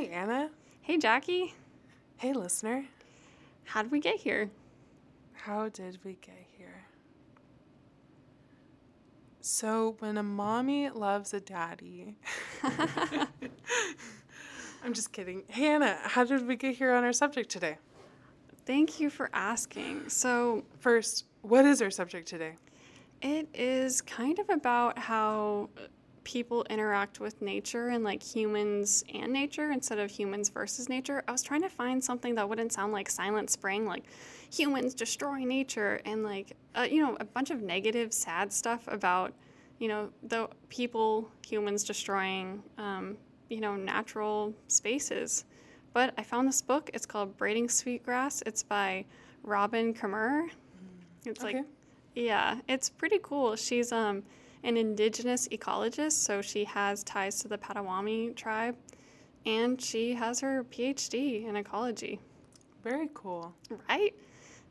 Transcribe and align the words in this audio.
Hey, 0.00 0.08
Anna. 0.08 0.48
Hey, 0.80 0.96
Jackie. 0.96 1.52
Hey, 2.16 2.32
listener. 2.32 2.86
How 3.64 3.82
did 3.82 3.92
we 3.92 4.00
get 4.00 4.16
here? 4.16 4.48
How 5.34 5.68
did 5.68 5.98
we 6.02 6.16
get 6.22 6.42
here? 6.56 6.86
So, 9.42 9.96
when 9.98 10.16
a 10.16 10.22
mommy 10.22 10.88
loves 10.88 11.34
a 11.34 11.40
daddy. 11.40 12.14
I'm 14.82 14.94
just 14.94 15.12
kidding. 15.12 15.42
Hey, 15.48 15.66
Anna, 15.66 15.98
how 16.02 16.24
did 16.24 16.46
we 16.46 16.56
get 16.56 16.76
here 16.76 16.94
on 16.94 17.04
our 17.04 17.12
subject 17.12 17.50
today? 17.50 17.76
Thank 18.64 19.00
you 19.00 19.10
for 19.10 19.28
asking. 19.34 20.08
So, 20.08 20.64
First, 20.78 21.26
what 21.42 21.66
is 21.66 21.82
our 21.82 21.90
subject 21.90 22.26
today? 22.26 22.54
it 23.20 23.48
is 23.52 24.00
kind 24.00 24.38
of 24.38 24.48
about 24.48 24.98
how 24.98 25.68
people 26.24 26.64
interact 26.70 27.20
with 27.20 27.40
nature 27.40 27.88
and 27.88 28.04
like 28.04 28.22
humans 28.22 29.04
and 29.12 29.32
nature 29.32 29.72
instead 29.72 29.98
of 29.98 30.10
humans 30.10 30.48
versus 30.48 30.88
nature. 30.88 31.22
I 31.26 31.32
was 31.32 31.42
trying 31.42 31.62
to 31.62 31.68
find 31.68 32.02
something 32.02 32.34
that 32.34 32.48
wouldn't 32.48 32.72
sound 32.72 32.92
like 32.92 33.08
Silent 33.10 33.50
Spring, 33.50 33.86
like 33.86 34.04
humans 34.52 34.94
destroy 34.94 35.44
nature 35.44 36.00
and 36.04 36.22
like, 36.22 36.56
uh, 36.74 36.86
you 36.90 37.02
know, 37.02 37.16
a 37.20 37.24
bunch 37.24 37.50
of 37.50 37.62
negative, 37.62 38.12
sad 38.12 38.52
stuff 38.52 38.84
about, 38.88 39.32
you 39.78 39.88
know, 39.88 40.10
the 40.24 40.48
people, 40.68 41.30
humans 41.46 41.84
destroying, 41.84 42.62
um, 42.78 43.16
you 43.48 43.60
know, 43.60 43.76
natural 43.76 44.54
spaces. 44.68 45.44
But 45.92 46.14
I 46.16 46.22
found 46.22 46.46
this 46.46 46.62
book. 46.62 46.90
It's 46.94 47.06
called 47.06 47.36
Braiding 47.36 47.68
Sweetgrass. 47.68 48.42
It's 48.46 48.62
by 48.62 49.04
Robin 49.42 49.92
Kimmerer. 49.92 50.48
It's 51.24 51.42
like 51.42 51.56
yeah, 52.14 52.60
it's 52.68 52.88
pretty 52.90 53.18
cool. 53.22 53.56
She's 53.56 53.92
um 53.92 54.22
an 54.64 54.76
indigenous 54.76 55.48
ecologist, 55.48 56.12
so 56.12 56.42
she 56.42 56.64
has 56.64 57.02
ties 57.04 57.38
to 57.40 57.48
the 57.48 57.58
Potawatomi 57.58 58.30
tribe, 58.34 58.76
and 59.46 59.80
she 59.80 60.14
has 60.14 60.40
her 60.40 60.64
PhD 60.64 61.46
in 61.46 61.56
ecology. 61.56 62.20
Very 62.82 63.08
cool. 63.14 63.54
Right? 63.88 64.14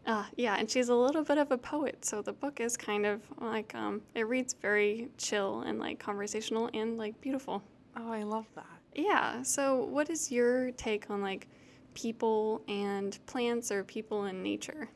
Uh, 0.05 0.25
yeah, 0.37 0.55
and 0.57 0.69
she's 0.69 0.89
a 0.89 0.95
little 0.95 1.23
bit 1.23 1.37
of 1.37 1.51
a 1.51 1.57
poet, 1.57 2.03
so 2.03 2.21
the 2.21 2.33
book 2.33 2.59
is 2.59 2.75
kind 2.77 3.05
of 3.05 3.21
like 3.39 3.75
um, 3.75 4.01
it 4.15 4.27
reads 4.27 4.53
very 4.53 5.09
chill 5.17 5.61
and 5.61 5.79
like 5.79 5.99
conversational 5.99 6.69
and 6.73 6.97
like 6.97 7.19
beautiful. 7.21 7.61
Oh, 7.97 8.11
I 8.11 8.23
love 8.23 8.47
that. 8.55 8.65
Yeah. 8.95 9.43
So, 9.43 9.83
what 9.83 10.09
is 10.09 10.31
your 10.31 10.71
take 10.71 11.09
on 11.09 11.21
like 11.21 11.47
people 11.93 12.61
and 12.67 13.19
plants 13.25 13.71
or 13.71 13.83
people 13.83 14.23
and 14.23 14.41
nature? 14.41 14.89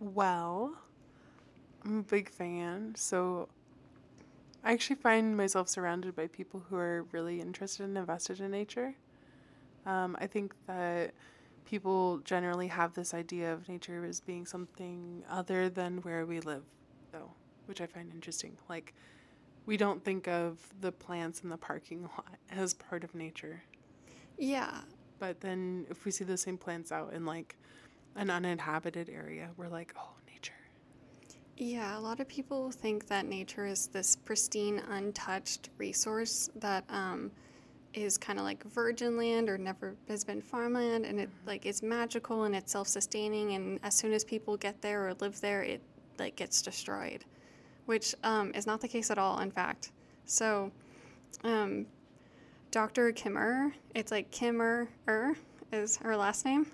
Well, 0.00 0.76
I'm 1.84 1.98
a 1.98 2.02
big 2.02 2.30
fan. 2.30 2.94
So 2.96 3.48
I 4.62 4.72
actually 4.72 4.96
find 4.96 5.36
myself 5.36 5.68
surrounded 5.68 6.16
by 6.16 6.26
people 6.28 6.64
who 6.68 6.76
are 6.76 7.04
really 7.12 7.40
interested 7.40 7.84
and 7.84 7.98
invested 7.98 8.40
in 8.40 8.50
nature. 8.50 8.94
Um, 9.84 10.16
I 10.18 10.26
think 10.26 10.54
that 10.66 11.12
people 11.66 12.18
generally 12.24 12.68
have 12.68 12.94
this 12.94 13.12
idea 13.12 13.52
of 13.52 13.68
nature 13.68 14.04
as 14.04 14.20
being 14.20 14.46
something 14.46 15.22
other 15.30 15.68
than 15.68 15.98
where 15.98 16.24
we 16.24 16.40
live, 16.40 16.62
though, 17.12 17.30
which 17.66 17.82
I 17.82 17.86
find 17.86 18.10
interesting. 18.14 18.56
Like, 18.68 18.94
we 19.66 19.76
don't 19.76 20.02
think 20.02 20.26
of 20.28 20.58
the 20.80 20.92
plants 20.92 21.40
in 21.40 21.50
the 21.50 21.58
parking 21.58 22.02
lot 22.16 22.38
as 22.50 22.72
part 22.72 23.04
of 23.04 23.14
nature. 23.14 23.62
Yeah. 24.38 24.80
But 25.18 25.40
then 25.40 25.86
if 25.90 26.06
we 26.06 26.10
see 26.10 26.24
the 26.24 26.38
same 26.38 26.56
plants 26.56 26.90
out 26.90 27.12
in 27.12 27.26
like 27.26 27.56
an 28.16 28.30
uninhabited 28.30 29.10
area, 29.10 29.50
we're 29.58 29.68
like, 29.68 29.92
oh. 29.98 30.14
Yeah, 31.56 31.96
a 31.96 32.00
lot 32.00 32.18
of 32.18 32.26
people 32.26 32.72
think 32.72 33.06
that 33.06 33.26
nature 33.26 33.64
is 33.64 33.86
this 33.86 34.16
pristine, 34.16 34.82
untouched 34.90 35.70
resource 35.78 36.50
that 36.56 36.84
um, 36.88 37.30
is 37.92 38.18
kind 38.18 38.40
of 38.40 38.44
like 38.44 38.64
virgin 38.64 39.16
land 39.16 39.48
or 39.48 39.56
never 39.56 39.94
has 40.08 40.24
been 40.24 40.42
farmland, 40.42 41.06
and 41.06 41.20
it 41.20 41.30
like 41.46 41.64
is 41.64 41.80
magical 41.80 42.44
and 42.44 42.56
it's 42.56 42.72
self-sustaining. 42.72 43.52
And 43.52 43.78
as 43.84 43.94
soon 43.94 44.12
as 44.12 44.24
people 44.24 44.56
get 44.56 44.82
there 44.82 45.06
or 45.08 45.14
live 45.14 45.40
there, 45.40 45.62
it 45.62 45.80
like 46.18 46.34
gets 46.34 46.60
destroyed, 46.60 47.24
which 47.86 48.16
um, 48.24 48.50
is 48.52 48.66
not 48.66 48.80
the 48.80 48.88
case 48.88 49.12
at 49.12 49.18
all. 49.18 49.38
In 49.38 49.52
fact, 49.52 49.92
so 50.24 50.72
um, 51.44 51.86
Dr. 52.72 53.12
Kimmer, 53.12 53.72
it's 53.94 54.10
like 54.10 54.28
Kimmer 54.32 54.88
is 55.72 55.96
her 55.98 56.16
last 56.16 56.44
name. 56.44 56.66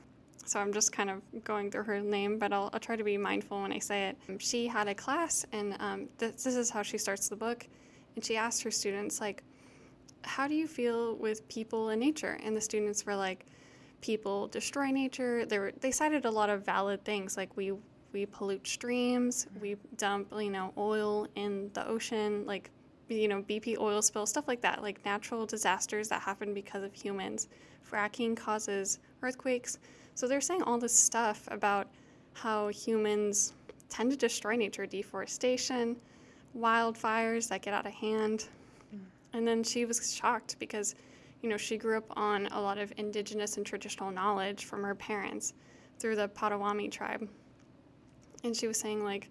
So 0.51 0.59
I'm 0.59 0.73
just 0.73 0.91
kind 0.91 1.11
of 1.11 1.23
going 1.45 1.71
through 1.71 1.85
her 1.85 2.01
name, 2.01 2.37
but 2.37 2.53
I'll, 2.53 2.71
I'll 2.73 2.81
try 2.81 2.97
to 2.97 3.05
be 3.05 3.17
mindful 3.17 3.63
when 3.63 3.73
I 3.73 3.79
say 3.79 4.09
it. 4.09 4.19
Um, 4.29 4.37
She 4.37 4.67
had 4.67 4.89
a 4.89 4.95
class, 4.97 5.47
and 5.53 5.77
um, 5.79 6.09
this, 6.19 6.43
this 6.43 6.57
is 6.57 6.71
how 6.71 6.83
she 6.83 6.99
starts 6.99 7.29
the 7.29 7.37
book. 7.37 7.69
And 8.17 8.25
she 8.25 8.37
asked 8.37 8.65
her 8.65 8.71
students, 8.73 9.21
like, 9.21 9.45
how 10.25 10.49
do 10.49 10.57
you 10.57 10.67
feel 10.67 11.15
with 11.15 11.47
people 11.47 11.91
and 11.91 12.01
nature? 12.01 12.37
And 12.43 12.57
the 12.57 12.61
students 12.61 13.07
were 13.07 13.15
like, 13.15 13.47
people 14.01 14.49
destroy 14.49 14.91
nature. 14.91 15.47
They 15.47 15.61
were, 15.61 15.73
they 15.79 15.93
cited 15.93 16.25
a 16.25 16.31
lot 16.33 16.51
of 16.51 16.67
valid 16.67 17.05
things, 17.05 17.37
like 17.37 17.57
we 17.57 17.73
we 18.13 18.27
pollute 18.27 18.67
streams, 18.67 19.47
we 19.61 19.77
dump 19.99 20.33
you 20.37 20.51
know 20.51 20.73
oil 20.77 21.29
in 21.37 21.71
the 21.75 21.87
ocean, 21.87 22.45
like 22.45 22.73
you 23.09 23.29
know 23.29 23.41
BP 23.43 23.79
oil 23.79 24.03
spill, 24.03 24.27
stuff 24.27 24.49
like 24.49 24.63
that, 24.63 24.83
like 24.83 25.05
natural 25.05 25.47
disasters 25.47 26.09
that 26.09 26.21
happen 26.21 26.53
because 26.53 26.83
of 26.83 26.93
humans. 26.93 27.47
Fracking 27.89 28.37
causes 28.37 28.99
earthquakes. 29.23 29.79
So 30.21 30.29
they're 30.29 30.43
saying 30.43 30.65
all 30.65 30.77
this 30.77 30.93
stuff 30.93 31.49
about 31.51 31.89
how 32.35 32.69
humans 32.69 33.55
tend 33.89 34.11
to 34.11 34.19
destroy 34.19 34.55
nature, 34.55 34.85
deforestation, 34.85 35.97
wildfires 36.55 37.49
that 37.49 37.63
get 37.63 37.73
out 37.73 37.87
of 37.87 37.95
hand. 37.95 38.47
And 39.33 39.49
then 39.49 39.65
she 39.65 39.87
was 39.87 40.15
shocked 40.15 40.57
because, 40.59 40.95
you 41.41 41.49
know, 41.49 41.57
she 41.57 41.79
grew 41.79 41.97
up 41.97 42.05
on 42.19 42.49
a 42.49 42.61
lot 42.61 42.77
of 42.77 42.93
indigenous 42.99 43.57
and 43.57 43.65
traditional 43.65 44.11
knowledge 44.11 44.67
from 44.67 44.83
her 44.83 44.95
parents 44.95 45.55
through 45.99 46.17
the 46.17 46.29
Potawatomi 46.29 46.91
tribe. 46.91 47.27
And 48.45 48.55
she 48.55 48.67
was 48.67 48.79
saying, 48.79 49.03
like, 49.03 49.31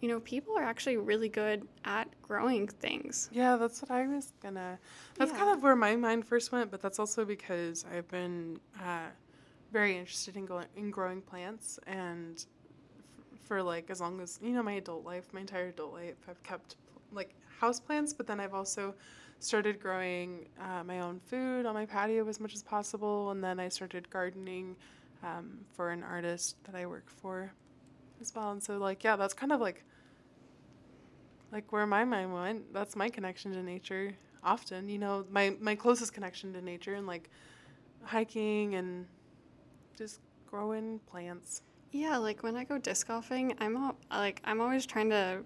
you 0.00 0.08
know, 0.08 0.20
people 0.20 0.56
are 0.56 0.64
actually 0.64 0.96
really 0.96 1.28
good 1.28 1.68
at 1.84 2.08
growing 2.22 2.68
things. 2.68 3.28
Yeah, 3.32 3.56
that's 3.56 3.82
what 3.82 3.90
I 3.90 4.06
was 4.06 4.32
gonna. 4.42 4.78
That's 5.16 5.32
Yeah. 5.32 5.36
kind 5.36 5.50
of 5.50 5.62
where 5.62 5.76
my 5.76 5.94
mind 5.94 6.26
first 6.26 6.52
went, 6.52 6.70
but 6.70 6.80
that's 6.80 6.98
also 6.98 7.26
because 7.26 7.84
I've 7.92 8.08
been 8.08 8.60
uh, 8.80 9.08
very 9.72 9.96
interested 9.96 10.36
in 10.36 10.46
going 10.46 10.66
in 10.76 10.90
growing 10.90 11.20
plants, 11.20 11.78
and 11.86 12.44
f- 13.32 13.40
for 13.46 13.62
like 13.62 13.90
as 13.90 14.00
long 14.00 14.20
as 14.20 14.38
you 14.42 14.50
know 14.50 14.62
my 14.62 14.74
adult 14.74 15.04
life, 15.04 15.32
my 15.32 15.40
entire 15.40 15.68
adult 15.68 15.92
life, 15.92 16.16
I've 16.28 16.42
kept 16.42 16.76
like 17.12 17.34
house 17.60 17.80
plants, 17.80 18.12
but 18.12 18.26
then 18.26 18.40
I've 18.40 18.54
also 18.54 18.94
started 19.38 19.80
growing 19.80 20.48
uh, 20.60 20.82
my 20.84 21.00
own 21.00 21.20
food 21.20 21.66
on 21.66 21.74
my 21.74 21.86
patio 21.86 22.26
as 22.28 22.40
much 22.40 22.54
as 22.54 22.62
possible, 22.62 23.30
and 23.30 23.42
then 23.42 23.60
I 23.60 23.68
started 23.68 24.08
gardening 24.10 24.76
um, 25.22 25.58
for 25.74 25.90
an 25.90 26.02
artist 26.02 26.56
that 26.64 26.74
I 26.74 26.86
work 26.86 27.08
for 27.10 27.52
as 28.20 28.32
well, 28.34 28.50
and 28.52 28.62
so 28.62 28.78
like 28.78 29.04
yeah, 29.04 29.16
that's 29.16 29.34
kind 29.34 29.52
of 29.52 29.60
like 29.60 29.84
like 31.52 31.72
where 31.72 31.86
my 31.86 32.04
mind 32.04 32.32
went. 32.34 32.72
That's 32.72 32.96
my 32.96 33.08
connection 33.08 33.52
to 33.52 33.62
nature 33.62 34.14
often 34.46 34.88
you 34.88 34.98
know 34.98 35.24
my 35.30 35.54
my 35.60 35.74
closest 35.74 36.12
connection 36.14 36.52
to 36.52 36.62
nature 36.62 36.94
and 36.94 37.06
like 37.06 37.28
hiking 38.04 38.76
and 38.76 39.06
just 39.96 40.20
growing 40.46 41.00
plants 41.06 41.62
Yeah, 41.92 42.16
like 42.18 42.42
when 42.42 42.56
I 42.56 42.64
go 42.64 42.78
disc 42.78 43.08
golfing, 43.08 43.54
I'm 43.58 43.76
al- 43.76 43.96
like 44.10 44.40
I'm 44.44 44.60
always 44.60 44.86
trying 44.86 45.10
to 45.10 45.42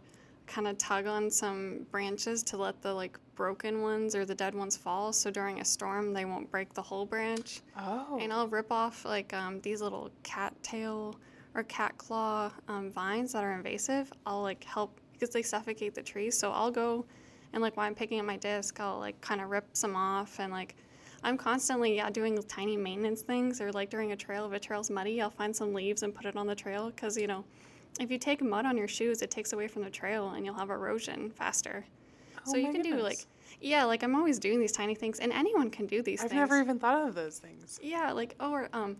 kind 0.47 0.67
of 0.67 0.76
tug 0.79 1.06
on 1.06 1.31
some 1.31 1.87
branches 1.93 2.43
to 2.43 2.56
let 2.56 2.82
the 2.82 2.93
like 2.93 3.19
broken 3.37 3.82
ones 3.82 4.17
or 4.17 4.25
the 4.25 4.35
dead 4.35 4.55
ones 4.55 4.76
fall, 4.76 5.12
so 5.12 5.31
during 5.31 5.61
a 5.61 5.64
storm 5.64 6.12
they 6.12 6.25
won't 6.25 6.50
break 6.50 6.75
the 6.75 6.82
whole 6.82 7.06
branch. 7.06 7.62
oh 7.79 8.19
And 8.20 8.32
I'll 8.32 8.49
rip 8.49 8.73
off 8.73 9.05
like 9.05 9.32
um, 9.32 9.61
these 9.61 9.81
little 9.81 10.11
cattail 10.25 11.14
or 11.55 11.62
cat 11.64 11.97
claw 11.99 12.50
um, 12.69 12.91
vines 12.91 13.32
that 13.32 13.44
are 13.44 13.52
invasive. 13.52 14.12
I'll 14.26 14.43
like 14.43 14.64
help 14.64 15.00
because 15.12 15.31
they 15.31 15.43
suffocate 15.43 15.94
the 15.94 16.02
trees. 16.02 16.37
So 16.37 16.50
I'll 16.50 16.70
go 16.70 17.05
and 17.52 17.62
like 17.62 17.76
while 17.76 17.87
I'm 17.87 17.94
picking 17.94 18.19
up 18.19 18.26
my 18.26 18.37
disc, 18.37 18.81
I'll 18.81 18.99
like 18.99 19.20
kind 19.20 19.41
of 19.41 19.50
rip 19.50 19.67
some 19.73 19.94
off 19.94 20.41
and 20.41 20.52
like 20.52 20.75
I'm 21.22 21.37
constantly 21.37 21.96
yeah 21.96 22.11
doing 22.11 22.43
tiny 22.44 22.76
maintenance 22.76 23.22
things 23.22 23.61
or 23.61 23.72
like 23.72 23.90
during 23.90 24.12
a 24.12 24.17
trail 24.17 24.46
if 24.46 24.52
a 24.52 24.58
trail's 24.58 24.90
muddy, 24.90 25.20
I'll 25.20 25.31
find 25.31 25.55
some 25.55 25.75
leaves 25.75 26.02
and 26.02 26.14
put 26.14 26.26
it 26.26 26.37
on 26.37 26.46
the 26.46 26.55
trail 26.55 26.90
because 26.90 27.17
you 27.17 27.26
know 27.26 27.44
if 27.99 28.11
you 28.11 28.19
take 28.19 28.40
mud 28.43 28.67
on 28.67 28.76
your 28.76 28.88
shoes, 28.88 29.20
it 29.20 29.31
takes 29.31 29.52
away 29.52 29.69
from 29.69 29.82
the 29.82 29.90
trail 29.90 30.31
and 30.31 30.44
you'll 30.46 30.55
have 30.55 30.70
erosion 30.70 31.31
faster. 31.31 31.84
Oh 32.46 32.52
so 32.52 32.56
you 32.56 32.72
can 32.72 32.82
do 32.82 32.96
like 32.96 33.26
yeah, 33.61 33.84
like 33.84 34.02
I'm 34.02 34.14
always 34.14 34.38
doing 34.38 34.58
these 34.61 34.72
tiny 34.72 34.94
things 34.94 35.19
and 35.19 35.32
anyone 35.32 35.70
can 35.70 35.87
do 35.87 36.02
these 36.02 36.20
things. 36.20 36.25
i've 36.25 36.31
things. 36.31 36.40
never 36.40 36.61
even 36.61 36.78
thought 36.78 37.06
of 37.08 37.14
those 37.14 37.38
things 37.38 37.78
Yeah, 37.82 38.12
like 38.12 38.34
oh, 38.40 38.52
or 38.52 38.69
um 38.73 38.96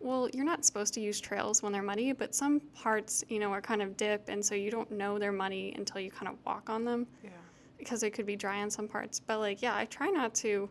well, 0.00 0.28
you're 0.34 0.44
not 0.44 0.64
supposed 0.64 0.92
to 0.94 1.00
use 1.00 1.20
trails 1.20 1.62
when 1.62 1.72
they're 1.72 1.80
muddy, 1.80 2.12
but 2.12 2.34
some 2.34 2.58
parts, 2.74 3.22
you 3.28 3.38
know, 3.38 3.52
are 3.52 3.60
kind 3.60 3.80
of 3.80 3.96
dip 3.96 4.28
and 4.28 4.44
so 4.44 4.54
you 4.56 4.68
don't 4.70 4.90
know 4.90 5.16
they're 5.18 5.30
muddy 5.30 5.72
until 5.76 6.00
you 6.00 6.10
kind 6.10 6.26
of 6.28 6.34
walk 6.44 6.68
on 6.68 6.84
them 6.84 7.06
yeah 7.22 7.30
because 7.78 8.00
they 8.00 8.10
could 8.10 8.26
be 8.26 8.36
dry 8.36 8.62
on 8.62 8.70
some 8.70 8.86
parts. 8.86 9.18
But 9.20 9.38
like, 9.38 9.60
yeah, 9.62 9.76
I 9.76 9.84
try 9.86 10.08
not 10.08 10.34
to 10.36 10.68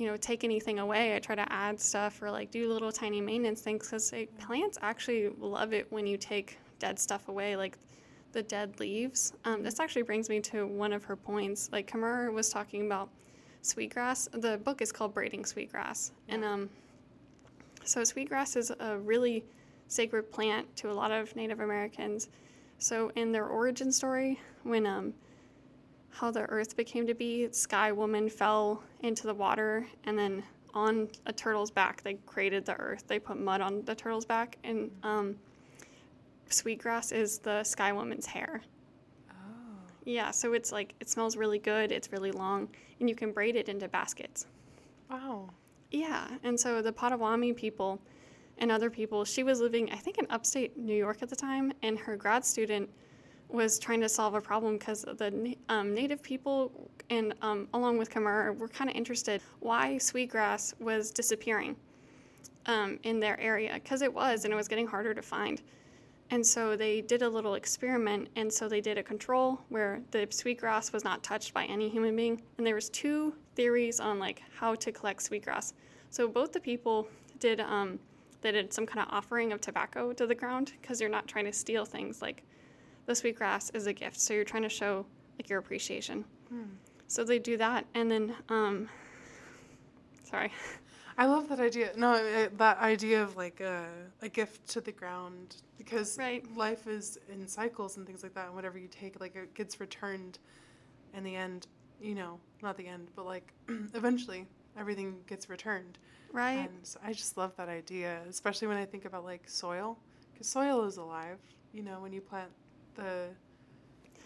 you 0.00 0.06
know, 0.06 0.16
take 0.16 0.44
anything 0.44 0.78
away. 0.78 1.14
I 1.14 1.18
try 1.18 1.34
to 1.34 1.52
add 1.52 1.78
stuff 1.78 2.22
or 2.22 2.30
like 2.30 2.50
do 2.50 2.72
little 2.72 2.90
tiny 2.90 3.20
maintenance 3.20 3.60
things 3.60 3.86
because 3.86 4.12
like, 4.12 4.36
plants 4.38 4.78
actually 4.80 5.28
love 5.38 5.72
it 5.72 5.86
when 5.92 6.06
you 6.06 6.16
take 6.16 6.58
dead 6.78 6.98
stuff 6.98 7.28
away, 7.28 7.54
like 7.56 7.76
the 8.32 8.42
dead 8.42 8.80
leaves. 8.80 9.34
Um, 9.44 9.62
this 9.62 9.78
actually 9.78 10.02
brings 10.02 10.28
me 10.28 10.40
to 10.40 10.66
one 10.66 10.92
of 10.92 11.04
her 11.04 11.16
points. 11.16 11.68
Like 11.70 11.86
Kamar 11.86 12.30
was 12.30 12.48
talking 12.48 12.86
about 12.86 13.10
sweetgrass. 13.62 14.28
The 14.32 14.58
book 14.58 14.80
is 14.80 14.90
called 14.90 15.12
Braiding 15.12 15.44
Sweetgrass, 15.44 16.12
and 16.28 16.44
um, 16.44 16.70
so 17.84 18.02
sweetgrass 18.02 18.56
is 18.56 18.72
a 18.80 18.96
really 18.98 19.44
sacred 19.88 20.32
plant 20.32 20.74
to 20.76 20.90
a 20.90 20.94
lot 20.94 21.10
of 21.10 21.34
Native 21.36 21.60
Americans. 21.60 22.28
So 22.78 23.12
in 23.16 23.32
their 23.32 23.46
origin 23.46 23.92
story, 23.92 24.40
when 24.62 24.86
um, 24.86 25.12
how 26.10 26.30
the 26.30 26.42
earth 26.42 26.76
became 26.76 27.06
to 27.06 27.14
be, 27.14 27.48
Sky 27.52 27.92
Woman 27.92 28.28
fell 28.28 28.82
into 29.00 29.26
the 29.26 29.34
water, 29.34 29.86
and 30.04 30.18
then 30.18 30.42
on 30.74 31.08
a 31.26 31.32
turtle's 31.32 31.70
back, 31.70 32.02
they 32.02 32.14
created 32.26 32.64
the 32.64 32.74
earth. 32.74 33.04
They 33.06 33.18
put 33.18 33.38
mud 33.38 33.60
on 33.60 33.82
the 33.84 33.94
turtle's 33.94 34.24
back, 34.24 34.58
and 34.64 34.90
um, 35.02 35.36
sweetgrass 36.48 37.12
is 37.12 37.38
the 37.38 37.64
Sky 37.64 37.92
Woman's 37.92 38.26
hair. 38.26 38.60
Oh. 39.30 39.34
Yeah, 40.04 40.30
so 40.30 40.52
it's 40.52 40.72
like 40.72 40.94
it 41.00 41.08
smells 41.08 41.36
really 41.36 41.58
good. 41.58 41.92
It's 41.92 42.12
really 42.12 42.32
long, 42.32 42.68
and 42.98 43.08
you 43.08 43.14
can 43.14 43.32
braid 43.32 43.56
it 43.56 43.68
into 43.68 43.88
baskets. 43.88 44.46
Wow. 45.10 45.50
Yeah, 45.90 46.28
and 46.44 46.58
so 46.58 46.82
the 46.82 46.92
Potawatomi 46.92 47.52
people 47.52 48.00
and 48.58 48.70
other 48.70 48.90
people, 48.90 49.24
she 49.24 49.42
was 49.42 49.60
living, 49.60 49.90
I 49.90 49.96
think, 49.96 50.18
in 50.18 50.26
upstate 50.30 50.76
New 50.76 50.94
York 50.94 51.22
at 51.22 51.28
the 51.30 51.36
time, 51.36 51.72
and 51.82 51.98
her 51.98 52.16
grad 52.16 52.44
student 52.44 52.90
was 53.52 53.78
trying 53.78 54.00
to 54.00 54.08
solve 54.08 54.34
a 54.34 54.40
problem 54.40 54.78
because 54.78 55.02
the 55.02 55.56
um, 55.68 55.94
native 55.94 56.22
people 56.22 56.90
and 57.10 57.34
um, 57.42 57.68
along 57.74 57.98
with 57.98 58.10
Khmer 58.10 58.56
were 58.58 58.68
kind 58.68 58.88
of 58.88 58.96
interested 58.96 59.42
why 59.58 59.98
sweetgrass 59.98 60.74
was 60.78 61.10
disappearing 61.10 61.76
um, 62.66 62.98
in 63.02 63.18
their 63.20 63.38
area 63.40 63.74
because 63.74 64.02
it 64.02 64.12
was 64.12 64.44
and 64.44 64.52
it 64.52 64.56
was 64.56 64.68
getting 64.68 64.86
harder 64.86 65.14
to 65.14 65.22
find. 65.22 65.62
And 66.32 66.46
so 66.46 66.76
they 66.76 67.00
did 67.00 67.22
a 67.22 67.28
little 67.28 67.54
experiment, 67.54 68.28
and 68.36 68.52
so 68.52 68.68
they 68.68 68.80
did 68.80 68.96
a 68.96 69.02
control 69.02 69.60
where 69.68 70.00
the 70.12 70.28
sweetgrass 70.30 70.92
was 70.92 71.02
not 71.02 71.24
touched 71.24 71.52
by 71.52 71.64
any 71.64 71.88
human 71.88 72.14
being. 72.14 72.40
And 72.56 72.64
there 72.64 72.76
was 72.76 72.88
two 72.88 73.34
theories 73.56 73.98
on 73.98 74.20
like 74.20 74.40
how 74.56 74.76
to 74.76 74.92
collect 74.92 75.22
sweetgrass. 75.22 75.74
So 76.10 76.28
both 76.28 76.52
the 76.52 76.60
people 76.60 77.08
did 77.40 77.60
um, 77.60 77.98
they 78.42 78.52
did 78.52 78.72
some 78.72 78.86
kind 78.86 79.06
of 79.06 79.12
offering 79.12 79.52
of 79.52 79.60
tobacco 79.60 80.12
to 80.12 80.26
the 80.26 80.34
ground 80.34 80.72
because 80.80 81.00
you're 81.00 81.10
not 81.10 81.26
trying 81.26 81.46
to 81.46 81.52
steal 81.52 81.84
things. 81.84 82.22
Like 82.22 82.44
the 83.06 83.14
sweetgrass 83.14 83.70
is 83.70 83.86
a 83.86 83.92
gift, 83.92 84.20
so 84.20 84.34
you're 84.34 84.44
trying 84.44 84.62
to 84.62 84.68
show 84.68 85.06
like 85.38 85.48
your 85.48 85.58
appreciation. 85.58 86.24
So 87.06 87.24
they 87.24 87.38
do 87.38 87.56
that, 87.56 87.86
and 87.94 88.10
then 88.10 88.34
um, 88.48 88.88
sorry, 90.24 90.52
I 91.18 91.26
love 91.26 91.48
that 91.48 91.60
idea. 91.60 91.90
No, 91.96 92.48
that 92.56 92.78
idea 92.78 93.22
of 93.22 93.36
like 93.36 93.60
a, 93.60 93.88
a 94.22 94.28
gift 94.28 94.68
to 94.70 94.80
the 94.80 94.92
ground 94.92 95.56
because 95.76 96.16
Right. 96.18 96.44
life 96.56 96.86
is 96.86 97.18
in 97.28 97.46
cycles 97.48 97.96
and 97.96 98.06
things 98.06 98.22
like 98.22 98.34
that. 98.34 98.46
And 98.46 98.54
whatever 98.54 98.78
you 98.78 98.88
take, 98.88 99.20
like 99.20 99.34
it 99.36 99.54
gets 99.54 99.80
returned 99.80 100.38
in 101.14 101.24
the 101.24 101.34
end, 101.36 101.66
you 102.00 102.14
know, 102.14 102.38
not 102.62 102.76
the 102.76 102.86
end, 102.86 103.08
but 103.16 103.26
like 103.26 103.52
eventually 103.94 104.46
everything 104.78 105.16
gets 105.26 105.48
returned. 105.48 105.98
right? 106.32 106.70
And 106.70 106.86
so 106.86 107.00
I 107.04 107.12
just 107.12 107.36
love 107.36 107.56
that 107.56 107.68
idea, 107.68 108.20
especially 108.28 108.68
when 108.68 108.76
I 108.76 108.84
think 108.84 109.04
about 109.04 109.24
like 109.24 109.48
soil, 109.48 109.98
because 110.32 110.46
soil 110.48 110.84
is 110.84 110.96
alive. 110.96 111.38
You 111.72 111.82
know, 111.82 112.00
when 112.00 112.12
you 112.12 112.20
plant 112.20 112.50
the, 112.94 113.26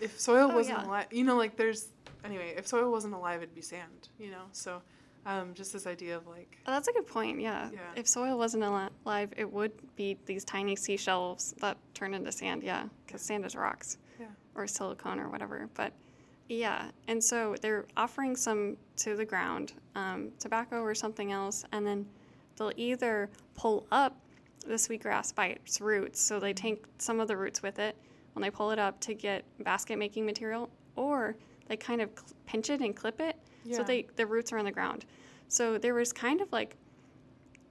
if 0.00 0.18
soil 0.20 0.50
Oh, 0.50 0.54
wasn't 0.56 0.78
yeah. 0.78 0.86
alive, 0.86 1.06
you 1.10 1.24
know, 1.24 1.36
like 1.36 1.56
there's 1.56 1.88
anyway, 2.24 2.54
if 2.56 2.66
soil 2.66 2.90
wasn't 2.90 3.14
alive, 3.14 3.42
it'd 3.42 3.54
be 3.54 3.60
sand. 3.62 4.08
You 4.18 4.30
know, 4.30 4.44
so 4.52 4.82
um, 5.26 5.54
just 5.54 5.72
this 5.72 5.86
idea 5.86 6.16
of 6.16 6.26
like, 6.26 6.58
Oh, 6.66 6.72
that's 6.72 6.88
a 6.88 6.92
good 6.92 7.06
point. 7.06 7.40
Yeah. 7.40 7.70
Yeah. 7.72 7.80
If 7.96 8.06
soil 8.08 8.36
wasn't 8.38 8.64
alive, 8.64 9.32
it 9.36 9.50
would 9.50 9.72
be 9.96 10.18
these 10.26 10.44
tiny 10.44 10.76
seashells 10.76 11.54
that 11.60 11.76
turn 11.94 12.14
into 12.14 12.32
sand. 12.32 12.62
Yeah, 12.62 12.84
because 13.06 13.22
sand 13.22 13.44
is 13.44 13.54
rocks. 13.56 13.98
Yeah. 14.20 14.26
Or 14.54 14.66
silicone 14.66 15.18
or 15.18 15.28
whatever. 15.28 15.68
But 15.74 15.92
yeah, 16.48 16.90
and 17.08 17.22
so 17.24 17.56
they're 17.62 17.86
offering 17.96 18.36
some 18.36 18.76
to 18.96 19.16
the 19.16 19.24
ground, 19.24 19.72
um, 19.94 20.30
tobacco 20.38 20.80
or 20.82 20.94
something 20.94 21.32
else, 21.32 21.64
and 21.72 21.86
then 21.86 22.04
they'll 22.56 22.72
either 22.76 23.30
pull 23.54 23.86
up 23.90 24.14
the 24.66 24.76
sweetgrass 24.78 25.32
by 25.32 25.46
its 25.48 25.80
roots, 25.80 26.20
so 26.20 26.38
they 26.38 26.52
take 26.52 26.84
some 26.98 27.18
of 27.18 27.28
the 27.28 27.36
roots 27.36 27.62
with 27.62 27.78
it 27.78 27.96
when 28.34 28.42
they 28.42 28.50
pull 28.50 28.70
it 28.70 28.78
up 28.78 29.00
to 29.00 29.14
get 29.14 29.44
basket 29.64 29.96
making 29.98 30.26
material, 30.26 30.68
or 30.96 31.36
they 31.68 31.76
kind 31.76 32.00
of 32.02 32.10
cl- 32.10 32.26
pinch 32.46 32.68
it 32.70 32.80
and 32.80 32.94
clip 32.94 33.20
it 33.20 33.36
so 33.64 33.78
Yeah. 33.78 33.82
they 33.84 34.06
the 34.16 34.26
roots 34.26 34.52
are 34.52 34.58
on 34.58 34.64
the 34.66 34.72
ground. 34.72 35.06
So 35.48 35.78
there 35.78 35.94
was 35.94 36.12
kind 36.12 36.40
of 36.40 36.52
like 36.52 36.76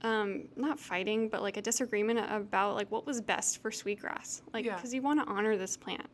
um, 0.02 0.48
not 0.56 0.78
fighting, 0.78 1.28
but 1.28 1.40
like 1.42 1.56
a 1.56 1.62
disagreement 1.62 2.18
about 2.30 2.74
like 2.74 2.90
what 2.90 3.06
was 3.06 3.20
best 3.20 3.62
for 3.62 3.70
sweetgrass, 3.70 4.42
like 4.52 4.64
Yeah. 4.64 4.74
because 4.76 4.92
you 4.92 5.00
want 5.02 5.20
to 5.24 5.26
honor 5.32 5.56
this 5.56 5.76
plant. 5.76 6.06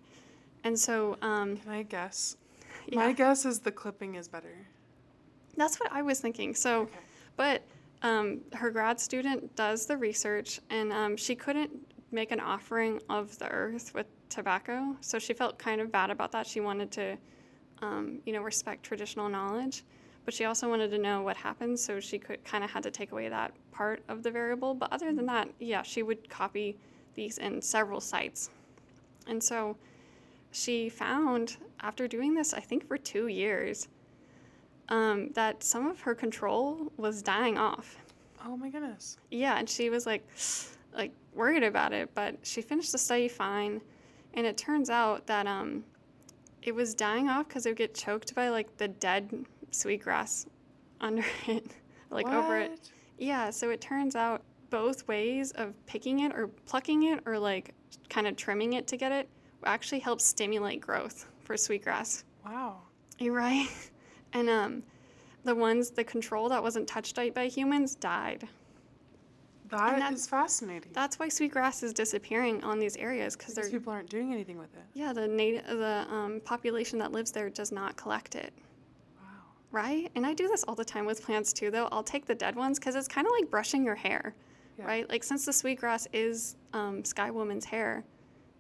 And 0.65 0.79
so 0.79 1.17
um, 1.23 1.57
can 1.57 1.73
I 1.73 1.83
guess? 1.83 2.37
yeah, 2.87 2.99
My 2.99 3.13
guess 3.13 3.45
is 3.45 3.61
the 3.61 3.73
clipping 3.73 4.15
is 4.17 4.29
better. 4.29 4.55
that's 5.57 5.81
what 5.81 5.91
I 5.93 6.03
was 6.03 6.21
thinking. 6.21 6.55
So, 6.55 6.83
Okay. 6.83 6.99
but 7.37 7.63
um, 8.03 8.41
her 8.55 8.71
grad 8.71 9.01
student 9.01 9.55
does 9.57 9.87
the 9.87 9.97
research, 9.97 10.61
and 10.71 10.93
um, 10.93 11.17
she 11.17 11.35
couldn't 11.35 11.71
make 12.13 12.31
an 12.31 12.41
offering 12.41 13.01
of 13.11 13.37
the 13.39 13.49
earth 13.51 13.93
with 13.95 14.07
tobacco, 14.31 14.97
so 15.01 15.19
she 15.19 15.33
felt 15.33 15.59
kind 15.59 15.81
of 15.81 15.93
bad 15.93 16.11
about 16.11 16.33
that. 16.33 16.47
She 16.47 16.61
wanted 16.61 16.91
to, 16.93 17.17
um, 17.83 18.21
you 18.25 18.33
know, 18.33 18.43
respect 18.43 18.83
traditional 18.83 19.29
knowledge, 19.29 19.85
but 20.25 20.33
she 20.33 20.45
also 20.45 20.69
wanted 20.69 20.91
to 20.91 20.99
know 20.99 21.23
what 21.23 21.37
happened. 21.37 21.79
so 21.79 22.01
she 22.01 22.19
could 22.19 22.43
kind 22.45 22.65
of 22.65 22.71
had 22.71 22.83
to 22.85 22.91
take 22.91 23.13
away 23.13 23.29
that 23.29 23.53
part 23.73 24.03
of 24.09 24.23
the 24.23 24.31
variable. 24.31 24.75
But 24.75 24.93
other 24.93 25.13
than 25.13 25.27
that, 25.27 25.49
yeah, 25.59 25.83
she 25.83 26.03
would 26.03 26.29
copy 26.29 26.77
these 27.15 27.39
in 27.39 27.61
several 27.61 28.01
sites, 28.01 28.51
and 29.27 29.43
so 29.43 29.77
she 30.53 30.89
found 30.89 31.57
after 31.81 32.09
doing 32.09 32.35
this, 32.35 32.53
I 32.55 32.61
think 32.61 32.87
for 32.87 32.99
two 32.99 33.29
years 33.29 33.89
um, 34.89 35.31
that 35.35 35.63
some 35.63 35.87
of 35.87 36.01
her 36.01 36.15
control 36.15 36.93
was 36.97 37.23
dying 37.23 37.57
off. 37.57 37.97
Oh 38.45 38.57
my 38.57 38.71
goodness. 38.71 39.19
Yeah, 39.31 39.59
and 39.59 39.69
she 39.69 39.91
was 39.91 40.07
like, 40.07 40.27
like 40.93 41.13
worried 41.35 41.63
about 41.63 41.93
it, 41.93 42.11
but 42.15 42.37
she 42.43 42.61
finished 42.61 42.93
the 42.93 42.99
study 42.99 43.29
fine, 43.29 43.81
and 44.35 44.47
it 44.47 44.57
turns 44.57 44.91
out 44.91 45.27
that 45.27 45.47
um, 45.47 45.85
it 46.63 46.75
was 46.75 46.95
dying 46.95 47.29
off 47.29 47.49
because 47.49 47.67
it 47.67 47.71
would 47.71 47.79
get 47.79 47.95
choked 47.95 48.35
by 48.35 48.49
like 48.49 48.77
the 48.77 48.89
dead 48.89 49.45
sweetgrass 49.71 50.47
under 51.01 51.25
it, 51.47 51.67
like 52.11 52.27
over 52.27 52.59
it. 52.59 52.91
Yeah, 53.19 53.51
so 53.51 53.71
it 53.71 53.81
turns 53.81 54.17
out 54.17 54.43
both 54.71 55.07
ways 55.09 55.51
of 55.53 55.75
picking 55.87 56.21
it 56.21 56.33
or 56.33 56.49
plucking 56.67 57.05
it 57.05 57.21
or 57.27 57.39
like 57.39 57.75
kind 58.09 58.27
of 58.27 58.37
trimming 58.37 58.75
it 58.75 58.87
to 58.89 58.97
get 58.97 59.13
it 59.13 59.29
actually 59.65 59.99
helps 59.99 60.25
stimulate 60.25 60.81
growth 60.81 61.27
for 61.45 61.57
sweetgrass. 61.57 62.25
Wow. 62.45 62.79
You're 63.19 63.35
right. 63.35 63.69
And 64.33 64.49
um, 64.49 64.85
the 65.43 65.57
ones, 65.57 65.91
the 65.91 66.05
control 66.05 66.49
that 66.51 66.63
wasn't 66.63 66.87
touched 66.87 67.19
by 67.35 67.49
humans 67.49 67.97
died. 67.97 68.47
That 69.71 69.99
that- 69.99 70.13
is 70.13 70.27
fascinating. 70.27 70.91
That's 70.93 71.19
why 71.19 71.29
sweetgrass 71.29 71.83
is 71.83 71.93
disappearing 71.93 72.63
on 72.65 72.79
these 72.79 72.97
areas 72.97 73.37
because 73.37 73.57
people 73.71 73.93
aren't 73.93 74.11
doing 74.11 74.33
anything 74.33 74.59
with 74.59 74.75
it. 74.75 74.83
yeah 74.95 75.13
the 75.13 75.29
native 75.29 75.67
the 75.67 76.07
um, 76.11 76.41
population 76.45 76.99
that 76.99 77.13
lives 77.13 77.31
there 77.33 77.49
does 77.51 77.71
not 77.73 77.97
collect 77.97 78.35
it. 78.35 78.53
Wow. 79.21 79.29
Right? 79.71 80.11
And 80.15 80.27
I 80.27 80.35
do 80.35 80.49
this 80.49 80.65
all 80.65 80.75
the 80.75 80.85
time 80.85 81.07
with 81.07 81.23
plants 81.23 81.53
too, 81.53 81.71
though. 81.71 81.89
I'll 81.93 82.03
take 82.03 82.27
the 82.27 82.35
dead 82.35 82.57
ones 82.57 82.79
because 82.79 82.97
it's 82.97 83.09
kind 83.09 83.27
of 83.27 83.33
like 83.39 83.51
brushing 83.51 83.85
your 83.85 83.95
hair, 83.95 84.35
Yeah. 84.79 84.87
right? 84.87 85.09
Like 85.09 85.23
since 85.23 85.47
the 85.47 85.53
sweetgrass 85.53 86.09
is 86.13 86.57
um, 86.73 87.05
Sky 87.05 87.31
Woman's 87.31 87.65
hair, 87.65 88.05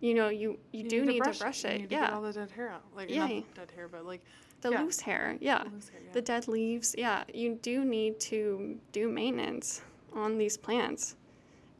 you 0.00 0.14
know, 0.14 0.29
you, 0.29 0.59
you, 0.73 0.88
do 0.88 1.05
need, 1.05 1.23
to 1.25 1.31
brush, 1.38 1.64
You 1.64 1.71
it. 1.71 1.73
need 1.75 1.83
to 1.83 1.88
get 1.88 2.02
yeah. 2.02 2.14
all 2.14 2.23
the 2.23 2.33
dead 2.33 2.50
hair 2.52 2.71
out. 2.71 2.85
Like 2.95 3.11
Yeah. 3.11 3.26
not 3.26 3.55
dead 3.55 3.71
hair, 3.75 3.88
but 3.88 4.07
like 4.07 4.23
the 4.62 4.71
yeah. 4.71 4.83
loose 4.83 5.00
hair. 5.00 5.37
Yeah. 5.40 5.62
loose 5.73 5.88
hair, 5.88 6.00
yeah. 6.07 6.12
The 6.12 6.23
dead 6.23 6.49
leaves. 6.49 6.95
Yeah. 6.97 7.25
You 7.35 7.59
do 7.61 7.85
need 7.85 8.21
to 8.21 8.79
do 8.93 9.09
maintenance 9.11 9.83
on 10.14 10.38
these 10.38 10.57
plants. 10.57 11.17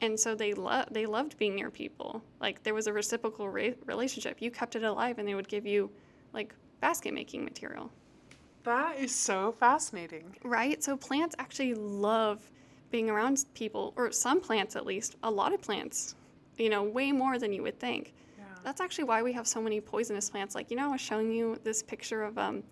And 0.01 0.19
so 0.19 0.35
they 0.35 0.55
lo- 0.55 0.85
they 0.91 1.05
loved 1.07 1.37
being 1.37 1.55
near 1.55 1.71
people. 1.71 2.23
Like 2.41 2.63
there 2.63 2.75
was 2.75 2.87
a 2.87 2.93
reciprocal 2.93 3.49
re- 3.49 3.75
relationship. 3.87 4.41
You 4.41 4.51
kept 4.51 4.75
it 4.77 4.83
alive, 4.83 5.19
and 5.19 5.29
they 5.29 5.35
would 5.35 5.49
give 5.49 5.67
you 5.67 5.91
like 6.33 6.55
basket 6.81 7.13
making 7.13 7.45
material. 7.45 7.91
that 8.65 8.99
is 8.99 9.15
so 9.15 9.53
fascinating. 9.59 10.37
Right? 10.43 10.83
So 10.83 10.97
plants 10.97 11.35
actually 11.39 11.75
love 11.75 12.51
being 12.91 13.09
around 13.11 13.45
people, 13.55 13.93
or 13.97 14.11
some 14.11 14.41
plants 14.41 14.75
at 14.77 14.85
least, 14.87 15.17
a 15.23 15.31
lot 15.31 15.53
of 15.55 15.61
plants, 15.63 16.15
you 16.59 16.69
know, 16.71 16.83
way 16.83 17.13
more 17.13 17.39
than 17.39 17.53
you 17.53 17.63
would 17.63 17.79
think. 17.79 18.13
Yeah. 18.39 18.45
That's 18.65 18.81
actually 18.81 19.05
why 19.05 19.23
we 19.23 19.33
have 19.35 19.47
so 19.47 19.61
many 19.63 19.81
poisonous 19.81 20.29
plants. 20.29 20.55
Like, 20.55 20.71
you 20.71 20.77
know, 20.77 20.89
I 20.89 20.93
was 20.93 21.01
showing 21.01 21.31
you 21.33 21.59
this 21.63 21.83
picture 21.83 22.23
of 22.25 22.37
um, 22.37 22.63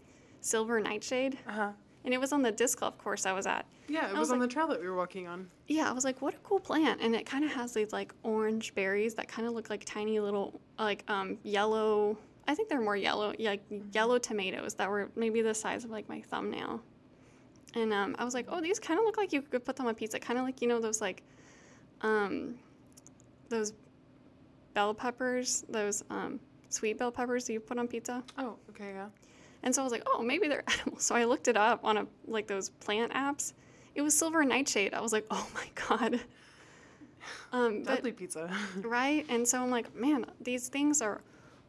silver 0.41 0.81
nightshade, 0.81 1.39
Uh 1.47 1.53
huh. 1.53 1.71
And 2.05 2.15
it 2.15 2.21
was 2.21 2.33
on 2.33 2.43
the 2.43 2.53
disc 2.53 2.81
golf 2.81 2.97
course 2.99 3.27
I 3.27 3.33
was 3.33 3.47
at. 3.47 3.67
Yeah, 3.89 4.09
it 4.09 4.13
was, 4.13 4.21
was 4.21 4.33
on 4.33 4.39
the 4.39 4.49
trail 4.49 4.67
that 4.69 4.81
we 4.81 4.89
were 4.89 4.97
walking 4.97 5.27
on. 5.27 5.49
Yeah, 5.67 5.89
I 5.89 5.93
was 5.93 6.05
like, 6.05 6.21
what 6.23 6.35
a 6.35 6.39
cool 6.39 6.61
plant. 6.61 7.01
And 7.01 7.15
it 7.15 7.27
kind 7.27 7.45
of 7.45 7.51
has 7.53 7.73
these 7.73 7.93
like 7.93 8.15
orange 8.23 8.75
berries 8.75 9.15
that 9.15 9.29
kind 9.29 9.47
of 9.47 9.55
look 9.55 9.71
like 9.71 9.85
tiny 9.85 10.21
little, 10.21 10.61
like 10.79 11.05
um, 11.09 11.39
yellow, 11.43 12.17
I 12.47 12.55
think 12.55 12.69
they're 12.69 12.81
more 12.81 12.97
yellow, 12.97 13.35
like 13.39 13.63
yellow 13.93 14.19
tomatoes 14.19 14.75
that 14.75 14.89
were 14.89 15.11
maybe 15.17 15.43
the 15.43 15.55
size 15.55 15.85
of 15.85 15.91
like 15.91 16.09
my 16.09 16.21
thumbnail. 16.21 16.81
And 17.75 17.93
um, 17.93 18.17
I 18.19 18.25
was 18.25 18.35
like, 18.35 18.47
oh, 18.49 18.61
these 18.61 18.79
kind 18.79 18.99
of 18.99 19.05
look 19.05 19.17
like 19.17 19.33
you 19.33 19.43
could 19.43 19.65
put 19.65 19.77
them 19.77 19.87
on 19.87 19.95
pizza. 19.95 20.19
Kind 20.19 20.39
of 20.39 20.45
like, 20.45 20.63
you 20.63 20.69
know, 20.69 20.81
those 20.81 21.01
like, 21.01 21.23
um, 22.01 22.55
those 23.49 23.73
bell 24.75 24.95
peppers, 24.95 25.65
those 25.69 26.03
um, 26.11 26.41
sweet 26.69 26.99
bell 26.99 27.11
peppers 27.11 27.49
you 27.49 27.61
put 27.61 27.79
on 27.79 27.89
pizza. 27.89 28.23
Oh, 28.39 28.57
okay, 28.71 28.93
yeah. 28.95 29.09
And 29.63 29.75
so 29.75 29.83
I 29.83 29.85
was 29.85 29.93
like, 29.93 30.05
oh, 30.07 30.23
maybe 30.23 30.49
they're 30.49 30.65
edible. 30.81 30.99
So 30.99 31.15
I 31.15 31.25
looked 31.25 31.49
it 31.49 31.57
up 31.57 31.81
on 31.85 31.97
a 31.99 32.07
like 32.27 32.47
those 32.47 32.71
plant 32.71 33.13
apps. 33.13 33.53
It 33.95 34.03
was 34.03 34.17
silver 34.17 34.45
nightshade. 34.45 34.95
I 34.95 35.01
was 35.01 35.13
like, 35.13 35.27
oh 35.31 35.49
my 35.55 35.67
god. 35.89 36.21
Um, 37.53 37.83
Deadly 37.83 38.13
pizza. 38.13 38.51
right? 38.77 39.27
And 39.29 39.47
so 39.47 39.61
I'm 39.61 39.71
like, 39.71 39.95
man, 39.95 40.25
these 40.41 40.69
things 40.69 41.03
are 41.03 41.21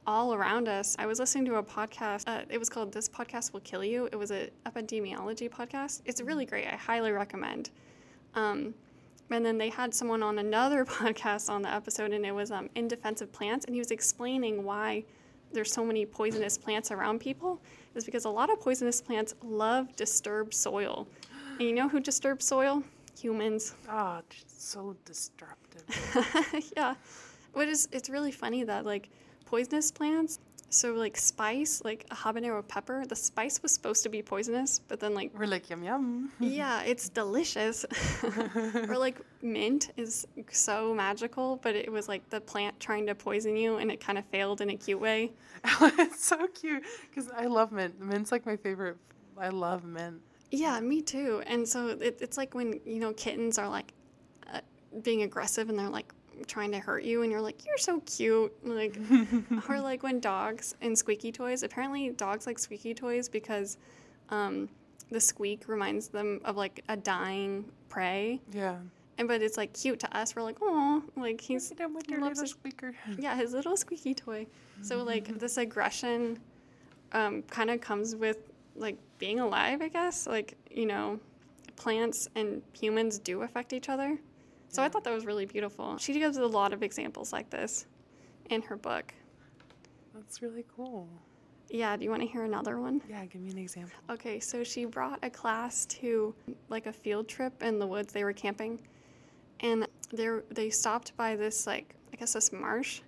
all 0.08 0.34
around 0.34 0.68
us. 0.68 0.96
I 0.98 1.06
was 1.06 1.20
listening 1.20 1.46
to 1.46 1.56
a 1.56 1.64
podcast. 1.64 2.24
Uh, 2.28 2.46
it 2.50 2.58
was 2.58 2.70
called 2.70 2.92
"This 2.92 3.10
Podcast 3.10 3.54
Will 3.54 3.60
Kill 3.62 3.84
You." 3.84 4.08
It 4.12 4.16
was 4.16 4.32
an 4.32 4.50
epidemiology 4.66 5.50
podcast. 5.50 6.02
It's 6.06 6.22
really 6.22 6.46
great. 6.46 6.68
I 6.68 6.76
highly 6.76 7.12
recommend. 7.12 7.72
Um, 8.36 8.74
and 9.32 9.46
then 9.46 9.58
they 9.58 9.70
had 9.70 9.94
someone 9.94 10.24
on 10.24 10.40
another 10.40 10.86
podcast 10.86 11.50
on 11.50 11.62
the 11.62 11.72
episode, 11.74 12.12
and 12.12 12.26
it 12.26 12.32
was 12.32 12.52
um, 12.52 12.70
in 12.76 12.88
defense 12.88 13.22
of 13.22 13.32
plants, 13.32 13.66
and 13.66 13.76
he 13.76 13.80
was 13.80 13.92
explaining 13.92 14.64
why 14.64 15.04
there's 15.52 15.72
so 15.72 15.84
many 15.84 16.06
poisonous 16.06 16.58
plants 16.58 16.92
around 16.92 17.20
people. 17.20 17.62
Is 17.96 18.06
because 18.06 18.26
a 18.26 18.30
lot 18.30 18.50
of 18.52 18.60
poisonous 18.62 19.02
plants 19.02 19.34
love 19.44 19.96
disturbed 19.96 20.54
soil, 20.54 21.08
and 21.60 21.68
you 21.68 21.74
know 21.74 21.90
who 21.90 22.00
disturbs 22.00 22.46
soil? 22.46 22.84
Humans. 23.20 23.74
Ah, 23.90 24.22
just 24.30 24.70
so 24.72 24.96
disruptive. 25.06 25.84
yeah. 26.78 26.96
What 27.54 27.68
is 27.68 27.90
it's 27.92 28.10
really 28.10 28.32
funny 28.32 28.64
that 28.64 28.86
like 28.86 29.10
poisonous 29.46 29.92
plants, 29.92 30.40
so 30.70 30.94
like 30.94 31.18
spice, 31.18 31.82
like 31.84 32.06
a 32.12 32.16
habanero 32.16 32.66
pepper, 32.68 33.06
the 33.06 33.16
spice 33.16 33.62
was 33.62 33.72
supposed 33.72 34.04
to 34.04 34.10
be 34.10 34.22
poisonous, 34.22 34.80
but 34.80 35.00
then 35.00 35.14
like 35.16 35.38
We're 35.38 35.48
like 35.48 35.70
yum 35.70 35.84
yum. 35.84 36.32
yeah, 36.40 36.84
it's 36.84 37.10
delicious. 37.10 37.86
or 38.88 38.98
like 38.98 39.20
mint 39.42 39.92
is 39.98 40.28
so 40.52 40.94
magical, 40.94 41.60
but 41.64 41.76
it 41.76 41.92
was 41.92 42.08
like 42.08 42.30
the 42.30 42.40
plant 42.40 42.80
trying 42.80 43.08
to 43.08 43.16
poison 43.16 43.56
you 43.56 43.78
and 43.78 43.92
it 43.92 44.00
kind 44.00 44.18
of 44.18 44.26
failed 44.26 44.62
in 44.62 44.70
a 44.70 44.76
cute 44.76 45.00
way. 45.00 45.32
it's 45.82 46.26
so 46.26 46.48
cute 46.48 46.84
because 47.10 47.30
I 47.32 47.46
love 47.46 47.72
mint. 47.72 48.00
Mint's 48.00 48.32
like 48.32 48.46
my 48.46 48.56
favorite. 48.56 48.98
I 49.38 49.50
love 49.50 49.84
mint. 49.84 50.22
Yeah, 50.52 50.80
me 50.80 51.02
too. 51.02 51.42
And 51.46 51.68
so 51.68 51.90
it, 51.90 52.20
it's 52.22 52.38
like 52.38 52.54
when, 52.54 52.80
you 52.86 53.00
know, 53.00 53.14
kittens 53.14 53.58
are 53.58 53.70
like 53.70 53.94
uh, 54.52 54.62
being 55.04 55.24
aggressive 55.24 55.70
and 55.70 55.78
they're 55.78 55.90
like 55.90 56.14
trying 56.48 56.72
to 56.72 56.80
hurt 56.80 57.04
you 57.04 57.24
and 57.24 57.32
you're 57.32 57.42
like, 57.42 57.66
you're 57.66 57.78
so 57.78 58.02
cute. 58.02 58.54
Like, 58.64 58.98
or 59.70 59.80
like 59.80 60.04
when 60.04 60.20
dogs 60.20 60.76
and 60.82 60.98
squeaky 60.98 61.32
toys, 61.32 61.64
apparently 61.64 62.10
dogs 62.12 62.46
like 62.48 62.60
squeaky 62.60 62.94
toys 62.94 63.28
because 63.30 63.78
um, 64.30 64.70
the 65.12 65.20
squeak 65.20 65.68
reminds 65.68 66.08
them 66.08 66.40
of 66.46 66.56
like 66.56 66.84
a 66.90 66.96
dying 66.98 67.66
prey. 67.90 68.40
Yeah. 68.52 68.78
And 69.18 69.28
but 69.28 69.42
it's 69.42 69.58
like 69.58 69.74
cute 69.74 70.00
to 70.02 70.18
us. 70.18 70.36
We're 70.36 70.44
like, 70.44 70.58
oh, 70.62 71.04
like 71.18 71.42
he's 71.42 71.70
Look 71.72 71.82
at 71.82 71.86
him 71.88 71.94
with 71.94 72.10
your 72.10 72.22
loves 72.22 72.40
little 72.40 72.44
his- 72.44 72.52
squeaker. 72.52 72.94
yeah, 73.18 73.36
his 73.36 73.54
little 73.54 73.76
squeaky 73.76 74.14
toy. 74.14 74.48
So 74.82 75.04
like 75.04 75.40
this 75.40 75.58
aggression 75.58 76.40
um, 77.12 77.42
kind 77.44 77.70
of 77.70 77.82
comes 77.82 78.16
with 78.16 78.38
like 78.76 78.98
being 79.18 79.40
alive, 79.42 79.82
I 79.82 79.90
guess. 79.90 80.26
Like 80.26 80.56
you 80.72 80.86
know, 80.86 81.20
plants 81.76 82.30
and 82.36 82.62
humans 82.72 83.20
do 83.20 83.42
affect 83.42 83.74
each 83.74 83.90
other. 83.90 84.18
So 84.70 84.84
I 84.84 84.88
thought 84.88 85.04
that 85.04 85.14
was 85.14 85.26
really 85.26 85.46
beautiful. 85.46 85.98
She 85.98 86.14
gives 86.14 86.38
a 86.38 86.46
lot 86.46 86.74
of 86.74 86.84
examples 86.84 87.34
like 87.34 87.50
this 87.50 87.88
in 88.50 88.62
her 88.62 88.78
book. 88.78 89.14
That's 90.14 90.42
really 90.42 90.64
cool. 90.76 91.10
Yeah, 91.70 91.96
do 91.98 92.04
you 92.04 92.10
want 92.10 92.22
to 92.22 92.28
hear 92.28 92.44
another 92.44 92.80
one? 92.80 93.02
Yeah, 93.10 93.26
give 93.26 93.42
me 93.42 93.52
an 93.52 93.58
example. 93.58 93.98
Okay, 94.10 94.40
so 94.40 94.64
she 94.64 94.86
brought 94.86 95.20
a 95.24 95.30
class 95.30 95.86
to 95.88 96.34
like 96.70 96.86
a 96.86 96.94
field 96.94 97.28
trip 97.28 97.62
in 97.62 97.80
the 97.80 97.86
woods. 97.86 98.14
They 98.14 98.24
were 98.24 98.34
camping, 98.34 98.80
and 99.60 99.88
they 100.12 100.30
they 100.50 100.70
stopped 100.70 101.16
by 101.16 101.36
this 101.36 101.68
like 101.68 101.96
I 102.12 102.16
guess 102.16 102.34
this 102.34 102.52
marsh. 102.52 103.02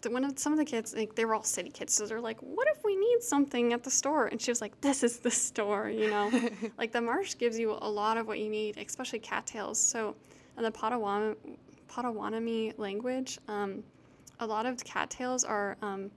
The, 0.00 0.10
one 0.10 0.24
of 0.24 0.38
some 0.38 0.52
of 0.52 0.58
the 0.58 0.64
kids 0.64 0.94
like 0.94 1.14
they 1.14 1.24
were 1.24 1.34
all 1.34 1.42
city 1.42 1.70
kids, 1.70 1.92
so 1.92 2.06
they're 2.06 2.20
like, 2.20 2.38
"What 2.40 2.68
if 2.68 2.82
we 2.84 2.96
need 2.96 3.22
something 3.22 3.72
at 3.74 3.84
the 3.84 3.90
store?" 3.90 4.26
And 4.26 4.40
she 4.40 4.50
was 4.50 4.62
like, 4.62 4.80
"This 4.80 5.02
is 5.02 5.18
the 5.18 5.30
store," 5.30 5.90
you 5.90 6.08
know. 6.08 6.30
like 6.78 6.92
the 6.92 7.02
marsh 7.02 7.36
gives 7.36 7.58
you 7.58 7.76
a 7.82 7.90
lot 7.90 8.16
of 8.16 8.26
what 8.26 8.38
you 8.38 8.48
need, 8.48 8.78
especially 8.78 9.18
cattails. 9.18 9.78
So 9.78 10.14
in 10.58 10.64
the 10.64 10.70
Potawatomi, 10.70 11.36
Potawatomi 11.88 12.74
language, 12.76 13.38
um, 13.48 13.82
a 14.40 14.46
lot 14.46 14.66
of 14.66 14.82
cattails 14.84 15.44
are 15.44 15.76
um, 15.82 16.10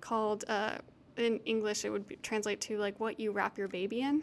called 0.00 0.44
uh, 0.48 0.78
in 1.16 1.38
English 1.44 1.84
it 1.84 1.90
would 1.90 2.06
be, 2.08 2.16
translate 2.16 2.60
to 2.60 2.78
like 2.78 2.98
what 2.98 3.20
you 3.20 3.32
wrap 3.32 3.58
your 3.58 3.68
baby 3.68 4.00
in, 4.00 4.22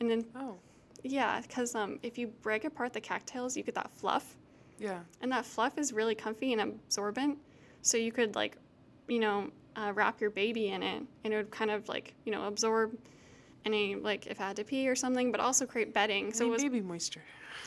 and 0.00 0.10
then 0.10 0.24
Oh, 0.34 0.56
yeah, 1.02 1.40
because 1.40 1.74
um, 1.74 1.98
if 2.02 2.16
you 2.16 2.28
break 2.28 2.64
apart 2.64 2.92
the 2.92 3.00
cattails, 3.00 3.56
you 3.56 3.62
get 3.62 3.74
that 3.74 3.90
fluff, 3.90 4.36
yeah. 4.78 5.00
and 5.20 5.30
that 5.32 5.44
fluff 5.44 5.78
is 5.78 5.92
really 5.92 6.14
comfy 6.14 6.52
and 6.52 6.60
absorbent. 6.60 7.38
So 7.82 7.96
you 7.96 8.12
could 8.12 8.34
like, 8.34 8.56
you 9.08 9.18
know, 9.18 9.50
uh, 9.76 9.92
wrap 9.94 10.20
your 10.20 10.30
baby 10.30 10.68
in 10.68 10.82
it, 10.82 11.02
and 11.24 11.34
it 11.34 11.36
would 11.36 11.50
kind 11.50 11.70
of 11.70 11.88
like 11.88 12.14
you 12.24 12.32
know 12.32 12.46
absorb 12.46 12.96
any 13.64 13.94
like 13.94 14.26
if 14.26 14.32
it 14.32 14.38
had 14.38 14.56
to 14.56 14.64
pee 14.64 14.88
or 14.88 14.94
something, 14.94 15.30
but 15.32 15.40
also 15.40 15.66
create 15.66 15.92
bedding. 15.92 16.32
So 16.32 16.40
So 16.40 16.46
it 16.46 16.50
was 16.50 16.62
baby 16.62 16.80
moisture. 16.80 17.22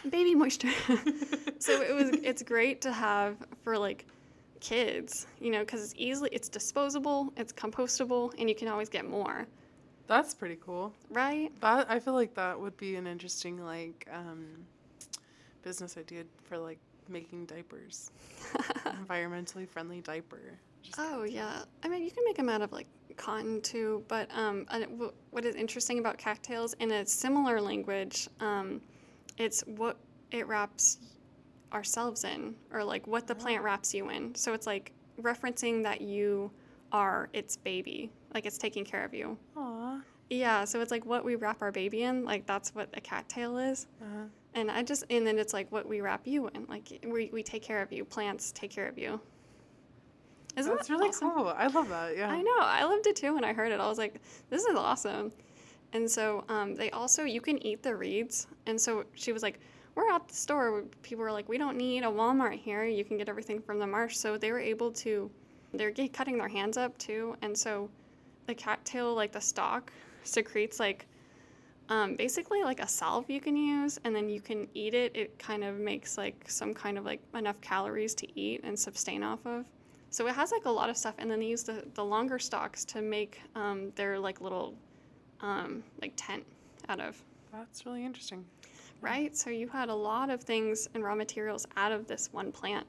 Baby 0.10 0.36
moisture. 0.36 0.70
so 1.60 1.82
it 1.82 1.94
was 1.94 2.10
it's 2.24 2.44
great 2.44 2.82
to 2.82 2.92
have 2.92 3.38
for 3.64 3.78
like 3.78 4.06
kids, 4.60 5.28
you 5.40 5.52
know, 5.52 5.60
because 5.60 5.84
it's 5.84 5.94
easily 5.98 6.30
it's 6.32 6.50
disposable, 6.50 7.32
it's 7.38 7.54
compostable, 7.54 8.34
and 8.40 8.50
you 8.50 8.56
can 8.56 8.68
always 8.68 8.90
get 8.90 9.08
more, 9.08 9.46
That's 10.08 10.34
pretty 10.34 10.58
cool. 10.66 10.94
right? 11.10 11.52
That 11.62 11.90
I 11.90 12.00
feel 12.00 12.14
like 12.14 12.34
that 12.36 12.60
would 12.60 12.76
be 12.78 12.96
an 12.96 13.08
interesting 13.08 13.64
like 13.64 14.08
um, 14.12 14.46
business 15.64 15.98
idea 15.98 16.24
for 16.44 16.58
like 16.58 16.80
making 17.10 17.46
diapers, 17.46 18.12
environmentally 18.86 19.68
friendly 19.68 20.02
diaper. 20.02 20.40
Just 20.82 21.00
Oh 21.00 21.24
yeah, 21.24 21.64
I 21.84 21.88
mean 21.88 22.04
you 22.04 22.12
can 22.12 22.24
make 22.26 22.38
them 22.38 22.50
out 22.50 22.62
of 22.62 22.72
like 22.72 22.88
cotton 23.18 23.62
too, 23.62 24.04
but 24.08 24.30
um, 24.36 24.66
what 25.32 25.46
is 25.46 25.56
interesting 25.56 26.00
about 26.00 26.18
cattails 26.18 26.74
in 26.80 26.92
a 26.92 27.06
similar 27.06 27.62
language, 27.62 28.28
um, 28.40 28.82
it's 29.38 29.62
what 29.62 29.98
it 30.32 30.48
wraps 30.48 31.00
ourselves 31.74 32.24
in, 32.24 32.56
or 32.72 32.84
like 32.84 33.06
what 33.08 33.28
the 33.28 33.36
plant 33.36 33.64
wraps 33.64 33.94
you 33.94 34.10
in. 34.10 34.34
So 34.36 34.54
it's 34.54 34.68
like 34.68 34.92
referencing 35.22 35.84
that 35.84 36.02
you 36.02 36.52
are 36.92 37.30
its 37.34 37.58
baby, 37.58 38.12
like 38.34 38.46
it's 38.46 38.58
taking 38.58 38.86
care 38.86 39.04
of 39.04 39.14
you. 39.14 39.38
Aw. 39.58 40.00
Yeah, 40.30 40.64
so 40.64 40.82
it's 40.82 40.92
like 40.92 41.06
what 41.06 41.24
we 41.24 41.36
wrap 41.36 41.62
our 41.62 41.72
baby 41.72 42.04
in, 42.04 42.26
like 42.26 42.46
that's 42.46 42.74
what 42.74 42.90
a 42.94 43.02
cattail 43.02 43.58
is. 43.58 43.88
Uh-huh. 44.02 44.26
And 44.54 44.72
I 44.72 44.84
just, 44.84 45.04
and 45.10 45.28
then 45.28 45.38
it's 45.38 45.54
like 45.54 45.72
what 45.72 45.88
we 45.88 46.02
wrap 46.02 46.26
you 46.26 46.48
in, 46.48 46.66
like 46.68 47.00
we, 47.06 47.30
we 47.34 47.44
take 47.44 47.62
care 47.62 47.82
of 47.82 47.92
you, 47.92 48.06
plants 48.06 48.52
take 48.54 48.72
care 48.72 48.88
of 48.88 48.98
you. 48.98 49.20
Isn't 50.58 50.74
That's 50.74 50.88
that 50.88 50.94
really 50.94 51.10
awesome? 51.10 51.32
cool. 51.32 51.50
I 51.50 51.68
love 51.68 51.90
that. 51.90 52.16
Yeah. 52.16 52.30
I 52.30 52.42
know. 52.42 52.58
I 52.60 52.86
loved 52.86 53.06
it 53.08 53.18
too 53.18 53.36
when 53.36 53.44
I 53.44 53.52
heard 53.52 53.74
it. 53.74 53.80
I 53.82 53.88
was 53.88 53.98
like, 53.98 54.22
this 54.50 54.64
is 54.64 54.78
awesome. 54.78 55.34
And 55.96 56.12
so 56.12 56.44
um, 56.50 56.76
they 56.76 56.92
also, 56.92 57.24
you 57.24 57.40
can 57.40 57.66
eat 57.66 57.82
the 57.82 57.96
reeds. 57.96 58.48
And 58.66 58.80
so 58.80 59.06
she 59.14 59.32
was 59.32 59.42
like, 59.42 59.62
we're 59.96 60.12
at 60.12 60.28
the 60.28 60.34
store. 60.34 60.84
People 61.04 61.24
were 61.24 61.32
like, 61.32 61.48
we 61.48 61.58
don't 61.58 61.78
need 61.78 62.04
a 62.04 62.08
Walmart 62.08 62.60
here. 62.60 62.84
You 62.84 63.06
can 63.06 63.18
get 63.18 63.30
everything 63.30 63.62
from 63.62 63.80
the 63.80 63.88
marsh. 63.88 64.18
So 64.18 64.38
they 64.38 64.52
were 64.52 64.60
able 64.60 64.92
to, 64.92 65.32
they're 65.74 65.94
cutting 66.10 66.38
their 66.38 66.50
hands 66.50 66.76
up 66.76 66.98
too. 66.98 67.38
And 67.42 67.58
so 67.58 67.90
the 68.46 68.54
cattail, 68.54 69.16
like 69.16 69.32
the 69.32 69.40
stalk, 69.40 69.94
secretes 70.24 70.82
like 70.82 71.08
um, 71.88 72.18
basically 72.18 72.62
like 72.62 72.82
a 72.82 72.88
salve 72.90 73.30
you 73.30 73.40
can 73.40 73.56
use. 73.56 73.98
And 74.04 74.14
then 74.14 74.28
you 74.28 74.42
can 74.42 74.68
eat 74.74 74.94
it. 74.94 75.16
It 75.16 75.40
kind 75.40 75.64
of 75.64 75.80
makes 75.80 76.18
like 76.18 76.44
some 76.50 76.74
kind 76.74 76.98
of 76.98 77.06
like 77.06 77.22
enough 77.34 77.62
calories 77.62 78.14
to 78.16 78.28
eat 78.38 78.60
and 78.66 78.78
sustain 78.78 79.24
off 79.24 79.46
of. 79.46 79.64
So 80.10 80.28
it 80.28 80.36
has 80.36 80.52
like 80.52 80.66
a 80.66 80.70
lot 80.70 80.90
of 80.90 80.98
stuff, 80.98 81.16
and 81.18 81.30
then 81.30 81.40
they 81.40 81.48
use 81.48 81.64
the, 81.64 81.84
the 81.94 82.04
longer 82.04 82.40
stalks 82.40 82.86
to 82.86 83.02
make 83.02 83.42
um, 83.54 83.92
their 83.96 84.18
like 84.18 84.40
little 84.40 84.74
um, 85.46 85.84
like 86.02 86.14
tent 86.16 86.44
out 86.90 87.00
of, 87.00 87.22
That's 87.52 87.86
really 87.86 88.04
interesting. 88.06 88.46
right? 89.02 89.36
So 89.36 89.50
you 89.50 89.68
had 89.68 89.90
a 89.90 89.96
lot 89.96 90.30
of 90.30 90.44
things 90.44 90.88
and 90.94 91.04
raw 91.04 91.16
materials 91.16 91.66
out 91.78 91.92
of 91.92 92.08
this 92.08 92.30
one 92.34 92.52
plant, 92.52 92.88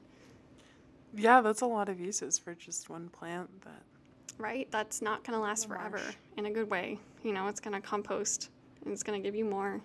Yeah, 1.15 1.41
that's 1.41 1.61
a 1.61 1.65
lot 1.67 1.89
of 1.89 1.99
uses 1.99 2.37
for 2.37 2.53
just 2.53 2.89
one 2.89 3.09
plant. 3.09 3.49
That 3.63 3.81
right? 4.37 4.67
That's 4.71 5.01
not 5.01 5.23
gonna 5.23 5.39
last 5.39 5.67
forever 5.67 5.97
marsh. 5.97 6.15
in 6.37 6.45
a 6.45 6.51
good 6.51 6.69
way. 6.69 6.99
You 7.23 7.33
know, 7.33 7.47
it's 7.47 7.59
gonna 7.59 7.81
compost 7.81 8.49
and 8.83 8.93
it's 8.93 9.03
gonna 9.03 9.19
give 9.19 9.35
you 9.35 9.45
more. 9.45 9.81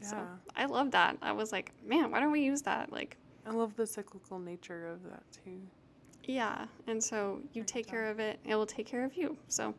yeah, 0.00 0.08
So 0.10 0.16
I 0.56 0.66
love 0.66 0.90
that. 0.92 1.16
I 1.22 1.32
was 1.32 1.50
like, 1.52 1.72
man, 1.84 2.10
why 2.10 2.20
don't 2.20 2.30
we 2.32 2.40
use 2.42 2.62
that? 2.62 2.92
Like, 2.92 3.16
I 3.46 3.50
love 3.50 3.74
the 3.76 3.86
cyclical 3.86 4.38
nature 4.38 4.86
of 4.86 5.02
that 5.04 5.22
too. 5.32 5.60
yeah. 6.24 6.66
And 6.86 7.02
so 7.02 7.40
you 7.52 7.64
take 7.64 7.86
care 7.86 8.06
of 8.10 8.18
it, 8.20 8.38
it 8.44 8.54
will 8.54 8.66
take 8.66 8.86
care 8.86 9.04
of 9.04 9.16
you. 9.16 9.36
So 9.48 9.74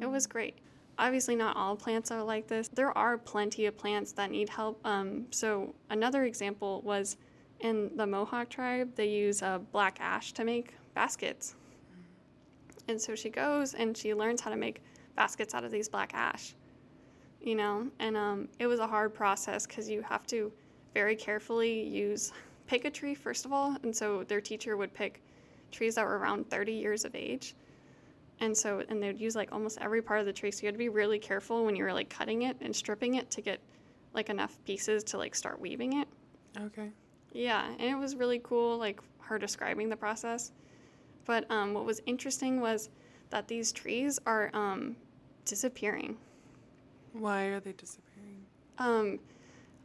it 0.00 0.04
Mm-hmm. 0.04 0.12
was 0.12 0.26
great. 0.26 0.56
Obviously, 1.00 1.34
not 1.34 1.56
all 1.56 1.74
plants 1.74 2.10
are 2.10 2.22
like 2.22 2.46
this. 2.46 2.68
There 2.68 2.96
are 2.96 3.16
plenty 3.16 3.64
of 3.64 3.76
plants 3.76 4.12
that 4.12 4.30
need 4.30 4.50
help. 4.50 4.78
Um, 4.86 5.26
so, 5.30 5.74
another 5.88 6.24
example 6.24 6.82
was 6.82 7.16
in 7.60 7.90
the 7.96 8.06
Mohawk 8.06 8.50
tribe, 8.50 8.94
they 8.94 9.08
use 9.08 9.42
uh, 9.42 9.58
black 9.72 9.96
ash 10.00 10.32
to 10.32 10.44
make 10.44 10.74
baskets. 10.94 11.54
And 12.88 13.00
so 13.00 13.14
she 13.14 13.30
goes 13.30 13.74
and 13.74 13.96
she 13.96 14.14
learns 14.14 14.40
how 14.40 14.50
to 14.50 14.56
make 14.56 14.82
baskets 15.16 15.54
out 15.54 15.64
of 15.64 15.70
these 15.70 15.88
black 15.88 16.12
ash, 16.14 16.54
you 17.40 17.54
know? 17.54 17.86
And 17.98 18.16
um, 18.16 18.48
it 18.58 18.66
was 18.66 18.80
a 18.80 18.86
hard 18.86 19.14
process 19.14 19.66
because 19.66 19.88
you 19.88 20.02
have 20.02 20.26
to 20.28 20.52
very 20.94 21.16
carefully 21.16 21.82
use, 21.82 22.32
pick 22.66 22.84
a 22.84 22.90
tree 22.90 23.14
first 23.14 23.44
of 23.44 23.52
all. 23.52 23.76
And 23.82 23.94
so 23.94 24.24
their 24.24 24.40
teacher 24.40 24.76
would 24.76 24.92
pick 24.92 25.22
trees 25.70 25.94
that 25.94 26.04
were 26.04 26.18
around 26.18 26.50
30 26.50 26.72
years 26.72 27.04
of 27.04 27.14
age 27.14 27.54
And 28.40 28.56
so, 28.56 28.82
and 28.88 29.02
they'd 29.02 29.20
use 29.20 29.36
like 29.36 29.52
almost 29.52 29.78
every 29.80 30.00
part 30.00 30.20
of 30.20 30.26
the 30.26 30.32
tree. 30.32 30.50
So 30.50 30.62
you 30.62 30.66
had 30.66 30.74
to 30.74 30.78
be 30.78 30.88
really 30.88 31.18
careful 31.18 31.64
when 31.64 31.76
you 31.76 31.84
were 31.84 31.92
like 31.92 32.08
cutting 32.08 32.42
it 32.42 32.56
and 32.60 32.74
stripping 32.74 33.14
it 33.14 33.30
to 33.32 33.40
get 33.42 33.60
like 34.14 34.30
enough 34.30 34.58
pieces 34.64 35.04
to 35.04 35.18
like 35.18 35.34
start 35.34 35.60
weaving 35.60 36.00
it. 36.00 36.08
Okay. 36.58 36.90
Yeah, 37.32 37.66
and 37.66 37.82
it 37.82 37.96
was 37.96 38.16
really 38.16 38.40
cool, 38.42 38.76
like 38.76 39.00
her 39.20 39.38
describing 39.38 39.88
the 39.88 39.96
process. 39.96 40.52
But 41.26 41.48
um, 41.50 41.74
what 41.74 41.84
was 41.84 42.00
interesting 42.06 42.60
was 42.60 42.90
that 43.28 43.46
these 43.46 43.70
trees 43.70 44.18
are 44.26 44.50
um, 44.54 44.96
disappearing. 45.44 46.16
Why 47.12 47.44
are 47.44 47.60
they 47.60 47.72
disappearing? 47.72 48.44
Um, 48.78 49.20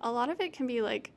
a 0.01 0.12
lot 0.12 0.29
of 0.29 0.39
it 0.39 0.53
can 0.53 0.65
be 0.65 0.81
like 0.81 1.12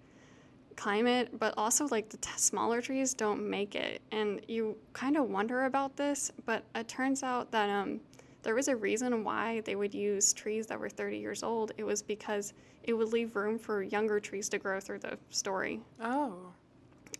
climate, 0.89 1.39
but 1.39 1.53
also 1.57 1.87
like 1.89 2.09
the 2.09 2.17
t- 2.19 2.31
smaller 2.37 2.81
trees 2.81 3.13
don't 3.13 3.43
make 3.49 3.75
it, 3.75 4.01
and 4.13 4.41
you 4.49 4.77
kind 4.93 5.17
of 5.17 5.29
wonder 5.29 5.65
about 5.67 5.97
this. 5.97 6.31
But 6.47 6.63
it 6.75 6.89
turns 6.89 7.23
out 7.23 7.51
that 7.51 7.69
um, 7.69 8.01
there 8.45 8.55
was 8.55 8.69
a 8.69 8.77
reason 8.77 9.25
why 9.25 9.61
they 9.63 9.75
would 9.75 9.93
use 9.93 10.33
trees 10.33 10.67
that 10.69 10.79
were 10.79 10.89
30 10.89 11.19
years 11.19 11.43
old. 11.43 11.73
It 11.77 11.85
was 11.85 12.01
because 12.01 12.53
it 12.85 12.93
would 12.93 13.13
leave 13.13 13.35
room 13.37 13.59
for 13.59 13.83
younger 13.83 14.21
trees 14.21 14.49
to 14.51 14.59
grow 14.59 14.79
through 14.81 15.01
the 15.01 15.19
story. 15.31 15.81
Oh. 16.01 16.35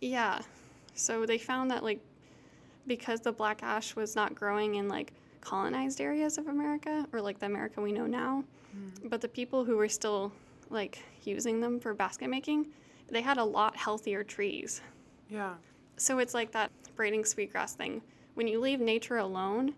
Yeah. 0.01 0.39
So 0.95 1.25
they 1.25 1.37
found 1.37 1.69
that 1.71 1.83
like 1.83 1.99
because 2.87 3.19
the 3.19 3.31
black 3.31 3.61
ash 3.61 3.95
was 3.95 4.15
not 4.15 4.33
growing 4.33 4.75
in 4.75 4.87
like 4.87 5.11
colonized 5.41 6.01
areas 6.01 6.37
of 6.37 6.47
America 6.47 7.05
or 7.13 7.21
like 7.21 7.39
the 7.39 7.45
America 7.45 7.81
we 7.81 7.91
know 7.91 8.07
now, 8.07 8.43
Mm. 8.77 9.09
but 9.09 9.19
the 9.19 9.27
people 9.27 9.65
who 9.65 9.75
were 9.77 9.89
still 9.89 10.31
like 10.69 10.99
using 11.23 11.59
them 11.59 11.79
for 11.79 11.91
basket 11.95 12.29
making, 12.29 12.67
they 13.11 13.21
had 13.21 13.37
a 13.37 13.43
lot 13.43 13.75
healthier 13.75 14.23
trees. 14.23 14.81
Yeah. 15.29 15.53
So 15.97 16.19
it's 16.19 16.33
like 16.33 16.51
that 16.51 16.71
braiding 16.95 17.25
sweetgrass 17.25 17.75
thing. 17.75 18.01
When 18.35 18.47
you 18.47 18.59
leave 18.59 18.79
nature 18.79 19.17
alone, 19.17 19.73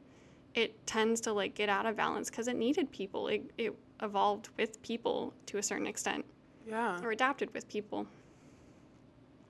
it 0.53 0.85
tends 0.85 1.21
to 1.21 1.33
like 1.33 1.55
get 1.55 1.69
out 1.69 1.85
of 1.85 1.95
balance 1.95 2.29
because 2.29 2.47
it 2.47 2.55
needed 2.55 2.91
people. 2.91 3.27
It, 3.27 3.49
it 3.57 3.73
evolved 4.01 4.49
with 4.57 4.81
people 4.81 5.33
to 5.47 5.57
a 5.57 5.63
certain 5.63 5.87
extent 5.87 6.25
Yeah. 6.67 6.99
or 7.03 7.11
adapted 7.11 7.53
with 7.53 7.67
people. 7.67 8.07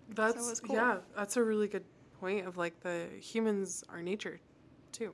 That's 0.09 0.35
was 0.49 0.59
cool. 0.59 0.75
yeah, 0.75 0.97
that's 1.15 1.37
a 1.37 1.43
really 1.43 1.67
good 1.67 1.85
point 2.19 2.45
of 2.45 2.57
like 2.57 2.79
the 2.81 3.07
humans 3.19 3.83
are 3.89 4.01
nature 4.01 4.39
too. 4.91 5.13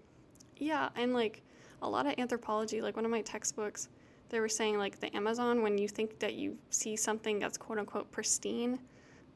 Yeah, 0.58 0.90
and 0.96 1.14
like 1.14 1.44
a 1.84 1.90
lot 1.90 2.08
of 2.08 2.16
anthropology, 2.18 2.82
like 2.82 2.96
one 2.96 3.06
of 3.06 3.12
my 3.12 3.22
textbooks, 3.22 3.90
they 4.29 4.39
were 4.39 4.50
saying 4.50 4.77
like 4.77 5.00
the 5.00 5.15
Amazon, 5.15 5.62
when 5.62 5.77
you 5.77 5.88
think 5.88 6.19
that 6.19 6.36
you 6.36 6.57
see 6.69 6.96
something 6.96 7.39
that's 7.39 7.57
quote 7.57 7.79
unquote 7.79 8.12
pristine, 8.12 8.79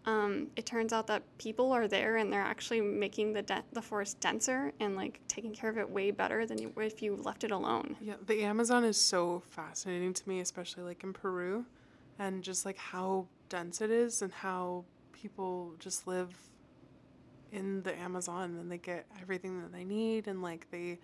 um, 0.05 0.47
it 0.55 0.65
turns 0.65 0.93
out 0.93 1.07
that 1.07 1.23
people 1.37 1.71
are 1.71 1.87
there 1.87 2.17
and 2.17 2.33
they're 2.33 2.41
actually 2.41 2.81
making 2.81 3.33
the 3.33 3.41
de- 3.43 3.63
the 3.71 3.81
forest 3.81 4.19
denser 4.19 4.73
and 4.79 4.95
like 4.95 5.19
taking 5.27 5.53
care 5.53 5.69
of 5.69 5.77
it 5.77 5.89
way 5.89 6.11
better 6.11 6.45
than 6.45 6.57
you, 6.57 6.73
if 6.77 7.01
you 7.01 7.15
left 7.15 7.43
it 7.43 7.51
alone. 7.51 7.95
Yeah, 8.01 8.15
the 8.25 8.43
Amazon 8.43 8.83
is 8.83 8.97
so 8.97 9.43
fascinating 9.49 10.13
to 10.13 10.27
me, 10.27 10.39
especially 10.39 10.83
like 10.83 11.03
in 11.03 11.13
Peru 11.13 11.65
and 12.17 12.43
just 12.43 12.65
like 12.65 12.77
how 12.77 13.27
dense 13.49 13.81
it 13.81 13.91
is 13.91 14.21
and 14.21 14.31
how 14.31 14.85
people 15.11 15.73
just 15.79 16.07
live 16.07 16.35
in 17.51 17.83
the 17.83 17.97
Amazon 17.99 18.57
and 18.59 18.71
they 18.71 18.77
get 18.77 19.05
everything 19.21 19.61
that 19.61 19.71
they 19.71 19.83
need 19.83 20.27
and 20.27 20.41
like 20.41 20.69
they 20.71 20.97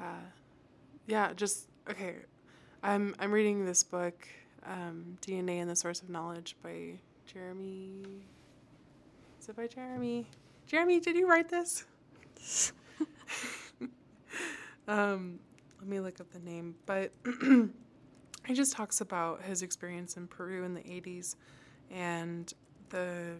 uh 0.00 0.24
yeah, 1.06 1.32
just 1.34 1.68
okay. 1.90 2.16
I'm 2.82 3.14
I'm 3.20 3.30
reading 3.30 3.64
this 3.64 3.84
book 3.84 4.26
um, 4.66 5.16
DNA 5.22 5.60
and 5.60 5.70
the 5.70 5.76
Source 5.76 6.02
of 6.02 6.08
Knowledge 6.10 6.56
by 6.64 6.98
Jeremy 7.26 8.24
Is 9.40 9.48
it 9.48 9.54
by 9.54 9.68
Jeremy? 9.68 10.26
Jeremy, 10.66 10.98
did 10.98 11.14
you 11.14 11.28
write 11.28 11.48
this? 11.48 11.84
um, 14.88 15.38
let 15.78 15.88
me 15.88 16.00
look 16.00 16.20
up 16.20 16.32
the 16.32 16.40
name. 16.40 16.74
But 16.84 17.12
he 18.46 18.54
just 18.54 18.72
talks 18.72 19.00
about 19.00 19.42
his 19.42 19.62
experience 19.62 20.16
in 20.16 20.26
Peru 20.26 20.64
in 20.64 20.74
the 20.74 20.82
80s 20.82 21.36
and 21.90 22.52
the 22.90 23.36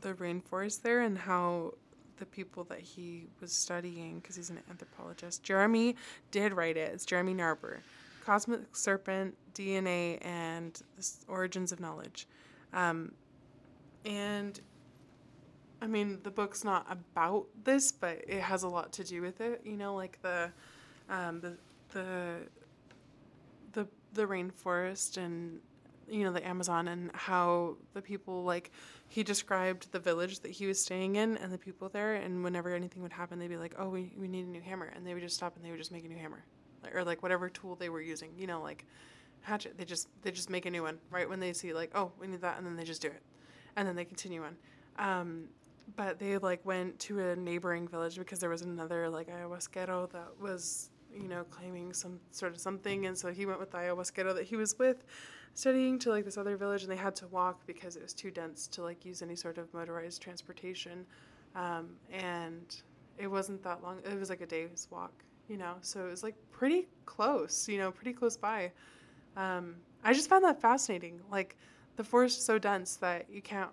the 0.00 0.14
rainforest 0.14 0.82
there 0.82 1.00
and 1.00 1.18
how 1.18 1.74
the 2.18 2.26
people 2.26 2.62
that 2.64 2.80
he 2.80 3.26
was 3.40 3.52
studying 3.52 4.20
because 4.20 4.36
he's 4.36 4.50
an 4.50 4.60
anthropologist. 4.70 5.42
Jeremy 5.42 5.96
did 6.30 6.52
write 6.52 6.76
it. 6.76 6.92
It's 6.94 7.04
Jeremy 7.04 7.34
Narby. 7.34 7.78
Cosmic 8.24 8.74
Serpent, 8.74 9.36
DNA, 9.54 10.24
and 10.24 10.80
Origins 11.28 11.72
of 11.72 11.80
Knowledge. 11.80 12.26
Um, 12.72 13.12
and 14.04 14.60
I 15.82 15.86
mean, 15.86 16.18
the 16.22 16.30
book's 16.30 16.64
not 16.64 16.86
about 16.90 17.46
this, 17.64 17.90
but 17.90 18.22
it 18.26 18.40
has 18.40 18.62
a 18.62 18.68
lot 18.68 18.92
to 18.94 19.04
do 19.04 19.22
with 19.22 19.40
it. 19.40 19.62
You 19.64 19.76
know, 19.76 19.94
like 19.94 20.20
the, 20.22 20.50
um, 21.08 21.40
the, 21.40 21.56
the, 21.92 22.36
the, 23.72 23.88
the 24.12 24.26
rainforest 24.26 25.16
and 25.16 25.60
you 26.10 26.24
know 26.24 26.32
the 26.32 26.46
Amazon 26.46 26.88
and 26.88 27.10
how 27.14 27.76
the 27.94 28.02
people 28.02 28.42
like 28.42 28.70
he 29.08 29.22
described 29.22 29.90
the 29.92 29.98
village 30.00 30.40
that 30.40 30.50
he 30.50 30.66
was 30.66 30.82
staying 30.82 31.16
in 31.16 31.36
and 31.36 31.52
the 31.52 31.58
people 31.58 31.88
there 31.88 32.14
and 32.14 32.42
whenever 32.42 32.74
anything 32.74 33.02
would 33.02 33.12
happen 33.12 33.38
they'd 33.38 33.48
be 33.48 33.56
like 33.56 33.74
oh 33.78 33.88
we, 33.88 34.12
we 34.18 34.26
need 34.26 34.44
a 34.44 34.48
new 34.48 34.60
hammer 34.60 34.90
and 34.94 35.06
they 35.06 35.14
would 35.14 35.22
just 35.22 35.36
stop 35.36 35.54
and 35.54 35.64
they 35.64 35.70
would 35.70 35.78
just 35.78 35.92
make 35.92 36.04
a 36.04 36.08
new 36.08 36.18
hammer 36.18 36.44
or 36.94 37.04
like 37.04 37.22
whatever 37.22 37.48
tool 37.48 37.76
they 37.76 37.88
were 37.88 38.00
using 38.00 38.30
you 38.36 38.46
know 38.46 38.62
like 38.62 38.84
hatchet 39.42 39.76
they 39.76 39.84
just 39.84 40.08
they 40.22 40.30
just 40.30 40.50
make 40.50 40.66
a 40.66 40.70
new 40.70 40.82
one 40.82 40.98
right? 41.10 41.28
When 41.28 41.40
they 41.40 41.52
see 41.52 41.72
like 41.72 41.90
oh 41.94 42.12
we 42.20 42.26
need 42.26 42.40
that 42.42 42.58
and 42.58 42.66
then 42.66 42.76
they 42.76 42.84
just 42.84 43.02
do 43.02 43.08
it 43.08 43.22
and 43.76 43.86
then 43.86 43.96
they 43.96 44.04
continue 44.04 44.42
on. 44.42 44.56
Um, 44.98 45.44
but 45.96 46.18
they 46.18 46.38
like 46.38 46.64
went 46.64 46.98
to 47.00 47.20
a 47.20 47.36
neighboring 47.36 47.88
village 47.88 48.16
because 48.16 48.38
there 48.38 48.50
was 48.50 48.62
another 48.62 49.08
like 49.08 49.28
ayahuasquero 49.28 50.10
that 50.12 50.28
was 50.40 50.90
you 51.14 51.28
know 51.28 51.44
claiming 51.50 51.92
some 51.92 52.20
sort 52.30 52.52
of 52.52 52.60
something 52.60 53.06
and 53.06 53.16
so 53.16 53.32
he 53.32 53.46
went 53.46 53.58
with 53.58 53.70
the 53.70 53.78
ayahuasquero 53.78 54.34
that 54.34 54.44
he 54.44 54.56
was 54.56 54.78
with 54.78 55.04
studying 55.54 55.98
to 55.98 56.10
like 56.10 56.24
this 56.24 56.38
other 56.38 56.56
village 56.56 56.82
and 56.82 56.90
they 56.90 56.96
had 56.96 57.16
to 57.16 57.26
walk 57.28 57.66
because 57.66 57.96
it 57.96 58.02
was 58.02 58.12
too 58.12 58.30
dense 58.30 58.66
to 58.68 58.82
like 58.82 59.04
use 59.04 59.20
any 59.22 59.34
sort 59.34 59.58
of 59.58 59.72
motorized 59.74 60.22
transportation. 60.22 61.04
Um, 61.56 61.90
and 62.12 62.80
it 63.18 63.26
wasn't 63.26 63.62
that 63.64 63.82
long 63.82 63.98
it 64.04 64.18
was 64.18 64.30
like 64.30 64.40
a 64.40 64.46
day's 64.46 64.86
walk 64.90 65.12
you 65.50 65.56
know 65.56 65.74
so 65.80 66.06
it 66.06 66.10
was 66.10 66.22
like 66.22 66.36
pretty 66.52 66.88
close 67.06 67.68
you 67.68 67.78
know 67.78 67.90
pretty 67.90 68.12
close 68.12 68.36
by. 68.36 68.72
Um, 69.36 69.76
i 70.04 70.12
just 70.12 70.28
found 70.28 70.44
that 70.44 70.60
fascinating. 70.60 71.20
Like 71.30 71.56
the 71.96 72.04
forest 72.04 72.38
is 72.38 72.44
so 72.44 72.58
dense 72.58 72.96
that 72.96 73.26
you 73.30 73.42
can't 73.42 73.70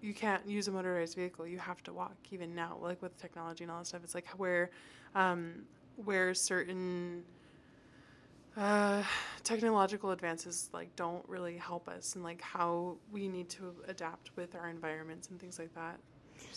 you 0.00 0.14
can't 0.14 0.46
use 0.48 0.68
a 0.68 0.72
motorized 0.72 1.16
vehicle. 1.16 1.46
You 1.46 1.58
have 1.58 1.82
to 1.84 1.92
walk 1.92 2.16
even 2.30 2.54
now 2.54 2.78
like 2.80 3.02
with 3.02 3.16
technology 3.20 3.64
and 3.64 3.70
all 3.70 3.78
that 3.78 3.86
stuff. 3.86 4.02
It's 4.04 4.14
like 4.14 4.28
where 4.36 4.70
um, 5.14 5.64
where 6.04 6.34
certain 6.34 7.24
uh, 8.56 9.02
technological 9.44 10.10
advances 10.10 10.68
like 10.72 10.94
don't 10.96 11.26
really 11.28 11.56
help 11.56 11.88
us 11.88 12.14
and 12.14 12.24
like 12.24 12.40
how 12.42 12.96
we 13.12 13.28
need 13.28 13.48
to 13.50 13.72
adapt 13.86 14.34
with 14.36 14.54
our 14.56 14.68
environments 14.68 15.28
and 15.28 15.38
things 15.40 15.58
like 15.58 15.74
that. 15.74 15.98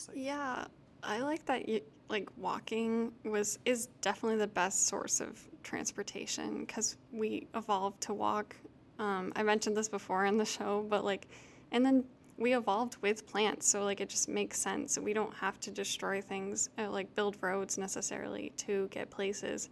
Like, 0.07 0.17
Yeah, 0.17 0.65
I 1.03 1.19
like 1.21 1.45
that. 1.45 1.67
You, 1.67 1.81
like 2.09 2.29
walking 2.37 3.13
was 3.23 3.57
is 3.65 3.87
definitely 4.01 4.37
the 4.37 4.47
best 4.47 4.87
source 4.87 5.21
of 5.21 5.39
transportation 5.63 6.65
because 6.65 6.97
we 7.11 7.47
evolved 7.55 8.01
to 8.01 8.13
walk. 8.13 8.55
Um, 8.99 9.31
I 9.35 9.43
mentioned 9.43 9.75
this 9.77 9.89
before 9.89 10.25
in 10.25 10.37
the 10.37 10.45
show, 10.45 10.85
but 10.89 11.03
like, 11.05 11.27
and 11.71 11.85
then 11.85 12.03
we 12.37 12.55
evolved 12.55 12.97
with 13.01 13.25
plants, 13.25 13.67
so 13.67 13.83
like 13.83 14.01
it 14.01 14.09
just 14.09 14.27
makes 14.27 14.59
sense. 14.59 14.97
We 14.97 15.13
don't 15.13 15.33
have 15.35 15.59
to 15.61 15.71
destroy 15.71 16.21
things, 16.21 16.69
uh, 16.77 16.89
like 16.89 17.13
build 17.15 17.37
roads 17.41 17.77
necessarily 17.77 18.51
to 18.57 18.87
get 18.89 19.09
places. 19.09 19.69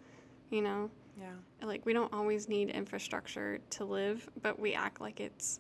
You 0.50 0.62
know, 0.62 0.90
yeah 1.20 1.34
like 1.62 1.86
we 1.86 1.94
don't 1.94 2.12
always 2.14 2.48
need 2.48 2.70
infrastructure 2.70 3.60
to 3.72 3.86
live, 3.86 4.30
but 4.42 4.60
we 4.60 4.74
act 4.74 5.02
like 5.02 5.20
it's 5.20 5.60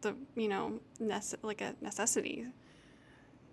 the 0.00 0.14
you 0.34 0.48
know 0.48 0.80
nece- 1.00 1.42
like 1.42 1.60
a 1.60 1.74
necessity. 1.80 2.46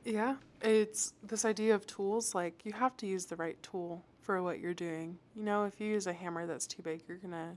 Yeah 0.06 0.36
it's 0.62 1.14
this 1.24 1.46
idea 1.46 1.74
of 1.74 1.86
tools 1.88 2.36
like 2.36 2.66
you 2.66 2.74
have 2.74 2.96
to 2.98 3.06
use 3.08 3.26
the 3.26 3.36
right 3.36 3.62
tool 3.64 4.04
for 4.22 4.44
what 4.44 4.60
you're 4.60 4.74
doing. 4.74 5.18
You 5.36 5.44
know 5.44 5.64
if 5.64 5.80
you 5.80 5.88
use 5.88 6.06
a 6.06 6.14
hammer 6.14 6.46
that's 6.46 6.68
too 6.68 6.82
big 6.84 7.02
you're 7.08 7.18
gonna 7.18 7.56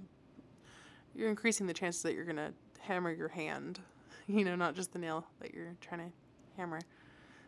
you're 1.15 1.29
increasing 1.29 1.67
the 1.67 1.75
chances 1.75 2.03
that 2.03 2.15
you're 2.15 2.25
gonna 2.25 2.53
hammer 2.81 3.11
your 3.11 3.29
hand 3.29 3.81
you 4.27 4.45
know 4.45 4.55
not 4.57 4.75
just 4.75 4.93
the 4.93 4.99
nail 4.99 5.27
that 5.41 5.55
you're 5.55 5.75
trying 5.81 6.01
to 6.01 6.13
hammer. 6.57 6.81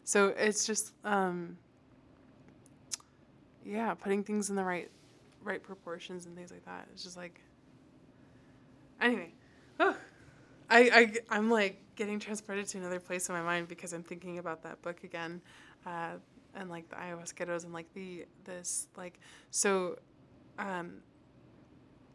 So 0.05 0.29
it's 0.29 0.67
just 0.67 0.93
um 1.05 1.57
yeah 3.65 3.95
putting 3.95 4.23
things 4.23 4.51
in 4.51 4.57
the 4.57 4.65
right 4.65 4.91
right 5.43 5.63
proportions 5.63 6.27
and 6.27 6.37
things 6.37 6.51
like 6.51 6.65
that. 6.67 6.89
It's 6.93 7.03
just 7.03 7.17
like 7.17 7.41
anyway 9.01 9.33
oh, 9.81 9.97
I, 10.71 10.79
I 11.31 11.37
i'm 11.37 11.51
like 11.51 11.81
getting 11.97 12.19
transported 12.19 12.67
to 12.69 12.79
another 12.79 13.01
place 13.01 13.29
in 13.29 13.35
my 13.35 13.43
mind 13.43 13.69
because 13.69 13.93
i'm 13.93 14.03
thinking 14.03 14.39
about 14.39 14.63
that 14.63 14.81
book 14.83 15.05
again 15.05 15.41
uh, 15.87 16.13
and 16.55 16.71
like 16.71 16.89
the 16.89 16.97
ayahuasqueros 16.97 17.65
and 17.65 17.73
like 17.73 17.93
the 17.95 18.25
this 18.45 18.89
like 18.97 19.19
so 19.51 19.99
um 20.59 20.95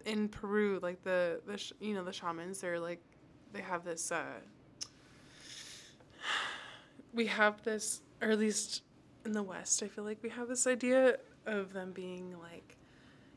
in 0.06 0.28
peru 0.30 0.80
like 0.82 1.04
the 1.04 1.42
the 1.46 1.58
sh- 1.58 1.74
you 1.80 1.94
know 1.94 2.04
the 2.04 2.14
shamans 2.14 2.62
they're 2.62 2.80
like 2.80 3.02
they 3.54 3.62
have 3.62 3.84
this 3.84 4.12
uh 4.12 4.24
we 7.14 7.26
have 7.28 7.62
this 7.64 8.02
or 8.22 8.30
at 8.30 8.40
least 8.40 8.84
in 9.26 9.34
the 9.34 9.44
west 9.44 9.84
i 9.84 9.88
feel 9.88 10.04
like 10.04 10.18
we 10.24 10.30
have 10.30 10.48
this 10.48 10.66
idea 10.66 11.18
of 11.46 11.74
them 11.74 11.92
being 11.92 12.36
like, 12.40 12.78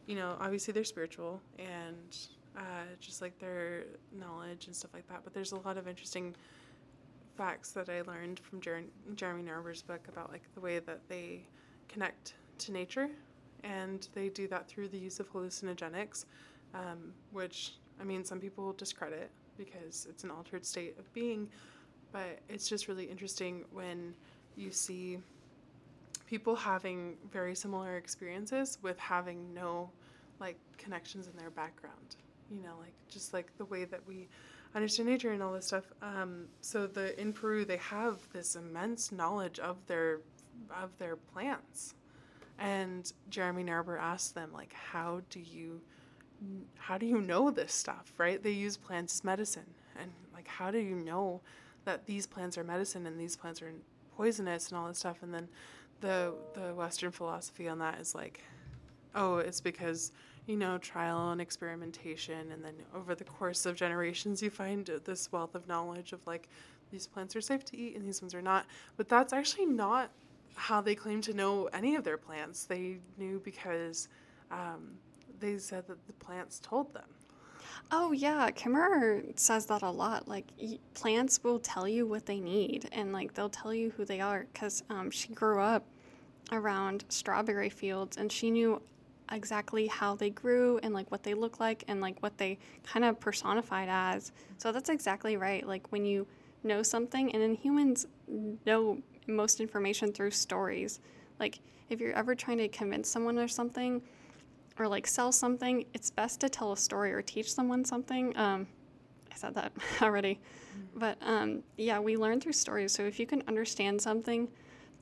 you 0.07 0.15
know, 0.15 0.37
obviously 0.41 0.73
they're 0.73 0.85
spiritual 0.85 1.41
and 1.59 2.17
uh, 2.57 2.85
just 3.01 3.23
like 3.23 3.39
their 3.39 3.85
knowledge 4.13 4.67
and 4.67 4.77
stuff 4.77 4.93
like 4.95 5.09
that. 5.09 5.21
But 5.25 5.35
there's 5.35 5.53
a 5.53 5.57
lot 5.57 5.77
of 5.77 5.89
interesting 5.89 6.35
facts 7.37 7.73
that 7.73 7.89
I 7.89 8.03
learned 8.03 8.41
from 8.41 8.61
Jer- 8.61 8.85
Jeremy 9.15 9.43
Narby's 9.43 9.83
book 9.83 10.07
about 10.09 10.31
like 10.31 10.43
the 10.55 10.61
way 10.61 10.79
that 10.81 11.01
they 11.09 11.47
connect 11.89 12.35
to 12.59 12.73
nature, 12.73 13.09
and 13.65 14.07
they 14.15 14.29
do 14.29 14.47
that 14.49 14.69
through 14.69 14.89
the 14.89 14.99
use 14.99 15.21
of 15.21 15.33
hallucinogenics, 15.33 16.27
um, 16.75 17.13
which 17.31 17.75
I 18.01 18.05
mean 18.05 18.25
some 18.25 18.41
people 18.41 18.73
discredit 18.75 19.31
because 19.57 20.07
it's 20.09 20.25
an 20.25 20.31
altered 20.31 20.65
state 20.65 20.99
of 20.99 21.13
being, 21.13 21.49
but 22.11 22.41
it's 22.49 22.69
just 22.69 22.89
really 22.89 23.05
interesting 23.05 23.65
when 23.73 24.15
you 24.57 24.71
see 24.71 25.19
people 26.27 26.57
having 26.57 27.17
very 27.31 27.55
similar 27.55 27.97
experiences 27.97 28.79
with 28.83 28.99
having 28.99 29.53
no 29.55 29.91
like 30.41 30.57
connections 30.79 31.29
in 31.29 31.37
their 31.37 31.51
background 31.51 32.17
you 32.51 32.63
know 32.63 32.75
like 32.81 32.95
just 33.11 33.33
like 33.33 33.57
the 33.59 33.65
way 33.65 33.85
that 33.85 34.01
we 34.07 34.29
understand 34.75 35.09
nature 35.09 35.33
and 35.33 35.43
all 35.43 35.53
this 35.53 35.67
stuff. 35.67 35.93
Um, 36.01 36.47
so 36.61 36.87
the 36.87 37.19
in 37.21 37.33
peru 37.33 37.65
they 37.65 37.77
have 37.79 38.19
this 38.33 38.57
immense 38.57 39.13
knowledge 39.13 39.59
of 39.59 39.87
their 39.87 40.21
of 40.71 40.97
their 40.99 41.17
plants. 41.17 41.95
And 42.59 43.11
jeremy 43.29 43.65
narby 43.65 43.99
asked 43.99 44.35
them 44.35 44.51
like 44.53 44.73
how 44.73 45.23
do 45.31 45.41
you 45.41 45.81
how 46.77 46.99
do 46.99 47.07
you 47.07 47.21
know 47.21 47.51
this 47.51 47.73
stuff 47.73 48.13
right? 48.19 48.43
They 48.43 48.51
use 48.51 48.77
plants 48.77 49.15
as 49.17 49.25
medicine. 49.25 49.75
And 50.01 50.11
like 50.35 50.49
how 50.49 50.71
do 50.71 50.79
you 50.79 50.97
know 50.97 51.41
that 51.85 52.07
these 52.07 52.27
plants 52.27 52.57
are 52.57 52.65
medicine 52.65 53.07
and 53.07 53.19
these 53.19 53.37
plants 53.37 53.61
are 53.63 53.73
poisonous 54.17 54.69
and 54.69 54.79
all 54.79 54.89
this 54.89 54.99
stuff? 54.99 55.23
And 55.23 55.35
then 55.35 55.49
the 56.01 56.35
the 56.55 56.75
western 56.75 57.11
philosophy 57.11 57.69
on 57.69 57.79
that 57.79 57.99
is 58.01 58.15
like 58.15 58.41
oh 59.15 59.39
it's 59.39 59.61
because 59.61 60.13
you 60.47 60.57
know 60.57 60.79
trial 60.79 61.31
and 61.31 61.41
experimentation 61.41 62.53
and 62.53 62.65
then 62.65 62.75
over 62.95 63.15
the 63.15 63.25
course 63.25 63.67
of 63.67 63.77
generations 63.77 64.43
you 64.43 64.51
find 64.51 64.91
this 65.05 65.31
wealth 65.31 65.55
of 65.55 65.67
knowledge 65.69 66.13
of 66.13 66.21
like 66.27 66.49
these 66.91 67.07
plants 67.07 67.35
are 67.37 67.41
safe 67.41 67.65
to 67.65 67.77
eat 67.77 67.97
and 67.97 68.05
these 68.05 68.21
ones 68.21 68.35
are 68.35 68.43
not 68.43 68.67
but 68.97 69.09
that's 69.09 69.33
actually 69.33 69.67
not 69.67 70.11
how 70.55 70.81
they 70.81 70.95
claim 70.95 71.21
to 71.21 71.33
know 71.33 71.69
any 71.73 71.95
of 71.95 72.05
their 72.05 72.19
plants 72.19 72.65
they 72.65 72.99
knew 73.17 73.41
because 73.45 74.09
um, 74.51 74.93
they 75.41 75.57
said 75.57 75.87
that 75.87 76.07
the 76.07 76.13
plants 76.15 76.61
told 76.63 76.93
them 76.93 77.05
Oh 77.91 78.13
yeah, 78.13 78.51
Kimmerer 78.51 79.39
says 79.39 79.67
that 79.67 79.83
a 79.83 79.91
lot. 79.91 80.29
Like 80.29 80.47
plants 80.95 81.43
will 81.43 81.59
tell 81.59 81.87
you 81.87 82.07
what 82.07 82.27
they 82.27 82.41
need, 82.41 82.89
and 82.93 83.13
like 83.13 83.35
they'll 83.35 83.51
tell 83.51 83.75
you 83.75 83.91
who 83.97 84.05
they 84.05 84.21
are. 84.21 84.47
Cause 84.55 84.83
um, 84.89 85.11
she 85.11 85.29
grew 85.35 85.61
up 85.61 85.85
around 86.51 87.05
strawberry 87.09 87.69
fields, 87.69 88.17
and 88.17 88.31
she 88.33 88.51
knew 88.51 88.81
exactly 89.31 89.87
how 89.87 90.15
they 90.15 90.31
grew 90.31 90.79
and 90.83 90.93
like 90.95 91.11
what 91.11 91.23
they 91.23 91.35
look 91.35 91.61
like 91.61 91.85
and 91.89 92.01
like 92.01 92.21
what 92.23 92.37
they 92.39 92.59
kind 92.85 93.05
of 93.05 93.21
personified 93.21 93.89
as. 93.91 94.33
So 94.59 94.73
that's 94.73 94.89
exactly 94.89 95.37
right. 95.37 95.67
Like 95.67 95.91
when 95.93 96.05
you 96.05 96.27
know 96.65 96.83
something, 96.83 97.33
and 97.33 97.43
then 97.43 97.55
humans 97.55 98.07
know 98.67 98.99
most 99.27 99.61
information 99.61 100.13
through 100.13 100.31
stories. 100.31 101.01
Like 101.39 101.61
if 101.89 102.01
you're 102.01 102.15
ever 102.15 102.35
trying 102.35 102.59
to 102.59 102.69
convince 102.69 103.09
someone 103.09 103.39
or 103.39 103.49
something 103.49 104.03
or 104.79 104.89
like 104.89 105.07
sell 105.07 105.33
something, 105.33 105.85
it's 105.95 106.11
best 106.11 106.41
to 106.41 106.49
tell 106.49 106.73
a 106.73 106.77
story 106.77 107.13
or 107.13 107.23
teach 107.23 107.53
someone 107.53 107.85
something. 107.85 108.37
Um, 108.37 108.67
I 109.31 109.37
said 109.37 109.55
that 109.55 109.73
already, 110.03 110.41
but 110.95 111.19
um, 111.23 111.63
yeah, 111.77 111.99
we 111.99 112.17
learn 112.17 112.41
through 112.41 112.53
stories. 112.53 112.93
So 112.93 113.05
if 113.05 113.19
you 113.19 113.27
can 113.27 113.43
understand 113.49 114.01
something 114.01 114.49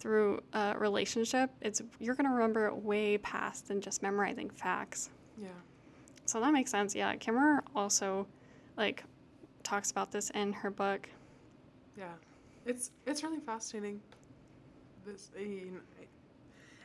through 0.01 0.41
a 0.55 0.75
relationship, 0.79 1.51
it's 1.61 1.83
you're 1.99 2.15
gonna 2.15 2.33
remember 2.33 2.67
it 2.67 2.75
way 2.77 3.19
past 3.19 3.69
than 3.69 3.81
just 3.81 4.03
memorizing 4.03 4.51
facts. 4.51 5.11
yeah 5.39 5.49
So 6.25 6.41
that 6.41 6.53
makes 6.53 6.71
sense. 6.71 6.95
Yeah, 6.95 7.15
Kimmerer 7.17 7.61
also 7.77 8.27
like 8.77 9.05
talks 9.63 9.91
about 9.91 10.11
this 10.11 10.31
in 10.31 10.53
her 10.55 10.71
book. 10.71 11.09
Yeah, 11.97 12.13
it's 12.67 12.91
it's 13.07 13.23
really 13.23 13.41
fascinating. 13.41 14.01
This 15.05 15.31
I 15.39 15.45
mean, 15.45 15.81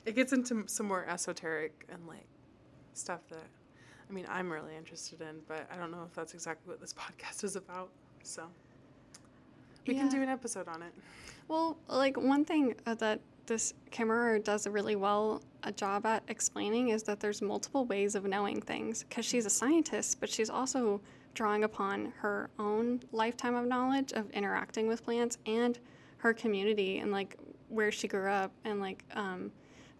it 0.05 0.15
gets 0.15 0.33
into 0.33 0.63
some 0.67 0.85
more 0.87 1.05
esoteric 1.07 1.85
and 1.89 2.05
like 2.07 2.27
stuff 2.93 3.21
that 3.29 3.47
I 4.09 4.13
mean 4.13 4.25
I'm 4.29 4.51
really 4.51 4.75
interested 4.75 5.21
in, 5.21 5.39
but 5.47 5.67
I 5.71 5.77
don't 5.77 5.91
know 5.91 6.03
if 6.05 6.13
that's 6.13 6.33
exactly 6.33 6.69
what 6.69 6.81
this 6.81 6.93
podcast 7.03 7.43
is 7.43 7.55
about. 7.55 7.89
So 8.23 8.43
we 9.87 9.93
can 9.93 10.09
do 10.09 10.21
an 10.21 10.29
episode 10.29 10.67
on 10.67 10.81
it. 10.81 10.93
Well, 11.47 11.77
like 11.87 12.17
one 12.17 12.45
thing 12.45 12.75
uh, 12.85 12.95
that 12.95 13.21
this 13.45 13.73
Kimmerer 13.91 14.43
does 14.43 14.65
a 14.65 14.71
really 14.71 14.95
well 14.95 15.41
a 15.63 15.71
job 15.71 16.05
at 16.05 16.23
explaining 16.27 16.89
is 16.89 17.03
that 17.03 17.19
there's 17.19 17.41
multiple 17.41 17.85
ways 17.85 18.15
of 18.15 18.25
knowing 18.25 18.61
things 18.61 19.03
because 19.03 19.25
she's 19.25 19.45
a 19.45 19.49
scientist, 19.49 20.19
but 20.19 20.29
she's 20.29 20.49
also 20.49 21.01
drawing 21.33 21.63
upon 21.63 22.13
her 22.17 22.49
own 22.59 23.01
lifetime 23.11 23.55
of 23.55 23.65
knowledge 23.65 24.13
of 24.13 24.29
interacting 24.31 24.87
with 24.87 25.03
plants 25.03 25.37
and 25.45 25.79
her 26.17 26.33
community 26.33 26.99
and 26.99 27.11
like 27.11 27.37
where 27.69 27.91
she 27.91 28.07
grew 28.07 28.29
up 28.29 28.51
and 28.63 28.79
like 28.79 29.03
um, 29.15 29.51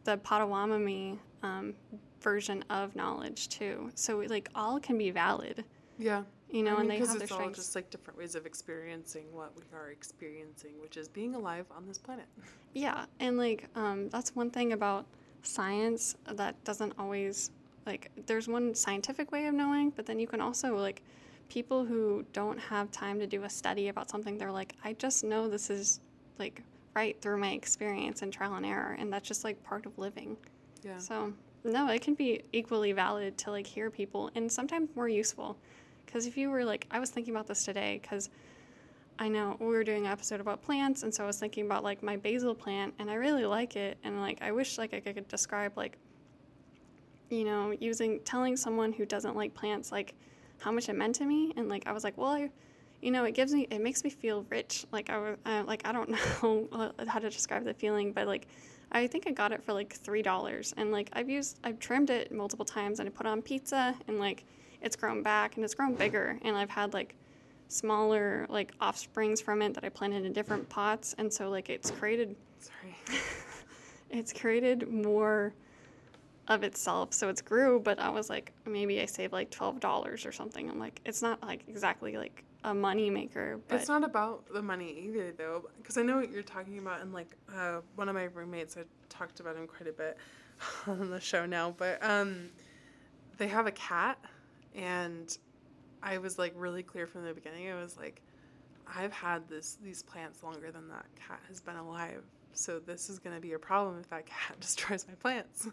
the 0.05 0.17
Potawatomi 0.17 1.19
um, 1.43 1.73
version 2.21 2.63
of 2.69 2.95
knowledge 2.95 3.49
too. 3.49 3.91
So 3.95 4.23
like 4.27 4.49
all 4.55 4.79
can 4.79 4.97
be 4.97 5.11
valid, 5.11 5.63
Yeah. 5.97 6.23
You 6.51 6.63
know, 6.63 6.75
I 6.75 6.81
mean, 6.81 6.81
and 6.81 6.91
they 6.91 6.97
have 6.97 7.17
their 7.17 7.27
strengths. 7.27 7.27
Because 7.27 7.31
it's 7.31 7.47
all 7.47 7.63
just 7.63 7.75
like 7.75 7.89
different 7.89 8.17
ways 8.19 8.35
of 8.35 8.45
experiencing 8.45 9.25
what 9.31 9.53
we 9.55 9.63
are 9.77 9.89
experiencing, 9.91 10.73
which 10.81 10.97
is 10.97 11.07
being 11.07 11.35
alive 11.35 11.65
on 11.75 11.87
this 11.87 11.97
planet. 11.97 12.25
Yeah, 12.73 13.05
and 13.19 13.37
like 13.37 13.67
um, 13.75 14.09
that's 14.09 14.35
one 14.35 14.49
thing 14.49 14.73
about 14.73 15.05
science 15.43 16.15
that 16.31 16.61
doesn't 16.63 16.93
always 16.99 17.51
like. 17.85 18.11
There's 18.25 18.47
one 18.47 18.75
scientific 18.75 19.31
way 19.31 19.47
of 19.47 19.53
knowing, 19.53 19.91
but 19.91 20.05
then 20.05 20.19
you 20.19 20.27
can 20.27 20.41
also 20.41 20.75
like 20.77 21.01
people 21.49 21.85
who 21.85 22.25
don't 22.33 22.59
have 22.59 22.91
time 22.91 23.19
to 23.19 23.27
do 23.27 23.43
a 23.43 23.49
study 23.49 23.89
about 23.89 24.09
something. 24.09 24.37
They're 24.37 24.51
like, 24.51 24.75
I 24.83 24.93
just 24.93 25.23
know 25.23 25.47
this 25.47 25.69
is 25.69 25.99
like 26.39 26.61
right 26.95 27.19
through 27.21 27.37
my 27.37 27.51
experience 27.51 28.21
and 28.21 28.31
trial 28.31 28.55
and 28.55 28.65
error, 28.65 28.95
and 28.97 29.11
that's 29.11 29.27
just 29.27 29.43
like 29.43 29.61
part 29.63 29.85
of 29.85 29.97
living. 29.97 30.37
Yeah. 30.83 30.97
So 30.97 31.33
no, 31.63 31.89
it 31.89 32.01
can 32.01 32.13
be 32.13 32.41
equally 32.53 32.91
valid 32.91 33.37
to 33.39 33.51
like 33.51 33.65
hear 33.65 33.89
people, 33.89 34.31
and 34.35 34.51
sometimes 34.51 34.89
more 34.95 35.09
useful. 35.09 35.57
Because 36.05 36.27
if 36.27 36.37
you 36.37 36.49
were 36.49 36.63
like, 36.63 36.87
I 36.91 36.99
was 36.99 37.09
thinking 37.09 37.33
about 37.33 37.47
this 37.47 37.65
today, 37.65 37.99
because 38.01 38.29
I 39.17 39.29
know 39.29 39.55
we 39.59 39.67
were 39.67 39.83
doing 39.83 40.05
an 40.05 40.11
episode 40.11 40.41
about 40.41 40.61
plants, 40.61 41.03
and 41.03 41.13
so 41.13 41.23
I 41.23 41.27
was 41.27 41.39
thinking 41.39 41.65
about 41.65 41.83
like 41.83 42.03
my 42.03 42.17
basil 42.17 42.53
plant, 42.53 42.93
and 42.99 43.09
I 43.09 43.15
really 43.15 43.45
like 43.45 43.75
it, 43.75 43.97
and 44.03 44.19
like 44.19 44.41
I 44.41 44.51
wish 44.51 44.77
like 44.77 44.93
I 44.93 44.99
could 44.99 45.27
describe 45.27 45.77
like, 45.77 45.97
you 47.29 47.45
know, 47.45 47.73
using 47.79 48.19
telling 48.21 48.57
someone 48.57 48.91
who 48.91 49.05
doesn't 49.05 49.35
like 49.35 49.53
plants 49.53 49.91
like 49.91 50.13
how 50.59 50.71
much 50.71 50.89
it 50.89 50.93
meant 50.93 51.15
to 51.15 51.25
me, 51.25 51.53
and 51.55 51.69
like 51.69 51.87
I 51.87 51.93
was 51.93 52.03
like, 52.03 52.17
well, 52.17 52.31
I, 52.31 52.49
you 53.01 53.11
know, 53.11 53.23
it 53.23 53.33
gives 53.33 53.53
me, 53.53 53.67
it 53.69 53.81
makes 53.81 54.03
me 54.03 54.09
feel 54.09 54.45
rich. 54.49 54.85
Like 54.91 55.09
I, 55.09 55.17
was, 55.17 55.37
like 55.65 55.81
I 55.85 55.91
don't 55.91 56.09
know 56.43 56.91
how 57.07 57.19
to 57.19 57.29
describe 57.29 57.63
the 57.63 57.73
feeling, 57.73 58.11
but 58.11 58.27
like 58.27 58.47
I 58.91 59.07
think 59.07 59.27
I 59.27 59.31
got 59.31 59.51
it 59.51 59.63
for 59.63 59.71
like 59.73 59.93
three 59.93 60.21
dollars, 60.21 60.73
and 60.75 60.91
like 60.91 61.09
I've 61.13 61.29
used, 61.29 61.59
I've 61.63 61.79
trimmed 61.79 62.09
it 62.09 62.33
multiple 62.33 62.65
times, 62.65 62.99
and 62.99 63.07
I 63.07 63.11
put 63.11 63.25
on 63.25 63.41
pizza, 63.41 63.95
and 64.07 64.19
like 64.19 64.43
it's 64.85 64.95
grown 64.95 65.21
back, 65.23 65.55
and 65.55 65.65
it's 65.65 65.73
grown 65.73 65.95
bigger, 65.95 66.39
and 66.43 66.55
I've 66.55 66.69
had 66.69 66.93
like 66.93 67.15
smaller 67.67 68.45
like 68.47 68.71
offsprings 68.79 69.41
from 69.41 69.61
it 69.63 69.73
that 69.73 69.83
I 69.83 69.89
planted 69.89 70.23
in 70.23 70.31
different 70.31 70.69
pots, 70.69 71.15
and 71.17 71.33
so 71.33 71.49
like 71.49 71.69
it's 71.69 71.91
created, 71.91 72.35
Sorry. 72.59 73.19
it's 74.11 74.31
created 74.31 74.87
more 74.89 75.53
of 76.47 76.63
itself, 76.63 77.13
so 77.13 77.27
it's 77.29 77.41
grew. 77.41 77.79
But 77.79 77.99
I 77.99 78.09
was 78.09 78.29
like, 78.29 78.53
maybe 78.65 79.01
I 79.01 79.07
saved 79.07 79.33
like 79.33 79.49
twelve 79.49 79.79
dollars 79.79 80.25
or 80.25 80.31
something. 80.31 80.69
I'm 80.69 80.79
like, 80.79 81.01
it's 81.03 81.23
not 81.23 81.41
like 81.41 81.63
exactly 81.67 82.15
like 82.15 82.43
a 82.63 82.73
money 82.73 83.09
maker, 83.09 83.59
but 83.67 83.79
It's 83.79 83.87
not 83.87 84.03
about 84.03 84.45
the 84.53 84.61
money 84.61 84.95
either, 85.07 85.31
though, 85.37 85.69
because 85.77 85.97
I 85.97 86.01
know 86.03 86.17
what 86.17 86.31
you're 86.31 86.43
talking 86.43 86.77
about, 86.79 87.01
and 87.01 87.11
like 87.11 87.35
uh, 87.55 87.81
one 87.95 88.07
of 88.07 88.15
my 88.15 88.25
roommates, 88.25 88.77
I 88.77 88.83
talked 89.09 89.39
about 89.39 89.55
him 89.55 89.65
quite 89.67 89.87
a 89.89 89.93
bit 89.93 90.17
on 90.87 91.09
the 91.09 91.19
show 91.19 91.45
now, 91.45 91.73
but 91.77 92.03
um, 92.03 92.49
they 93.37 93.47
have 93.47 93.67
a 93.67 93.71
cat, 93.71 94.17
and 94.75 95.37
I 96.03 96.17
was 96.17 96.37
like 96.37 96.53
really 96.55 96.83
clear 96.83 97.07
from 97.07 97.25
the 97.25 97.33
beginning. 97.33 97.69
I 97.69 97.75
was 97.75 97.97
like, 97.97 98.21
I've 98.87 99.13
had 99.13 99.47
this 99.47 99.77
these 99.83 100.03
plants 100.03 100.43
longer 100.43 100.71
than 100.71 100.87
that 100.89 101.05
cat 101.15 101.39
has 101.47 101.61
been 101.61 101.77
alive, 101.77 102.23
so 102.53 102.79
this 102.79 103.09
is 103.09 103.19
gonna 103.19 103.39
be 103.39 103.53
a 103.53 103.59
problem 103.59 103.99
if 103.99 104.09
that 104.09 104.25
cat 104.25 104.57
destroys 104.59 105.05
my 105.07 105.15
plants, 105.15 105.67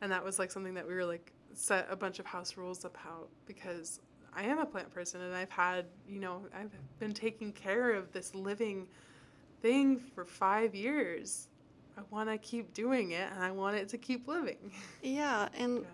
and 0.00 0.10
that 0.10 0.24
was 0.24 0.38
like 0.38 0.50
something 0.50 0.74
that 0.74 0.86
we 0.86 0.94
were 0.94 1.04
like 1.04 1.32
set 1.52 1.86
a 1.90 1.96
bunch 1.96 2.18
of 2.18 2.26
house 2.26 2.56
rules 2.56 2.84
about 2.84 3.28
because 3.46 4.00
I 4.34 4.42
am 4.42 4.58
a 4.58 4.66
plant 4.66 4.92
person 4.92 5.22
and 5.22 5.34
I've 5.34 5.50
had, 5.50 5.86
you 6.06 6.20
know, 6.20 6.42
I've 6.54 6.70
been 6.98 7.14
taking 7.14 7.52
care 7.52 7.94
of 7.94 8.12
this 8.12 8.34
living 8.34 8.86
thing 9.62 9.98
for 9.98 10.26
five 10.26 10.74
years. 10.74 11.48
I 11.96 12.02
want 12.10 12.28
to 12.28 12.36
keep 12.36 12.74
doing 12.74 13.12
it 13.12 13.30
and 13.34 13.42
I 13.42 13.50
want 13.50 13.76
it 13.76 13.88
to 13.88 13.98
keep 13.98 14.28
living. 14.28 14.72
Yeah, 15.02 15.48
and 15.56 15.78
Yeah. 15.82 15.84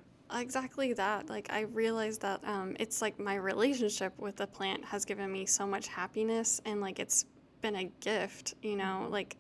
Exactly 0.40 0.92
that. 0.94 1.28
Like 1.28 1.52
I 1.52 1.60
realized 1.60 2.22
that 2.22 2.40
um, 2.44 2.76
it's 2.78 3.02
like 3.02 3.18
my 3.18 3.36
relationship 3.36 4.12
with 4.18 4.36
the 4.36 4.46
plant 4.46 4.84
has 4.84 5.04
given 5.04 5.30
me 5.30 5.46
so 5.46 5.66
much 5.66 5.88
happiness, 5.88 6.60
and 6.64 6.80
like 6.80 6.98
it's 6.98 7.26
been 7.60 7.76
a 7.76 7.84
gift. 8.00 8.54
You 8.62 8.76
know, 8.76 9.06
like 9.10 9.36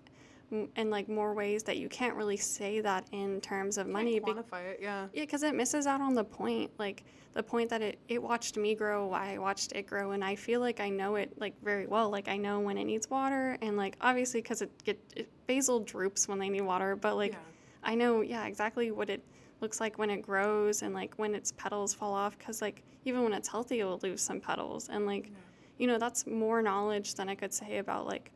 in 0.76 0.90
like 0.90 1.08
more 1.08 1.32
ways 1.32 1.62
that 1.62 1.78
you 1.78 1.88
can't 1.88 2.14
really 2.14 2.36
say 2.36 2.80
that 2.80 3.06
in 3.12 3.40
terms 3.40 3.78
of 3.78 3.86
money. 3.86 4.20
Can't 4.20 4.36
be- 4.36 4.42
quantify 4.42 4.64
it, 4.64 4.80
yeah. 4.82 5.06
yeah, 5.12 5.22
because 5.22 5.42
it 5.42 5.54
misses 5.54 5.86
out 5.86 6.00
on 6.00 6.14
the 6.14 6.24
point. 6.24 6.70
Like 6.78 7.04
the 7.34 7.42
point 7.42 7.70
that 7.70 7.80
it, 7.80 7.98
it 8.08 8.22
watched 8.22 8.56
me 8.56 8.74
grow, 8.74 9.12
I 9.12 9.38
watched 9.38 9.72
it 9.72 9.86
grow, 9.86 10.12
and 10.12 10.22
I 10.22 10.34
feel 10.36 10.60
like 10.60 10.80
I 10.80 10.90
know 10.90 11.14
it 11.16 11.32
like 11.40 11.54
very 11.62 11.86
well. 11.86 12.10
Like 12.10 12.28
I 12.28 12.36
know 12.36 12.60
when 12.60 12.76
it 12.76 12.84
needs 12.84 13.08
water, 13.08 13.56
and 13.62 13.76
like 13.76 13.96
obviously 14.00 14.42
because 14.42 14.62
it 14.62 14.70
get 14.84 14.98
it, 15.16 15.28
basil 15.46 15.80
droops 15.80 16.28
when 16.28 16.38
they 16.38 16.50
need 16.50 16.62
water, 16.62 16.96
but 16.96 17.16
like 17.16 17.32
yeah. 17.32 17.38
I 17.82 17.94
know 17.94 18.20
yeah 18.20 18.44
exactly 18.44 18.90
what 18.90 19.08
it 19.08 19.24
looks 19.62 19.80
like 19.80 19.96
when 19.98 20.10
it 20.10 20.20
grows 20.22 20.82
and 20.82 20.92
like 20.92 21.14
when 21.16 21.34
its 21.34 21.52
petals 21.52 21.94
fall 21.94 22.12
off. 22.12 22.36
Because 22.36 22.60
like 22.60 22.82
even 23.04 23.22
when 23.22 23.32
it's 23.32 23.48
healthy, 23.48 23.80
it 23.80 23.84
will 23.84 24.00
lose 24.02 24.20
some 24.20 24.40
petals, 24.40 24.88
and 24.90 25.06
like 25.06 25.26
Yeah. 25.26 25.32
you 25.78 25.86
know 25.86 25.98
that's 25.98 26.26
more 26.26 26.60
knowledge 26.60 27.14
than 27.14 27.28
I 27.28 27.34
could 27.34 27.52
say 27.52 27.78
about 27.78 28.06
like 28.06 28.30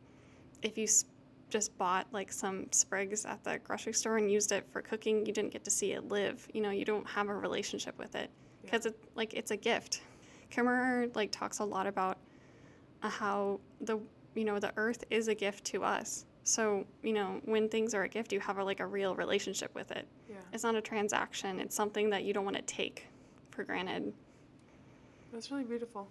if 0.62 0.78
you 0.78 0.84
s- 0.84 1.04
just 1.50 1.76
bought 1.78 2.06
like 2.12 2.32
some 2.32 2.66
sprigs 2.72 3.24
at 3.24 3.42
the 3.44 3.58
grocery 3.58 3.92
store 3.92 4.16
and 4.16 4.30
used 4.30 4.50
it 4.52 4.66
for 4.72 4.80
cooking, 4.82 5.24
you 5.26 5.32
didn't 5.32 5.52
get 5.52 5.62
to 5.64 5.70
see 5.70 5.92
it 5.92 6.08
live. 6.08 6.46
You 6.54 6.60
know, 6.62 6.70
you 6.70 6.84
don't 6.84 7.06
have 7.08 7.28
a 7.28 7.34
relationship 7.34 7.98
with 7.98 8.14
it 8.16 8.30
because 8.62 8.86
it 8.86 8.96
like 9.14 9.34
it's 9.34 9.50
a 9.50 9.56
gift. 9.56 10.02
Kimmerer 10.50 11.14
like 11.14 11.30
talks 11.32 11.58
a 11.58 11.64
lot 11.64 11.86
about 11.86 12.18
uh, 13.02 13.10
how 13.10 13.60
the 13.80 13.98
you 14.34 14.44
know 14.44 14.58
the 14.58 14.72
earth 14.76 15.04
is 15.10 15.28
a 15.28 15.34
gift 15.34 15.64
to 15.66 15.82
us. 15.84 16.24
So 16.46 16.86
you 17.02 17.12
know 17.12 17.40
when 17.44 17.68
things 17.68 17.92
are 17.92 18.04
a 18.04 18.08
gift, 18.08 18.32
you 18.32 18.40
have 18.40 18.58
a, 18.58 18.64
like 18.64 18.80
a 18.80 18.86
real 18.86 19.14
relationship 19.16 19.74
with 19.74 19.90
it. 19.90 20.06
Yeah. 20.28 20.36
It's 20.52 20.62
not 20.62 20.74
a 20.76 20.80
transaction. 20.80 21.58
It's 21.60 21.74
something 21.74 22.08
that 22.10 22.22
you 22.24 22.32
don't 22.32 22.44
want 22.44 22.56
to 22.56 22.62
take 22.62 23.06
for 23.50 23.64
granted. 23.64 24.12
That's 25.32 25.50
really 25.50 25.64
beautiful. 25.64 26.08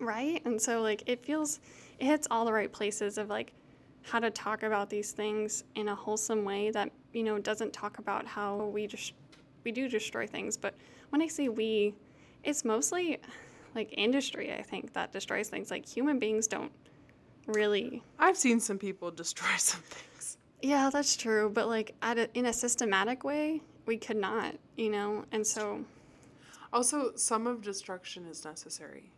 right 0.00 0.40
and 0.44 0.60
so 0.62 0.80
like 0.80 1.02
it 1.06 1.24
feels 1.24 1.58
it 1.98 2.04
hits 2.06 2.28
all 2.30 2.44
the 2.44 2.52
right 2.52 2.70
places 2.72 3.18
of 3.18 3.28
like 3.28 3.52
how 4.02 4.20
to 4.20 4.30
talk 4.30 4.62
about 4.62 4.88
these 4.88 5.10
things 5.10 5.64
in 5.74 5.88
a 5.88 5.94
wholesome 5.94 6.44
way 6.44 6.70
that 6.70 6.92
you 7.12 7.24
know 7.24 7.38
doesn't 7.38 7.72
talk 7.72 7.98
about 7.98 8.24
how 8.26 8.66
we 8.66 8.86
just 8.86 9.12
we 9.64 9.72
do 9.72 9.88
destroy 9.88 10.24
things 10.24 10.56
but 10.56 10.74
when 11.10 11.20
i 11.20 11.26
say 11.26 11.48
we 11.48 11.92
it's 12.44 12.64
mostly 12.64 13.18
like 13.74 13.92
industry 13.96 14.52
i 14.54 14.62
think 14.62 14.92
that 14.92 15.10
destroys 15.10 15.48
things 15.48 15.68
like 15.70 15.84
human 15.84 16.18
beings 16.20 16.46
don't 16.46 16.70
really 17.48 18.02
I've 18.18 18.36
seen 18.36 18.60
some 18.60 18.78
people 18.78 19.10
destroy 19.10 19.48
some 19.58 19.82
things. 19.82 20.36
yeah 20.62 20.90
that's 20.92 21.16
true 21.16 21.50
but 21.52 21.68
like 21.68 21.94
at 22.02 22.18
a, 22.18 22.28
in 22.38 22.46
a 22.46 22.52
systematic 22.52 23.24
way 23.24 23.62
we 23.86 23.96
could 23.96 24.16
not 24.18 24.54
you 24.76 24.90
know 24.90 25.24
and 25.32 25.46
so 25.46 25.84
Also, 26.72 27.12
some 27.16 27.46
of 27.46 27.62
destruction 27.62 28.26
is 28.26 28.44
necessary. 28.44 29.10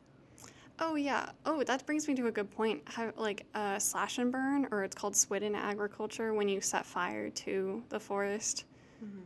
Oh 0.79 0.95
yeah. 0.95 1.31
Oh, 1.45 1.65
that 1.65 1.85
brings 1.85 2.07
me 2.07 2.15
to 2.15 2.29
a 2.29 2.31
good 2.31 2.49
point. 2.49 2.81
How 2.85 3.13
like 3.17 3.45
uh, 3.57 3.79
slash 3.81 4.19
and 4.19 4.31
burn, 4.31 4.69
or 4.71 4.85
it's 4.85 4.95
called 4.95 5.15
swidden 5.15 5.55
agriculture, 5.57 6.33
when 6.33 6.49
you 6.49 6.61
set 6.61 6.87
fire 6.87 7.29
to 7.45 7.83
the 7.89 7.99
forest, 7.99 8.67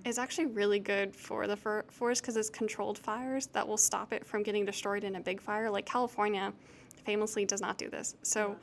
is 0.06 0.18
actually 0.18 0.46
really 0.46 0.78
good 0.80 1.14
for 1.14 1.46
the 1.46 1.54
for- 1.56 1.84
forest 1.90 2.22
because 2.22 2.36
it's 2.38 2.48
controlled 2.48 2.98
fires 2.98 3.48
that 3.48 3.68
will 3.68 3.76
stop 3.76 4.12
it 4.14 4.24
from 4.26 4.42
getting 4.42 4.64
destroyed 4.64 5.04
in 5.04 5.16
a 5.16 5.20
big 5.20 5.38
fire. 5.38 5.68
Like 5.70 5.84
California, 5.84 6.50
famously 7.04 7.44
does 7.44 7.60
not 7.60 7.76
do 7.76 7.90
this. 7.90 8.16
So. 8.22 8.40
Yeah. 8.48 8.54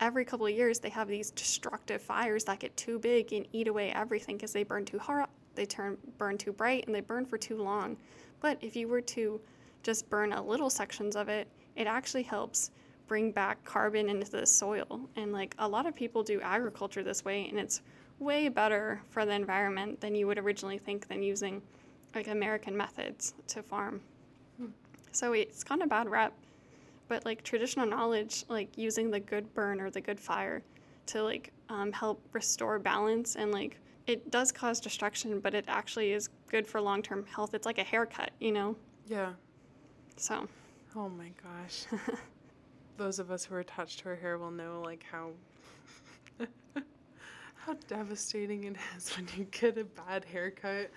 Every 0.00 0.24
couple 0.24 0.46
of 0.46 0.52
years, 0.52 0.80
they 0.80 0.90
have 0.90 1.08
these 1.08 1.30
destructive 1.30 2.02
fires 2.02 2.44
that 2.44 2.58
get 2.58 2.76
too 2.76 2.98
big 2.98 3.32
and 3.32 3.46
eat 3.52 3.68
away 3.68 3.90
everything 3.90 4.36
because 4.36 4.52
they 4.52 4.64
burn 4.64 4.84
too 4.84 4.98
hot, 4.98 5.30
they 5.54 5.66
turn 5.66 5.96
burn 6.18 6.36
too 6.36 6.52
bright, 6.52 6.84
and 6.86 6.94
they 6.94 7.00
burn 7.00 7.24
for 7.24 7.38
too 7.38 7.62
long. 7.62 7.96
But 8.40 8.58
if 8.60 8.76
you 8.76 8.88
were 8.88 9.00
to 9.00 9.40
just 9.82 10.10
burn 10.10 10.32
a 10.32 10.42
little 10.42 10.70
sections 10.70 11.16
of 11.16 11.28
it, 11.28 11.48
it 11.76 11.86
actually 11.86 12.24
helps 12.24 12.70
bring 13.06 13.30
back 13.30 13.62
carbon 13.64 14.08
into 14.08 14.30
the 14.30 14.46
soil. 14.46 15.00
And 15.16 15.32
like 15.32 15.54
a 15.58 15.68
lot 15.68 15.86
of 15.86 15.94
people 15.94 16.22
do 16.22 16.40
agriculture 16.40 17.02
this 17.02 17.24
way, 17.24 17.48
and 17.48 17.58
it's 17.58 17.82
way 18.18 18.48
better 18.48 19.00
for 19.10 19.24
the 19.24 19.32
environment 19.32 20.00
than 20.00 20.14
you 20.14 20.26
would 20.26 20.38
originally 20.38 20.78
think 20.78 21.08
than 21.08 21.22
using 21.22 21.62
like 22.14 22.28
American 22.28 22.76
methods 22.76 23.34
to 23.48 23.62
farm. 23.62 24.00
Hmm. 24.58 24.66
So 25.12 25.32
it's 25.32 25.64
kind 25.64 25.82
of 25.82 25.88
bad 25.88 26.08
rep, 26.08 26.32
but 27.08 27.24
like 27.24 27.42
traditional 27.42 27.86
knowledge, 27.86 28.44
like 28.48 28.76
using 28.76 29.10
the 29.10 29.20
good 29.20 29.52
burn 29.54 29.80
or 29.80 29.90
the 29.90 30.00
good 30.00 30.20
fire 30.20 30.62
to 31.06 31.22
like 31.22 31.52
um, 31.68 31.92
help 31.92 32.20
restore 32.32 32.78
balance 32.78 33.36
and 33.36 33.52
like 33.52 33.78
it 34.06 34.30
does 34.30 34.52
cause 34.52 34.80
destruction, 34.80 35.40
but 35.40 35.54
it 35.54 35.64
actually 35.66 36.12
is 36.12 36.28
good 36.48 36.66
for 36.66 36.80
long 36.80 37.02
term 37.02 37.24
health. 37.26 37.54
It's 37.54 37.66
like 37.66 37.78
a 37.78 37.84
haircut, 37.84 38.30
you 38.38 38.52
know? 38.52 38.76
Yeah. 39.06 39.32
So. 40.16 40.48
Oh 40.94 41.08
my 41.08 41.30
gosh. 41.42 41.84
Those 42.96 43.18
of 43.18 43.30
us 43.30 43.44
who 43.44 43.54
are 43.56 43.60
attached 43.60 44.00
to 44.00 44.10
our 44.10 44.14
hair 44.14 44.38
will 44.38 44.50
know 44.50 44.80
like 44.84 45.04
how 45.10 45.30
how 47.54 47.74
devastating 47.88 48.64
it 48.64 48.76
is 48.96 49.16
when 49.16 49.26
you 49.36 49.44
get 49.44 49.78
a 49.78 49.84
bad 49.84 50.24
haircut. 50.24 50.90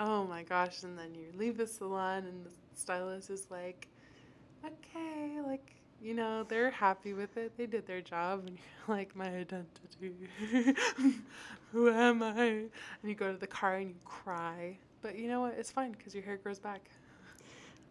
Oh 0.00 0.24
my 0.24 0.42
gosh, 0.42 0.84
and 0.84 0.98
then 0.98 1.14
you 1.14 1.26
leave 1.36 1.56
the 1.56 1.66
salon 1.66 2.24
and 2.24 2.44
the 2.44 2.50
stylist 2.74 3.30
is 3.30 3.48
like, 3.50 3.88
"Okay, 4.64 5.40
like, 5.46 5.72
you 6.02 6.14
know, 6.14 6.44
they're 6.44 6.70
happy 6.70 7.12
with 7.12 7.36
it. 7.36 7.56
They 7.56 7.66
did 7.66 7.86
their 7.86 8.00
job." 8.00 8.40
And 8.46 8.50
you're 8.86 8.96
like, 8.96 9.14
"My 9.16 9.26
identity. 9.28 10.12
Who 11.72 11.90
am 11.90 12.22
I?" 12.22 12.42
And 12.44 12.70
you 13.04 13.14
go 13.14 13.32
to 13.32 13.38
the 13.38 13.46
car 13.46 13.74
and 13.76 13.88
you 13.88 13.94
cry. 14.04 14.76
But 15.02 15.16
you 15.18 15.28
know 15.28 15.40
what? 15.40 15.54
It's 15.58 15.70
fine 15.70 15.94
cuz 15.94 16.14
your 16.14 16.24
hair 16.24 16.36
grows 16.36 16.58
back. 16.58 16.88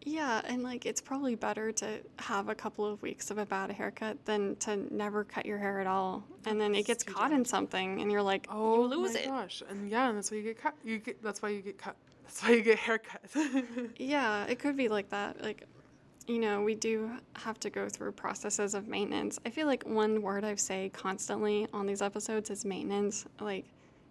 Yeah, 0.02 0.40
and 0.44 0.62
like 0.62 0.86
it's 0.86 1.00
probably 1.00 1.34
better 1.34 1.72
to 1.72 2.00
have 2.18 2.48
a 2.48 2.54
couple 2.54 2.86
of 2.86 3.02
weeks 3.02 3.30
of 3.30 3.38
a 3.38 3.44
bad 3.44 3.70
haircut 3.72 4.24
than 4.24 4.56
to 4.56 4.94
never 4.94 5.24
cut 5.24 5.44
your 5.44 5.58
hair 5.58 5.80
at 5.80 5.86
all, 5.86 6.22
and 6.46 6.60
then 6.60 6.74
it 6.74 6.86
gets 6.86 7.02
caught 7.02 7.32
in 7.32 7.44
something, 7.44 8.00
and 8.00 8.10
you're 8.10 8.22
like, 8.22 8.46
Oh 8.48 8.82
you 8.82 8.86
lose 8.86 9.14
my 9.14 9.20
it. 9.20 9.26
gosh! 9.26 9.62
And 9.68 9.90
yeah, 9.90 10.08
and 10.08 10.16
that's 10.16 10.30
why 10.30 10.36
you 10.38 10.44
get 10.44 10.60
cut. 10.62 10.74
You 10.84 10.98
get 10.98 11.22
that's 11.22 11.42
why 11.42 11.48
you 11.50 11.60
get 11.62 11.78
cut. 11.78 11.96
That's 12.28 12.42
why 12.42 12.50
you 12.50 12.62
get 12.62 12.78
haircuts. 12.78 13.88
Yeah, 13.96 14.44
it 14.44 14.58
could 14.58 14.76
be 14.76 14.88
like 14.88 15.08
that. 15.08 15.42
Like, 15.42 15.64
you 16.28 16.38
know, 16.38 16.60
we 16.60 16.74
do 16.74 17.10
have 17.36 17.58
to 17.60 17.70
go 17.70 17.88
through 17.88 18.12
processes 18.12 18.74
of 18.74 18.86
maintenance. 18.86 19.38
I 19.46 19.50
feel 19.50 19.66
like 19.66 19.82
one 19.84 20.20
word 20.20 20.44
I 20.44 20.54
say 20.56 20.90
constantly 20.92 21.66
on 21.72 21.86
these 21.86 22.02
episodes 22.02 22.50
is 22.50 22.66
maintenance. 22.66 23.24
Like, 23.40 23.64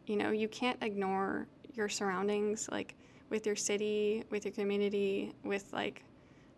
you 0.08 0.16
know, 0.16 0.32
you 0.32 0.48
can't 0.48 0.82
ignore 0.82 1.48
your 1.76 1.88
surroundings, 1.88 2.68
like 2.72 2.96
with 3.30 3.46
your 3.46 3.56
city, 3.56 4.24
with 4.32 4.46
your 4.46 4.54
community, 4.54 5.32
with 5.44 5.72
like 5.74 6.04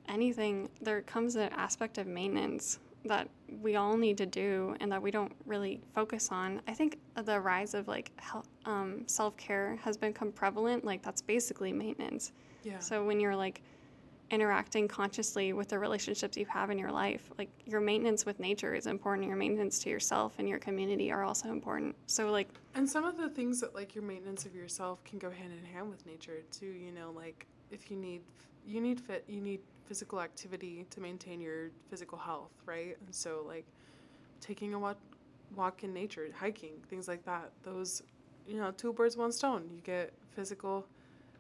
anything. 0.08 0.70
There 0.82 1.02
comes 1.02 1.36
an 1.36 1.50
aspect 1.52 1.98
of 1.98 2.08
maintenance 2.08 2.80
that 3.04 3.28
we 3.62 3.76
all 3.76 3.98
need 3.98 4.18
to 4.18 4.26
do 4.26 4.76
and 4.80 4.90
that 4.92 5.02
we 5.02 5.12
don't 5.12 5.34
really 5.46 5.82
focus 5.94 6.30
on. 6.32 6.62
I 6.70 6.74
think 6.74 7.00
the 7.26 7.40
rise 7.40 7.74
of 7.74 7.90
like 7.90 8.12
um, 8.66 9.04
self 9.08 9.36
care 9.36 9.78
has 9.84 9.98
become 9.98 10.32
prevalent. 10.32 10.86
Like, 10.86 11.02
that's 11.02 11.22
basically 11.22 11.74
maintenance. 11.74 12.32
yeah. 12.64 12.80
So 12.80 13.04
when 13.04 13.20
you're 13.20 13.36
like 13.36 13.62
interacting 14.32 14.88
consciously 14.88 15.54
with 15.54 15.70
the 15.70 15.80
relationships 15.80 16.38
you 16.38 16.46
have 16.46 16.70
in 16.70 16.78
your 16.78 16.92
life, 16.92 17.30
like 17.38 17.50
your 17.66 17.82
maintenance 17.82 18.26
with 18.26 18.40
nature 18.40 18.74
is 18.74 18.88
important. 18.88 19.28
Your 19.28 19.38
maintenance 19.38 19.80
to 19.80 19.90
yourself 19.90 20.34
and 20.38 20.48
your 20.48 20.60
community 20.60 21.12
are 21.12 21.24
also 21.24 21.50
important. 21.50 21.96
So 22.08 22.30
like 22.30 22.50
And 22.76 22.90
some 22.90 23.06
of 23.06 23.18
the 23.18 23.30
things 23.30 23.60
that 23.62 23.74
like 23.74 23.96
your 23.96 24.04
maintenance 24.04 24.46
of 24.46 24.56
yourself 24.56 25.04
can 25.04 25.20
go 25.20 25.30
hand 25.30 25.52
in 25.52 25.66
hand 25.74 25.90
with 25.90 26.06
nature 26.06 26.42
too. 26.52 26.68
You 26.68 26.92
know, 26.92 27.12
like 27.16 27.48
if 27.72 27.90
you 27.90 27.98
need 27.98 28.22
you 28.66 28.82
need 28.82 29.00
fit 29.00 29.24
you 29.28 29.42
need 29.42 29.62
physical 29.86 30.22
activity 30.22 30.86
to 30.92 31.00
maintain 31.00 31.42
your 31.42 31.72
physical 31.90 32.18
health, 32.18 32.52
right? 32.66 32.98
And 33.06 33.14
so 33.14 33.44
like 33.48 33.66
taking 34.42 34.74
a 34.74 34.80
walk 34.80 34.98
walk 35.56 35.84
in 35.84 35.94
nature, 35.94 36.28
hiking, 36.38 36.74
things 36.90 37.08
like 37.08 37.26
that. 37.26 37.52
Those 37.64 38.04
you 38.48 38.58
know, 38.58 38.72
two 38.72 38.92
birds 38.94 39.16
one 39.16 39.32
stone. 39.32 39.70
You 39.72 39.82
get 39.82 40.12
physical 40.36 40.88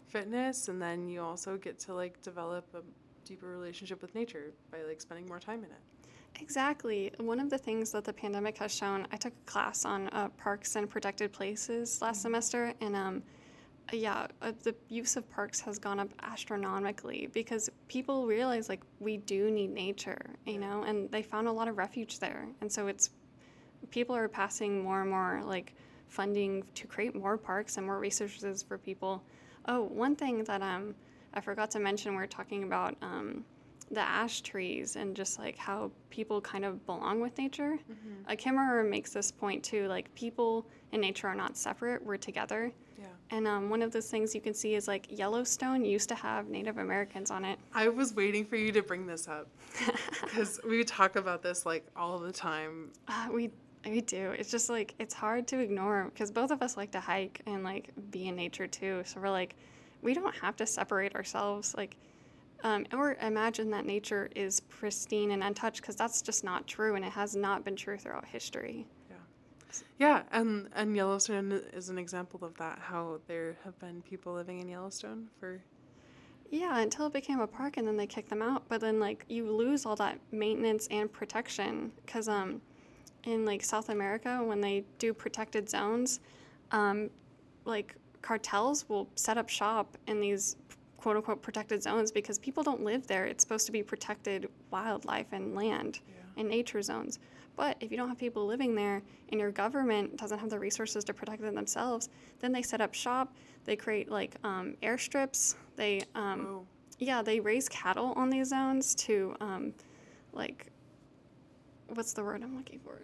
fitness 0.10 0.67
and 0.67 0.82
then 0.82 1.08
you 1.08 1.22
also 1.22 1.58
get 1.58 1.80
to 1.80 1.93
like 1.93 2.22
develop 2.22 2.65
a 2.74 2.82
deeper 3.26 3.48
relationship 3.48 4.02
with 4.02 4.13
nature 4.15 4.52
by 4.72 4.82
like 4.84 5.00
spending 5.00 5.28
more 5.28 5.39
time 5.39 5.60
in 5.60 5.72
it. 5.72 6.41
Exactly. 6.41 7.12
One 7.19 7.39
of 7.39 7.50
the 7.50 7.58
things 7.58 7.91
that 7.91 8.04
the 8.04 8.13
pandemic 8.13 8.58
has 8.58 8.74
shown, 8.74 9.08
I 9.12 9.17
took 9.17 9.34
a 9.34 9.45
class 9.45 9.86
on 9.86 10.08
uh, 10.10 10.30
parks 10.30 10.76
and 10.76 10.89
protected 10.89 11.32
places 11.32 12.02
last 12.02 12.22
semester, 12.22 12.74
and 12.82 12.95
um, 12.95 13.24
yeah, 13.91 14.28
uh, 14.41 14.52
the 14.63 14.76
use 14.88 15.17
of 15.17 15.30
parks 15.30 15.60
has 15.62 15.80
gone 15.80 16.00
up 16.00 16.10
astronomically 16.22 17.30
because 17.34 17.69
people 17.88 18.28
realize 18.28 18.69
like 18.69 18.82
we 19.00 19.17
do 19.17 19.52
need 19.52 19.72
nature, 19.72 20.22
you 20.45 20.60
know, 20.60 20.84
and 20.84 21.10
they 21.12 21.22
found 21.22 21.48
a 21.48 21.52
lot 21.52 21.67
of 21.67 21.78
refuge 21.78 22.19
there, 22.19 22.48
and 22.62 22.72
so 22.72 22.88
it's 22.88 23.10
people 23.89 24.15
are 24.15 24.28
passing 24.28 24.84
more 24.84 25.02
and 25.02 25.10
more 25.10 25.41
like 25.43 25.74
funding 26.08 26.63
to 26.76 26.88
create 26.88 27.15
more 27.15 27.38
parks 27.38 27.78
and 27.78 27.86
more 27.86 28.00
resources 28.00 28.63
for 28.63 28.78
people. 28.78 29.24
Oh, 29.70 29.84
one 29.84 30.16
thing 30.16 30.44
that 30.46 30.62
um 30.62 30.96
I 31.34 31.42
forgot 31.42 31.70
to 31.72 31.80
mention, 31.80 32.12
we 32.14 32.18
we're 32.18 32.28
talking 32.28 32.64
about 32.64 32.96
um, 33.02 33.46
the 33.92 34.02
ash 34.02 34.42
trees 34.42 34.96
and 34.96 35.16
just 35.16 35.40
like 35.40 35.58
how 35.58 35.92
people 36.10 36.42
kind 36.42 36.66
of 36.66 36.84
belong 36.86 37.22
with 37.22 37.38
nature. 37.38 37.78
Uh, 38.28 38.32
Kimmerer 38.32 38.88
makes 38.88 39.14
this 39.14 39.32
point 39.32 39.64
too, 39.64 39.88
like 39.88 40.14
people 40.16 40.66
and 40.92 41.02
nature 41.02 41.28
are 41.28 41.36
not 41.36 41.56
separate; 41.56 42.04
we're 42.04 42.18
together. 42.18 42.72
Yeah. 42.98 43.06
And 43.30 43.48
um, 43.48 43.70
one 43.70 43.82
of 43.82 43.92
those 43.92 44.10
things 44.10 44.34
you 44.34 44.42
can 44.42 44.54
see 44.54 44.74
is 44.74 44.88
like 44.88 45.06
Yellowstone 45.10 45.86
used 45.86 46.10
to 46.10 46.16
have 46.16 46.50
Native 46.50 46.80
Americans 46.80 47.30
on 47.32 47.46
it. 47.46 47.60
I 47.74 47.90
was 47.90 48.16
waiting 48.16 48.46
for 48.46 48.56
you 48.56 48.72
to 48.72 48.82
bring 48.82 49.06
this 49.06 49.28
up 49.28 49.48
because 50.24 50.60
we 50.68 50.84
talk 50.84 51.16
about 51.16 51.44
this 51.44 51.66
like 51.66 51.86
all 51.96 52.18
the 52.20 52.32
time. 52.32 52.90
Uh, 53.08 53.28
we 53.32 53.52
We 53.86 54.02
do. 54.02 54.32
It's 54.32 54.52
just 54.52 54.70
like 54.70 54.94
it's 55.00 55.13
hard 55.13 55.48
to 55.48 55.60
ignore 55.60 56.06
because 56.06 56.32
both 56.32 56.52
of 56.52 56.62
us 56.62 56.78
like 56.78 56.92
to 56.92 57.00
hike 57.00 57.42
and 57.46 57.63
like 57.63 57.92
be 58.12 58.28
in 58.28 58.36
nature 58.36 58.68
too. 58.68 59.04
So 59.06 59.20
we're 59.22 59.30
like, 59.30 59.56
we 60.02 60.13
don't 60.13 60.36
have 60.36 60.56
to 60.58 60.65
separate 60.68 61.15
ourselves. 61.15 61.74
Like, 61.78 61.98
um, 62.63 62.86
or 62.94 63.15
imagine 63.22 63.72
that 63.72 63.86
nature 63.86 64.30
is 64.36 64.60
pristine 64.62 65.32
and 65.32 65.44
untouched 65.44 65.82
because 65.82 65.96
that's 65.96 66.22
just 66.22 66.44
not 66.44 66.68
true, 66.68 66.96
and 66.96 67.06
it 67.06 67.12
has 67.12 67.36
not 67.36 67.63
been 67.63 67.76
true 67.76 67.98
throughout 67.98 68.26
history. 68.26 68.88
Yeah, 69.10 69.15
yeah, 69.98 70.24
and 70.32 70.70
and 70.74 70.96
Yellowstone 70.96 71.52
is 71.74 71.89
an 71.89 71.98
example 71.98 72.44
of 72.44 72.56
that. 72.58 72.80
How 72.80 73.20
there 73.28 73.58
have 73.63 73.80
been 73.80 74.02
people 74.02 74.34
living 74.34 74.60
in 74.60 74.68
Yellowstone 74.68 75.30
for 75.39 75.62
Yeah, 76.52 76.80
until 76.80 77.08
it 77.08 77.13
became 77.13 77.39
a 77.39 77.48
park, 77.48 77.78
and 77.78 77.88
then 77.88 77.98
they 77.98 78.08
kicked 78.08 78.30
them 78.30 78.42
out. 78.42 78.63
But 78.68 78.82
then 78.82 79.00
like 79.00 79.26
you 79.30 79.52
lose 79.52 79.86
all 79.86 79.96
that 79.98 80.20
maintenance 80.32 80.88
and 80.92 81.12
protection 81.12 81.92
because 82.06 82.28
um, 82.28 82.62
in 83.24 83.46
like 83.46 83.64
South 83.64 83.90
America 83.90 84.42
when 84.44 84.62
they 84.62 84.84
do 84.98 85.14
protected 85.14 85.70
zones, 85.70 86.20
um, 86.72 87.10
like 87.66 87.96
cartels 88.22 88.88
will 88.90 89.08
set 89.16 89.38
up 89.38 89.50
shop 89.50 89.98
in 90.08 90.20
these 90.20 90.56
quote 90.98 91.16
unquote 91.16 91.42
protected 91.42 91.82
zones 91.82 92.12
because 92.12 92.38
people 92.40 92.64
don't 92.64 92.84
live 92.84 93.08
there. 93.08 93.26
It's 93.26 93.44
supposed 93.44 93.66
to 93.68 93.72
be 93.72 93.84
protected 93.84 94.50
wildlife 94.72 95.28
and 95.32 95.56
land 95.56 96.00
Yeah. 96.08 96.42
and 96.42 96.50
nature 96.50 96.82
zones. 96.82 97.20
But 97.56 97.76
if 97.82 97.92
you 97.92 97.98
don't 97.98 98.08
have 98.08 98.18
people 98.18 98.46
living 98.46 98.74
there 98.76 99.02
and 99.32 99.40
your 99.40 99.52
government 99.52 100.18
doesn't 100.18 100.40
have 100.40 100.50
the 100.50 100.60
resources 100.60 101.04
to 101.06 101.14
protect 101.14 101.42
them 101.42 101.56
themselves, 101.56 102.10
then 102.40 102.52
they 102.54 102.62
set 102.62 102.80
up 102.80 102.94
shop. 102.94 103.34
They 103.66 103.76
create 103.76 104.10
like 104.10 104.36
um, 104.44 104.76
airstrips. 104.82 105.56
They 105.76 106.04
um, 106.16 106.46
oh 106.50 106.66
yeah, 107.00 107.22
they 107.22 107.40
raise 107.40 107.70
cattle 107.70 108.14
on 108.18 108.30
these 108.30 108.50
zones 108.50 108.94
to, 108.96 109.34
um, 109.40 109.74
like, 110.34 110.68
what's 111.94 112.12
the 112.14 112.24
word 112.24 112.44
I'm 112.44 112.56
looking 112.58 112.80
for? 112.80 113.00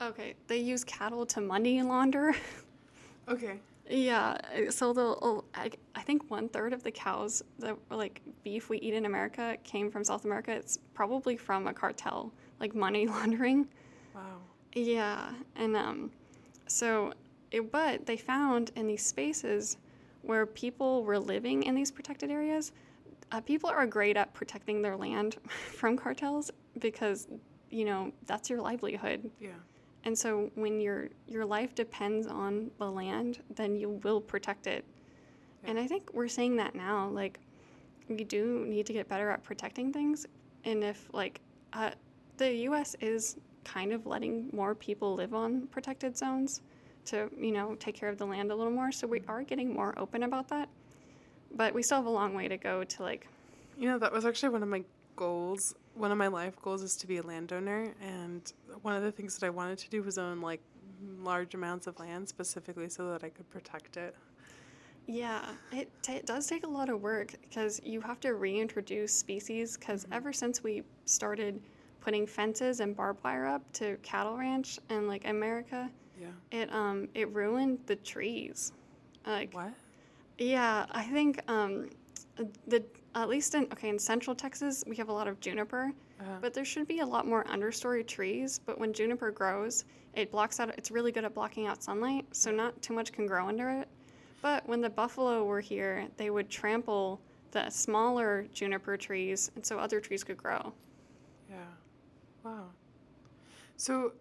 Okay, 0.00 0.34
they 0.46 0.58
use 0.58 0.84
cattle 0.84 1.26
to 1.26 1.40
money 1.40 1.82
launder. 1.82 2.34
okay 3.28 3.60
yeah, 3.90 4.36
so 4.70 4.92
the 4.92 5.02
oh, 5.02 5.44
I, 5.54 5.70
I 5.96 6.02
think 6.02 6.30
one 6.30 6.48
third 6.48 6.72
of 6.72 6.84
the 6.84 6.92
cows 6.92 7.42
that 7.58 7.76
like 7.90 8.22
beef 8.44 8.68
we 8.68 8.78
eat 8.78 8.94
in 8.94 9.04
America 9.04 9.56
came 9.64 9.90
from 9.90 10.04
South 10.04 10.24
America. 10.24 10.52
It's 10.52 10.78
probably 10.94 11.36
from 11.36 11.66
a 11.66 11.74
cartel, 11.74 12.32
like 12.60 12.74
money 12.74 13.06
laundering. 13.08 13.66
wow 14.14 14.38
Yeah, 14.74 15.32
and 15.56 15.76
um, 15.76 16.12
so 16.68 17.12
it, 17.50 17.72
but 17.72 18.06
they 18.06 18.16
found 18.16 18.70
in 18.76 18.86
these 18.86 19.04
spaces 19.04 19.76
where 20.22 20.46
people 20.46 21.02
were 21.02 21.18
living 21.18 21.64
in 21.64 21.74
these 21.74 21.90
protected 21.90 22.30
areas, 22.30 22.70
uh, 23.32 23.40
people 23.40 23.68
are 23.68 23.86
great 23.86 24.16
at 24.16 24.32
protecting 24.34 24.82
their 24.82 24.96
land 24.96 25.36
from 25.72 25.96
cartels 25.96 26.52
because 26.78 27.26
you 27.70 27.84
know 27.84 28.12
that's 28.26 28.48
your 28.48 28.60
livelihood. 28.60 29.28
yeah 29.40 29.50
And 30.04 30.16
so 30.16 30.50
when 30.54 30.80
your 30.80 31.08
your 31.26 31.44
life 31.44 31.74
depends 31.74 32.26
on 32.26 32.70
the 32.78 32.90
land, 32.90 33.42
then 33.54 33.76
you 33.76 33.90
will 34.02 34.20
protect 34.20 34.66
it. 34.66 34.84
And 35.64 35.78
I 35.78 35.86
think 35.86 36.10
we're 36.12 36.28
saying 36.28 36.56
that 36.56 36.74
now. 36.74 37.08
Like 37.08 37.38
we 38.08 38.24
do 38.24 38.64
need 38.66 38.86
to 38.86 38.92
get 38.92 39.08
better 39.08 39.30
at 39.30 39.42
protecting 39.42 39.92
things. 39.92 40.26
And 40.64 40.82
if 40.82 41.08
like 41.12 41.40
uh, 41.72 41.90
the 42.38 42.52
U.S. 42.68 42.96
is 43.00 43.36
kind 43.64 43.92
of 43.92 44.06
letting 44.06 44.48
more 44.52 44.74
people 44.74 45.14
live 45.14 45.34
on 45.34 45.66
protected 45.68 46.16
zones 46.16 46.62
to 47.06 47.30
you 47.38 47.52
know 47.52 47.74
take 47.76 47.94
care 47.94 48.08
of 48.08 48.18
the 48.18 48.26
land 48.26 48.50
a 48.50 48.54
little 48.54 48.72
more, 48.72 48.92
so 48.92 49.06
we 49.06 49.22
are 49.28 49.42
getting 49.42 49.72
more 49.72 49.98
open 49.98 50.22
about 50.22 50.48
that. 50.48 50.68
But 51.54 51.74
we 51.74 51.82
still 51.82 51.98
have 51.98 52.06
a 52.06 52.10
long 52.10 52.34
way 52.34 52.48
to 52.48 52.56
go 52.56 52.84
to 52.84 53.02
like 53.02 53.26
You 53.78 53.88
know, 53.88 53.98
that 53.98 54.12
was 54.12 54.24
actually 54.24 54.50
one 54.50 54.62
of 54.62 54.68
my 54.68 54.84
goals. 55.16 55.74
One 55.94 56.12
of 56.12 56.18
my 56.18 56.28
life 56.28 56.54
goals 56.62 56.82
is 56.82 56.96
to 56.96 57.06
be 57.06 57.18
a 57.18 57.22
landowner, 57.22 57.92
and 58.00 58.50
one 58.82 58.94
of 58.94 59.02
the 59.02 59.12
things 59.12 59.36
that 59.38 59.46
I 59.46 59.50
wanted 59.50 59.78
to 59.78 59.90
do 59.90 60.02
was 60.02 60.18
own 60.18 60.40
like 60.40 60.60
large 61.18 61.54
amounts 61.54 61.86
of 61.86 61.98
land 61.98 62.28
specifically 62.28 62.88
so 62.88 63.10
that 63.10 63.24
I 63.24 63.28
could 63.28 63.48
protect 63.50 63.96
it. 63.96 64.14
Yeah, 65.06 65.44
it, 65.72 65.90
ta 66.02 66.12
it 66.12 66.26
does 66.26 66.46
take 66.46 66.64
a 66.64 66.68
lot 66.68 66.88
of 66.88 67.00
work 67.00 67.34
because 67.42 67.80
you 67.84 68.00
have 68.00 68.20
to 68.20 68.34
reintroduce 68.34 69.12
species. 69.12 69.76
Because 69.76 70.06
ever 70.12 70.32
since 70.32 70.62
we 70.62 70.82
started 71.06 71.60
putting 72.00 72.26
fences 72.26 72.80
and 72.80 72.96
barbed 72.96 73.22
wire 73.24 73.46
up 73.46 73.62
to 73.74 73.96
cattle 74.02 74.36
ranch 74.36 74.78
in 74.88 75.08
like 75.08 75.26
America, 75.26 75.90
Yeah. 76.20 76.28
it 76.52 76.72
um 76.72 77.08
it 77.14 77.28
ruined 77.34 77.80
the 77.86 77.96
trees. 77.96 78.72
Like 79.26 79.52
What? 79.52 79.72
yeah, 80.38 80.86
I 80.92 81.02
think 81.02 81.40
um 81.48 81.90
the 82.68 82.82
at 83.14 83.28
least 83.28 83.54
in 83.54 83.64
okay 83.72 83.88
in 83.88 83.98
Central 83.98 84.34
Texas 84.34 84.84
we 84.86 84.96
have 84.96 85.08
a 85.08 85.12
lot 85.12 85.26
of 85.28 85.40
juniper, 85.40 85.92
Uh, 86.20 86.24
but 86.40 86.54
there 86.54 86.64
should 86.64 86.86
be 86.86 87.00
a 87.00 87.06
lot 87.06 87.26
more 87.26 87.44
understory 87.44 88.06
trees. 88.06 88.60
But 88.64 88.78
when 88.78 88.92
juniper 88.92 89.30
grows, 89.30 89.84
it 90.14 90.30
blocks 90.30 90.60
out. 90.60 90.68
It's 90.78 90.90
really 90.90 91.12
good 91.12 91.24
at 91.24 91.34
blocking 91.34 91.66
out 91.66 91.82
sunlight, 91.82 92.26
so 92.32 92.50
not 92.50 92.80
too 92.82 92.92
much 92.94 93.12
can 93.12 93.26
grow 93.26 93.46
under 93.48 93.70
it. 93.70 93.88
But 94.42 94.66
when 94.68 94.80
the 94.80 94.90
buffalo 94.90 95.44
were 95.44 95.60
here, 95.60 96.08
they 96.16 96.30
would 96.30 96.48
trample 96.48 97.20
the 97.50 97.68
smaller 97.70 98.46
juniper 98.54 98.96
trees, 98.96 99.50
and 99.54 99.64
so 99.66 99.78
other 99.78 100.00
trees 100.00 100.22
could 100.24 100.36
grow. 100.36 100.72
yeah. 101.48 101.56
Wow. 102.44 102.66
So, 103.76 104.12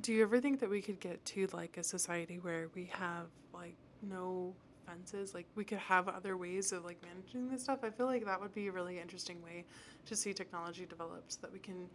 do 0.00 0.12
you 0.12 0.22
ever 0.22 0.40
think 0.40 0.60
that 0.60 0.70
we 0.70 0.80
could 0.82 1.00
get 1.00 1.24
to 1.26 1.46
like 1.52 1.76
a 1.76 1.82
society 1.82 2.38
where 2.40 2.68
we 2.74 2.84
have 2.92 3.26
like 3.52 3.74
no 4.02 4.54
fences? 4.88 5.34
Like 5.34 5.46
we 5.54 5.64
could 5.64 5.78
have 5.78 6.08
other 6.08 6.36
ways 6.36 6.72
of 6.72 6.84
like 6.84 6.98
managing 7.02 7.50
this 7.50 7.62
stuff? 7.62 7.80
I 7.82 7.90
feel 7.90 8.06
like 8.06 8.24
that 8.24 8.40
would 8.40 8.54
be 8.54 8.68
a 8.68 8.72
really 8.72 8.98
interesting 8.98 9.42
way 9.42 9.64
to 10.06 10.16
see 10.16 10.32
technology 10.32 10.86
develop 10.86 11.24
so 11.28 11.38
that 11.42 11.52
we 11.52 11.58
can 11.58 11.88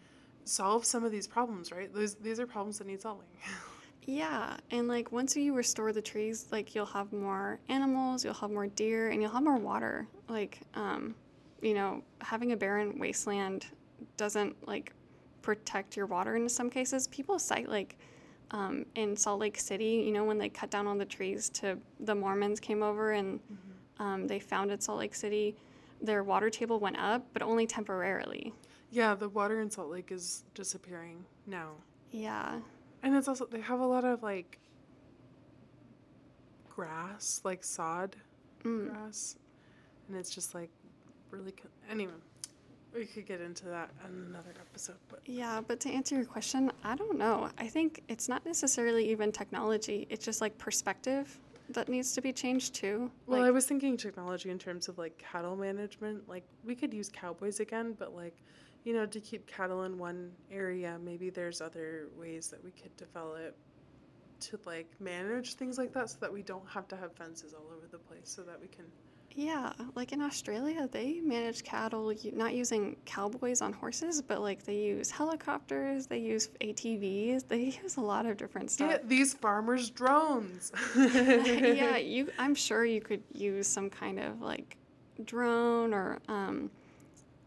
solve 0.45 0.85
some 0.85 1.03
of 1.03 1.11
these 1.11 1.27
problems, 1.27 1.71
right? 1.71 1.93
Those 1.93 2.15
these 2.15 2.39
are 2.39 2.47
problems 2.47 2.77
that 2.79 2.87
need 2.87 3.01
solving. 3.01 3.27
Yeah, 4.05 4.57
and 4.71 4.87
like 4.87 5.11
once 5.11 5.35
you 5.35 5.53
restore 5.53 5.93
the 5.93 6.01
trees, 6.01 6.47
like 6.51 6.75
you'll 6.75 6.85
have 6.87 7.13
more 7.13 7.59
animals, 7.69 8.25
you'll 8.25 8.33
have 8.33 8.51
more 8.51 8.67
deer, 8.67 9.09
and 9.09 9.21
you'll 9.21 9.31
have 9.31 9.43
more 9.43 9.57
water. 9.57 10.07
Like, 10.27 10.59
um, 10.73 11.15
you 11.61 11.73
know, 11.73 12.03
having 12.19 12.51
a 12.51 12.57
barren 12.57 12.99
wasteland 12.99 13.67
doesn't 14.17 14.67
like 14.67 14.91
protect 15.41 15.95
your 15.95 16.05
water 16.05 16.35
in 16.35 16.49
some 16.49 16.69
cases. 16.69 17.07
People 17.07 17.39
cite 17.39 17.69
like 17.69 17.97
um, 18.53 18.85
in 18.95 19.17
Salt 19.17 19.39
Lake 19.41 19.59
City, 19.59 20.03
you 20.05 20.11
know, 20.13 20.23
when 20.23 20.37
they 20.37 20.47
cut 20.47 20.69
down 20.69 20.87
all 20.87 20.95
the 20.95 21.05
trees 21.05 21.49
to 21.49 21.77
the 21.99 22.15
Mormons 22.15 22.59
came 22.61 22.81
over 22.81 23.11
and 23.11 23.39
um, 23.99 24.27
they 24.27 24.39
founded 24.39 24.81
Salt 24.81 24.99
Lake 24.99 25.15
City, 25.15 25.55
their 26.01 26.23
water 26.23 26.49
table 26.49 26.79
went 26.79 26.97
up, 26.97 27.25
but 27.33 27.41
only 27.41 27.65
temporarily. 27.67 28.53
yeah, 28.91 29.15
the 29.15 29.27
water 29.29 29.59
in 29.61 29.69
Salt 29.69 29.89
Lake 29.89 30.11
is 30.11 30.43
disappearing 30.53 31.25
now. 31.47 31.71
Yeah. 32.11 32.59
And 33.01 33.15
it's 33.15 33.27
also 33.27 33.45
they 33.45 33.59
have 33.61 33.79
a 33.81 33.85
lot 33.85 34.05
of 34.05 34.21
like 34.23 34.59
grass, 36.69 37.41
like 37.43 37.63
sod 37.63 38.15
Mm. 38.63 38.89
grass, 38.93 39.35
and 40.07 40.15
it's 40.17 40.29
just 40.33 40.55
like 40.55 40.69
really. 41.31 41.51
Co- 41.51 41.67
anyway, 41.89 42.13
we 42.93 43.05
could 43.05 43.25
get 43.25 43.41
into 43.41 43.65
that 43.65 43.89
in 44.05 44.27
another 44.29 44.53
episode, 44.59 44.97
but 45.09 45.21
Yeah, 45.25 45.61
but 45.65 45.79
to 45.81 45.89
answer 45.89 46.15
your 46.15 46.25
question, 46.25 46.71
I 46.83 46.95
don't 46.95 47.17
know. 47.17 47.49
I 47.57 47.67
think 47.67 48.03
it's 48.07 48.29
not 48.29 48.45
necessarily 48.45 49.09
even 49.09 49.31
technology. 49.31 50.07
It's 50.09 50.25
just 50.25 50.41
like 50.41 50.57
perspective 50.57 51.37
that 51.69 51.89
needs 51.89 52.13
to 52.13 52.21
be 52.21 52.33
changed 52.33 52.75
too. 52.75 53.09
well, 53.25 53.39
like, 53.39 53.47
I 53.47 53.51
was 53.51 53.65
thinking 53.65 53.97
technology 53.97 54.49
in 54.49 54.59
terms 54.59 54.87
of 54.87 54.97
like 54.97 55.17
cattle 55.17 55.55
management. 55.55 56.27
Like 56.27 56.43
we 56.63 56.75
could 56.75 56.93
use 56.93 57.09
cowboys 57.09 57.59
again, 57.59 57.95
but 57.97 58.15
like 58.15 58.35
you 58.83 58.93
know 58.93 59.05
to 59.05 59.19
keep 59.19 59.47
cattle 59.47 59.83
in 59.83 59.97
one 59.97 60.31
area, 60.51 60.97
maybe 61.03 61.29
there's 61.29 61.61
other 61.61 62.07
ways 62.17 62.47
that 62.49 62.63
we 62.63 62.71
could 62.71 62.95
develop 62.97 63.55
to 64.41 64.59
like 64.65 64.87
manage 64.99 65.53
things 65.53 65.77
like 65.77 65.93
that 65.93 66.09
so 66.09 66.17
that 66.19 66.31
we 66.31 66.41
don't 66.41 66.67
have 66.67 66.87
to 66.89 66.97
have 66.97 67.13
fences 67.15 67.53
all 67.53 67.67
over 67.75 67.87
the 67.89 67.97
place 67.97 68.23
so 68.25 68.41
that 68.41 68.59
we 68.59 68.67
can 68.67 68.85
yeah, 69.35 69.73
like 69.95 70.11
in 70.11 70.21
Australia, 70.21 70.87
they 70.91 71.19
manage 71.21 71.63
cattle 71.63 72.13
not 72.33 72.53
using 72.53 72.95
cowboys 73.05 73.61
on 73.61 73.73
horses, 73.73 74.21
but 74.21 74.41
like 74.41 74.63
they 74.63 74.77
use 74.77 75.09
helicopters, 75.09 76.05
they 76.05 76.19
use 76.19 76.49
ATVs, 76.61 77.47
they 77.47 77.79
use 77.83 77.97
a 77.97 78.01
lot 78.01 78.25
of 78.25 78.37
different 78.37 78.69
stuff. 78.69 78.89
get 78.89 79.09
these 79.09 79.33
farmers 79.33 79.89
drones 79.89 80.71
yeah, 80.95 81.97
you. 81.97 82.29
I'm 82.37 82.53
sure 82.53 82.85
you 82.85 83.01
could 83.01 83.23
use 83.33 83.67
some 83.67 83.89
kind 83.89 84.19
of 84.19 84.41
like 84.41 84.77
drone 85.25 85.93
or 85.93 86.19
um, 86.27 86.69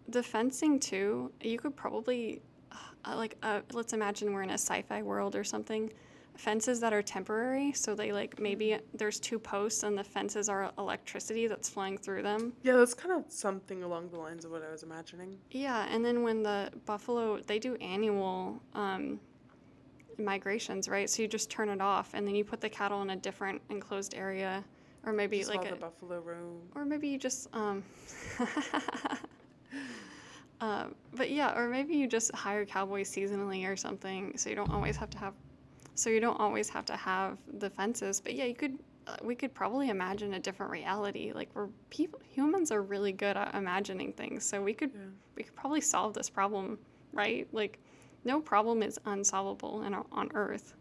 the 0.09 0.23
fencing 0.23 0.81
too. 0.81 1.31
You 1.41 1.59
could 1.59 1.77
probably 1.77 2.43
uh, 3.05 3.17
like 3.17 3.37
uh, 3.43 3.61
let's 3.73 3.93
imagine 3.93 4.33
we're 4.33 4.43
in 4.43 4.51
a 4.51 4.55
sci-fi 4.55 5.03
world 5.03 5.37
or 5.37 5.45
something. 5.45 5.93
Fences 6.37 6.81
that 6.81 6.93
are 6.93 7.03
temporary, 7.03 7.73
so 7.73 7.95
they 7.95 8.13
like 8.13 8.39
maybe 8.39 8.79
there's 8.95 9.19
two 9.19 9.39
posts 9.39 9.83
and 9.83 9.97
the 9.97 10.05
fences 10.05 10.49
are 10.49 10.71
electricity 10.79 11.47
that's 11.47 11.69
flying 11.69 11.97
through 11.97 12.23
them. 12.23 12.53
Yeah, 12.63 12.75
that's 12.77 12.95
kind 12.95 13.13
of 13.13 13.25
something 13.33 13.83
along 13.83 14.11
the 14.11 14.19
lines 14.19 14.45
of 14.45 14.51
what 14.51 14.63
I 14.63 14.71
was 14.71 14.83
imagining. 14.83 15.39
Yeah, 15.51 15.87
and 15.91 16.05
then 16.05 16.23
when 16.23 16.43
the 16.43 16.71
buffalo, 16.85 17.41
they 17.41 17.59
do 17.59 17.75
annual 17.77 18.61
um, 18.75 19.19
migrations, 20.19 20.89
right? 20.89 21.09
So 21.09 21.23
you 21.23 21.29
just 21.29 21.49
turn 21.51 21.69
it 21.71 21.81
off, 21.81 22.13
and 22.15 22.27
then 22.27 22.35
you 22.35 22.45
put 22.45 22.61
the 22.61 22.69
cattle 22.69 23.01
in 23.03 23.11
a 23.11 23.17
different 23.17 23.63
enclosed 23.71 24.15
area, 24.15 24.63
or 25.05 25.13
maybe 25.13 25.39
Just 25.39 25.51
like 25.51 25.67
a, 25.67 25.71
the 25.71 25.77
buffalo 25.77 26.21
roam. 26.21 26.61
or 26.75 26.85
maybe 26.85 27.09
you 27.09 27.19
just 27.19 27.49
um, 27.55 27.83
Uh, 30.59 30.87
but 31.15 31.31
yeah, 31.31 31.55
or 31.59 31.69
maybe 31.69 31.95
you 31.95 32.07
just 32.07 32.35
hire 32.35 32.65
cowboys 32.65 33.11
seasonally 33.11 33.71
or 33.71 33.77
something, 33.77 34.37
so 34.39 34.49
you 34.49 34.57
don't 34.57 34.71
always 34.71 34.97
have 34.97 35.11
to 35.11 35.19
have, 35.19 35.35
so 35.97 36.11
you 36.11 36.21
don't 36.21 36.39
always 36.39 36.69
have 36.69 36.85
to 36.87 36.97
have 36.97 37.39
the 37.59 37.69
fences. 37.71 38.21
But 38.21 38.35
yeah, 38.35 38.45
you 38.45 38.55
could, 38.55 38.79
uh, 39.07 39.17
we 39.23 39.35
could 39.35 39.53
probably 39.55 39.89
imagine 39.89 40.35
a 40.35 40.39
different 40.39 40.71
reality. 40.71 41.33
Like 41.35 41.49
we're 41.55 41.69
people, 41.91 42.21
humans 42.29 42.71
are 42.71 42.83
really 42.83 43.13
good 43.13 43.37
at 43.37 43.55
imagining 43.55 44.13
things, 44.13 44.45
so 44.45 44.63
we 44.63 44.75
could, 44.75 44.93
Yeah. 44.95 45.01
we 45.37 45.43
could 45.43 45.57
probably 45.57 45.81
solve 45.81 46.15
this 46.15 46.31
problem, 46.31 46.79
right? 47.13 47.49
Like, 47.53 47.81
no 48.25 48.41
problem 48.41 48.83
is 48.83 48.99
unsolvable 49.07 49.83
in, 49.83 49.95
on 49.95 50.31
Earth. 50.35 50.75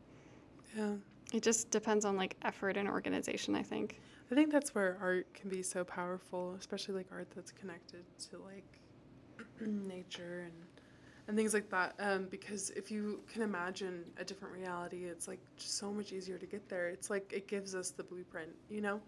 Yeah. 0.78 0.94
It 1.34 1.42
just 1.44 1.72
depends 1.72 2.06
on 2.06 2.16
like 2.18 2.36
effort 2.44 2.78
and 2.78 2.88
organization, 2.88 3.56
I 3.56 3.64
think. 3.64 4.00
I 4.32 4.36
think 4.36 4.52
that's 4.52 4.74
where 4.74 4.98
art 5.02 5.32
can 5.34 5.50
be 5.50 5.62
so 5.62 5.84
powerful, 5.84 6.56
especially 6.60 6.96
like 6.96 7.08
art 7.12 7.28
that's 7.36 7.52
connected 7.52 8.04
to 8.32 8.40
like 8.40 8.80
nature 9.62 10.46
and 10.46 10.54
and 11.28 11.36
things 11.36 11.54
like 11.54 11.70
that. 11.70 11.96
Um, 12.00 12.28
because 12.30 12.70
if 12.72 12.92
you 12.92 13.22
can 13.32 13.42
imagine 13.42 14.04
a 14.18 14.24
different 14.24 14.54
reality, 14.54 15.06
it's 15.06 15.28
like 15.28 15.40
just 15.58 15.78
so 15.78 15.92
much 15.92 16.12
easier 16.12 16.38
to 16.38 16.46
get 16.46 16.68
there. 16.70 16.90
It's 16.90 17.10
like 17.10 17.32
it 17.34 17.48
gives 17.48 17.74
us 17.74 17.90
the 17.92 18.04
blueprint, 18.04 18.52
you 18.70 18.82
know, 18.82 19.02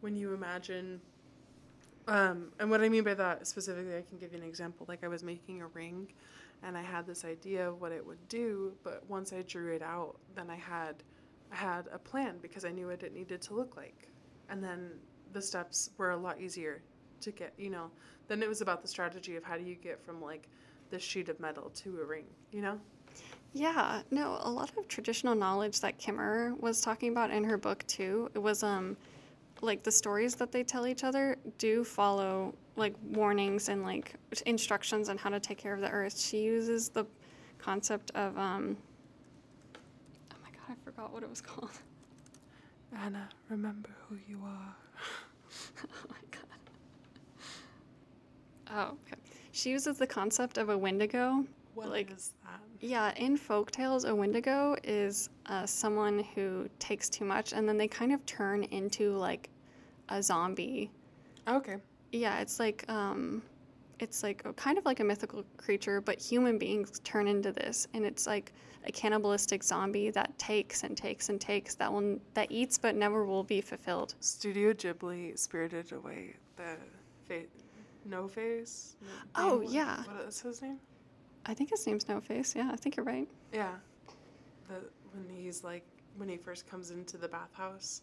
when 0.00 0.14
you 0.16 0.34
imagine. 0.34 1.00
Um, 2.08 2.48
and 2.58 2.68
what 2.68 2.82
I 2.82 2.88
mean 2.88 3.04
by 3.04 3.14
that 3.14 3.46
specifically, 3.46 3.96
I 3.96 4.02
can 4.02 4.18
give 4.18 4.32
you 4.32 4.38
an 4.38 4.44
example. 4.44 4.86
Like 4.88 5.04
I 5.04 5.08
was 5.08 5.22
making 5.22 5.62
a 5.62 5.68
ring, 5.68 6.08
and 6.62 6.76
I 6.76 6.82
had 6.82 7.06
this 7.06 7.24
idea 7.24 7.68
of 7.68 7.80
what 7.80 7.92
it 7.92 8.04
would 8.06 8.28
do, 8.28 8.72
but 8.84 9.02
once 9.08 9.32
I 9.32 9.42
drew 9.42 9.72
it 9.72 9.82
out, 9.82 10.16
then 10.34 10.50
I 10.50 10.56
had 10.56 10.96
I 11.52 11.56
had 11.56 11.86
a 11.92 11.98
plan 11.98 12.36
because 12.40 12.64
I 12.64 12.70
knew 12.70 12.88
what 12.88 13.02
it 13.02 13.14
needed 13.14 13.42
to 13.42 13.54
look 13.54 13.76
like. 13.76 14.08
And 14.48 14.62
then 14.62 14.90
the 15.32 15.42
steps 15.42 15.90
were 15.98 16.10
a 16.10 16.16
lot 16.16 16.40
easier 16.40 16.82
to 17.20 17.30
get, 17.30 17.52
you 17.58 17.70
know. 17.70 17.90
Then 18.28 18.42
it 18.42 18.48
was 18.48 18.60
about 18.60 18.82
the 18.82 18.88
strategy 18.88 19.36
of 19.36 19.44
how 19.44 19.56
do 19.56 19.64
you 19.64 19.74
get 19.74 20.02
from 20.04 20.20
like 20.22 20.48
this 20.92 21.02
sheet 21.02 21.28
of 21.28 21.40
metal 21.40 21.70
to 21.74 21.98
a 22.00 22.04
ring, 22.04 22.26
you 22.52 22.60
know? 22.60 22.78
Yeah, 23.54 24.02
no, 24.10 24.38
a 24.42 24.50
lot 24.50 24.70
of 24.78 24.86
traditional 24.86 25.34
knowledge 25.34 25.80
that 25.80 25.98
Kimmer 25.98 26.54
was 26.60 26.80
talking 26.80 27.10
about 27.10 27.30
in 27.30 27.42
her 27.44 27.56
book 27.58 27.84
too. 27.88 28.30
It 28.34 28.38
was 28.38 28.62
um 28.62 28.96
like 29.60 29.82
the 29.82 29.90
stories 29.92 30.34
that 30.36 30.52
they 30.52 30.62
tell 30.62 30.86
each 30.86 31.02
other 31.04 31.36
do 31.58 31.82
follow 31.84 32.54
like 32.76 32.94
warnings 33.10 33.68
and 33.68 33.82
like 33.82 34.14
instructions 34.46 35.08
on 35.08 35.18
how 35.18 35.30
to 35.30 35.40
take 35.40 35.58
care 35.58 35.74
of 35.74 35.80
the 35.80 35.90
earth. 35.90 36.18
She 36.18 36.42
uses 36.42 36.88
the 36.88 37.06
concept 37.58 38.10
of 38.14 38.36
um 38.38 38.76
Oh 40.32 40.36
my 40.42 40.50
god, 40.50 40.70
I 40.70 40.84
forgot 40.84 41.12
what 41.12 41.22
it 41.22 41.30
was 41.30 41.40
called. 41.40 41.70
Anna, 43.02 43.28
remember 43.48 43.90
who 44.08 44.16
you 44.28 44.40
are. 44.44 44.76
oh 45.84 46.06
my 46.10 46.16
god. 46.30 46.42
Oh, 48.74 48.96
okay. 49.06 49.20
She 49.52 49.70
uses 49.70 49.98
the 49.98 50.06
concept 50.06 50.58
of 50.58 50.68
a 50.70 50.76
wendigo. 50.76 51.46
What 51.74 51.88
Like- 51.90 52.10
is 52.10 52.34
that? 52.44 52.60
Yeah, 52.80 53.14
in 53.16 53.36
folk 53.36 53.70
tales, 53.70 54.04
a 54.04 54.14
wendigo 54.14 54.76
is 54.82 55.28
uh, 55.46 55.64
someone 55.66 56.18
who 56.34 56.68
takes 56.80 57.08
too 57.08 57.24
much 57.24 57.52
and 57.52 57.68
then 57.68 57.76
they 57.78 57.86
kind 57.86 58.12
of 58.12 58.24
turn 58.26 58.64
into 58.64 59.12
like 59.16 59.50
a 60.08 60.22
zombie. 60.22 60.90
Okay. 61.46 61.76
Yeah, 62.10 62.40
it's 62.40 62.58
like 62.58 62.84
um, 62.90 63.42
it's 64.00 64.22
like 64.22 64.44
a, 64.44 64.52
kind 64.54 64.78
of 64.78 64.84
like 64.84 65.00
a 65.00 65.04
mythical 65.04 65.44
creature, 65.56 66.00
but 66.00 66.20
human 66.20 66.58
beings 66.58 66.98
turn 67.04 67.28
into 67.28 67.52
this, 67.52 67.86
and 67.94 68.04
it's 68.04 68.26
like 68.26 68.52
a 68.84 68.90
cannibalistic 68.92 69.62
zombie 69.62 70.10
that 70.10 70.36
takes 70.38 70.82
and 70.82 70.96
takes 70.96 71.28
and 71.28 71.40
takes 71.40 71.74
that 71.76 71.90
will 71.92 72.18
that 72.34 72.50
eats 72.50 72.78
but 72.78 72.96
never 72.96 73.24
will 73.24 73.44
be 73.44 73.60
fulfilled. 73.60 74.14
Studio 74.20 74.72
Ghibli 74.72 75.38
spirited 75.38 75.92
away 75.92 76.34
the 76.56 76.76
fa- 77.28 77.46
no 78.04 78.28
face. 78.28 78.96
No, 79.00 79.08
Oh, 79.36 79.58
name- 79.58 79.70
yeah. 79.70 80.02
What 80.04 80.26
is 80.28 80.40
his 80.40 80.62
name? 80.62 80.78
I 81.44 81.54
think 81.54 81.70
his 81.70 81.84
name's 81.86 82.08
No 82.08 82.20
Face. 82.20 82.54
Yeah, 82.54 82.70
I 82.72 82.76
think 82.76 82.96
you're 82.96 83.04
right. 83.04 83.28
Yeah. 83.52 83.72
The 84.68 84.74
when 85.12 85.28
he's 85.36 85.64
like 85.64 85.84
when 86.16 86.28
he 86.28 86.36
first 86.36 86.68
comes 86.68 86.90
into 86.92 87.16
the 87.16 87.26
bathhouse. 87.28 88.02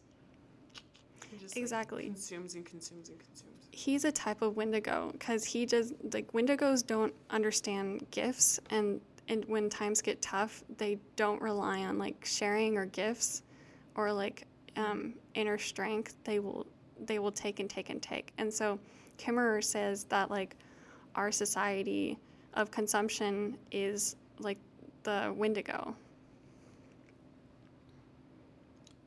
He 1.31 1.37
just 1.37 1.55
like, 1.55 1.61
Exactly. 1.61 2.03
consumes 2.05 2.55
and 2.55 2.65
consumes 2.65 3.09
and 3.09 3.19
consumes. 3.19 3.53
he's 3.71 4.03
a 4.03 4.11
type 4.11 4.41
of 4.41 4.55
wendigo 4.57 5.09
because 5.13 5.45
he 5.45 5.65
just 5.65 5.93
like 6.11 6.29
wendigos 6.33 6.85
don't 6.85 7.13
understand 7.29 8.05
gifts 8.11 8.59
and 8.71 8.99
and 9.27 9.45
when 9.45 9.69
times 9.69 10.01
get 10.01 10.21
tough 10.23 10.63
they 10.77 10.97
don't 11.15 11.39
rely 11.41 11.81
on 11.83 11.97
like 11.99 12.25
sharing 12.25 12.77
or 12.77 12.85
gifts 12.87 13.43
or 13.95 14.11
like 14.11 14.47
um, 14.75 15.13
inner 15.35 15.57
strength 15.59 16.15
they 16.23 16.39
will 16.39 16.65
they 17.05 17.19
will 17.19 17.31
take 17.31 17.59
and 17.59 17.69
take 17.69 17.89
and 17.91 18.01
take 18.01 18.33
and 18.39 18.51
so 18.51 18.79
kimmerer 19.19 19.63
says 19.63 20.05
that 20.05 20.31
like 20.31 20.55
our 21.15 21.31
society 21.31 22.17
of 22.55 22.71
consumption 22.71 23.57
is 23.71 24.15
like 24.39 24.57
the 25.03 25.33
wendigo 25.35 25.95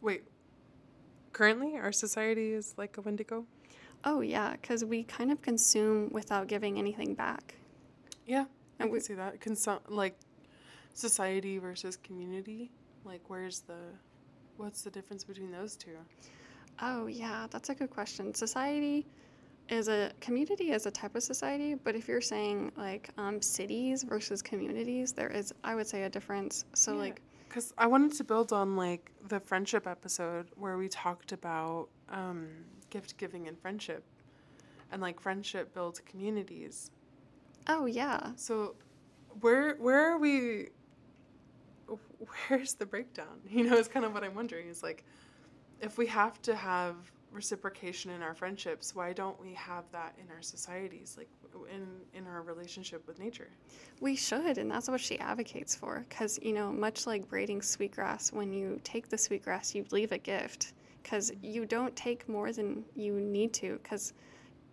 Wait. 0.00 0.24
Currently, 1.32 1.76
our 1.76 1.92
society 1.92 2.52
is 2.52 2.74
like 2.76 2.98
a 2.98 3.00
Wendigo. 3.00 3.46
oh 4.04 4.20
yeah 4.20 4.52
because 4.52 4.84
we 4.84 5.04
kind 5.04 5.30
of 5.30 5.40
consume 5.42 6.10
without 6.12 6.48
giving 6.48 6.76
anything 6.78 7.14
back 7.14 7.54
Yeah, 8.26 8.40
I 8.40 8.44
And 8.80 8.88
can 8.88 8.90
we- 8.90 9.00
see 9.00 9.14
that. 9.14 9.40
Consum- 9.40 9.80
like 9.88 10.16
society 10.94 11.58
versus 11.58 11.96
community. 11.96 12.70
Like, 13.04 13.22
where's 13.28 13.60
the, 13.60 13.78
what's 14.58 14.82
the 14.82 14.90
difference 14.90 15.24
between 15.24 15.50
those 15.50 15.74
two? 15.76 15.96
Oh, 16.80 17.06
yeah, 17.06 17.46
that's 17.50 17.68
a 17.70 17.74
good 17.74 17.90
question. 17.90 18.34
Society 18.34 19.06
is 19.72 19.88
a 19.88 20.12
community 20.20 20.70
is 20.72 20.86
a 20.86 20.90
type 20.90 21.14
of 21.16 21.22
society, 21.22 21.74
but 21.74 21.94
if 21.96 22.06
you're 22.08 22.20
saying 22.20 22.72
like 22.76 23.10
um, 23.18 23.40
cities 23.40 24.02
versus 24.02 24.42
communities, 24.42 25.12
there 25.12 25.28
is, 25.30 25.52
I 25.64 25.74
would 25.74 25.86
say, 25.86 26.02
a 26.04 26.10
difference. 26.10 26.64
So, 26.74 26.92
Yeah. 26.92 26.98
like, 26.98 27.22
Because 27.48 27.72
I 27.78 27.86
wanted 27.86 28.12
to 28.18 28.24
build 28.24 28.52
on 28.52 28.76
like 28.76 29.10
the 29.28 29.40
friendship 29.40 29.86
episode 29.86 30.46
where 30.56 30.76
we 30.76 30.88
talked 30.88 31.32
about 31.32 31.88
um, 32.10 32.48
gift 32.90 33.16
giving 33.16 33.48
and 33.48 33.58
friendship, 33.58 34.04
and 34.90 35.00
like 35.02 35.20
friendship 35.20 35.72
builds 35.74 36.00
communities. 36.00 36.90
oh, 37.68 37.86
yeah. 37.86 38.32
So, 38.36 38.74
where 39.40 39.74
where 39.76 40.00
are 40.12 40.18
we? 40.18 40.68
Where's 42.48 42.74
the 42.74 42.86
breakdown? 42.86 43.40
You 43.50 43.64
know, 43.68 43.76
is 43.76 43.88
kind 43.88 44.04
of 44.04 44.12
what 44.14 44.24
I'm 44.24 44.34
wondering. 44.34 44.68
Is 44.68 44.82
like, 44.82 45.04
if 45.80 45.98
we 45.98 46.06
have 46.06 46.40
to 46.42 46.54
have 46.54 46.96
reciprocation 47.32 48.10
in 48.10 48.22
our 48.22 48.34
friendships, 48.34 48.94
why 48.94 49.12
don't 49.12 49.40
we 49.40 49.54
have 49.54 49.84
that 49.92 50.14
in 50.22 50.30
our 50.30 50.42
societies, 50.42 51.16
like 51.16 51.28
in 51.72 51.86
in 52.14 52.26
our 52.26 52.42
relationship 52.42 53.06
with 53.06 53.18
nature? 53.18 53.48
We 54.00 54.16
should, 54.16 54.58
and 54.58 54.70
that's 54.70 54.88
what 54.88 55.00
she 55.00 55.18
advocates 55.18 55.74
for. 55.74 56.04
Because, 56.08 56.38
you 56.42 56.52
know, 56.52 56.72
much 56.72 57.06
like 57.06 57.28
braiding 57.28 57.62
sweetgrass, 57.62 58.32
when 58.32 58.52
you 58.52 58.80
take 58.84 59.08
the 59.08 59.18
sweetgrass, 59.18 59.74
you 59.74 59.84
leave 59.90 60.12
a 60.12 60.18
gift. 60.18 60.74
Because 61.02 61.32
you 61.42 61.66
don't 61.66 61.94
take 61.96 62.28
more 62.28 62.52
than 62.52 62.84
you 62.94 63.18
need 63.18 63.52
to. 63.54 63.78
Because 63.82 64.12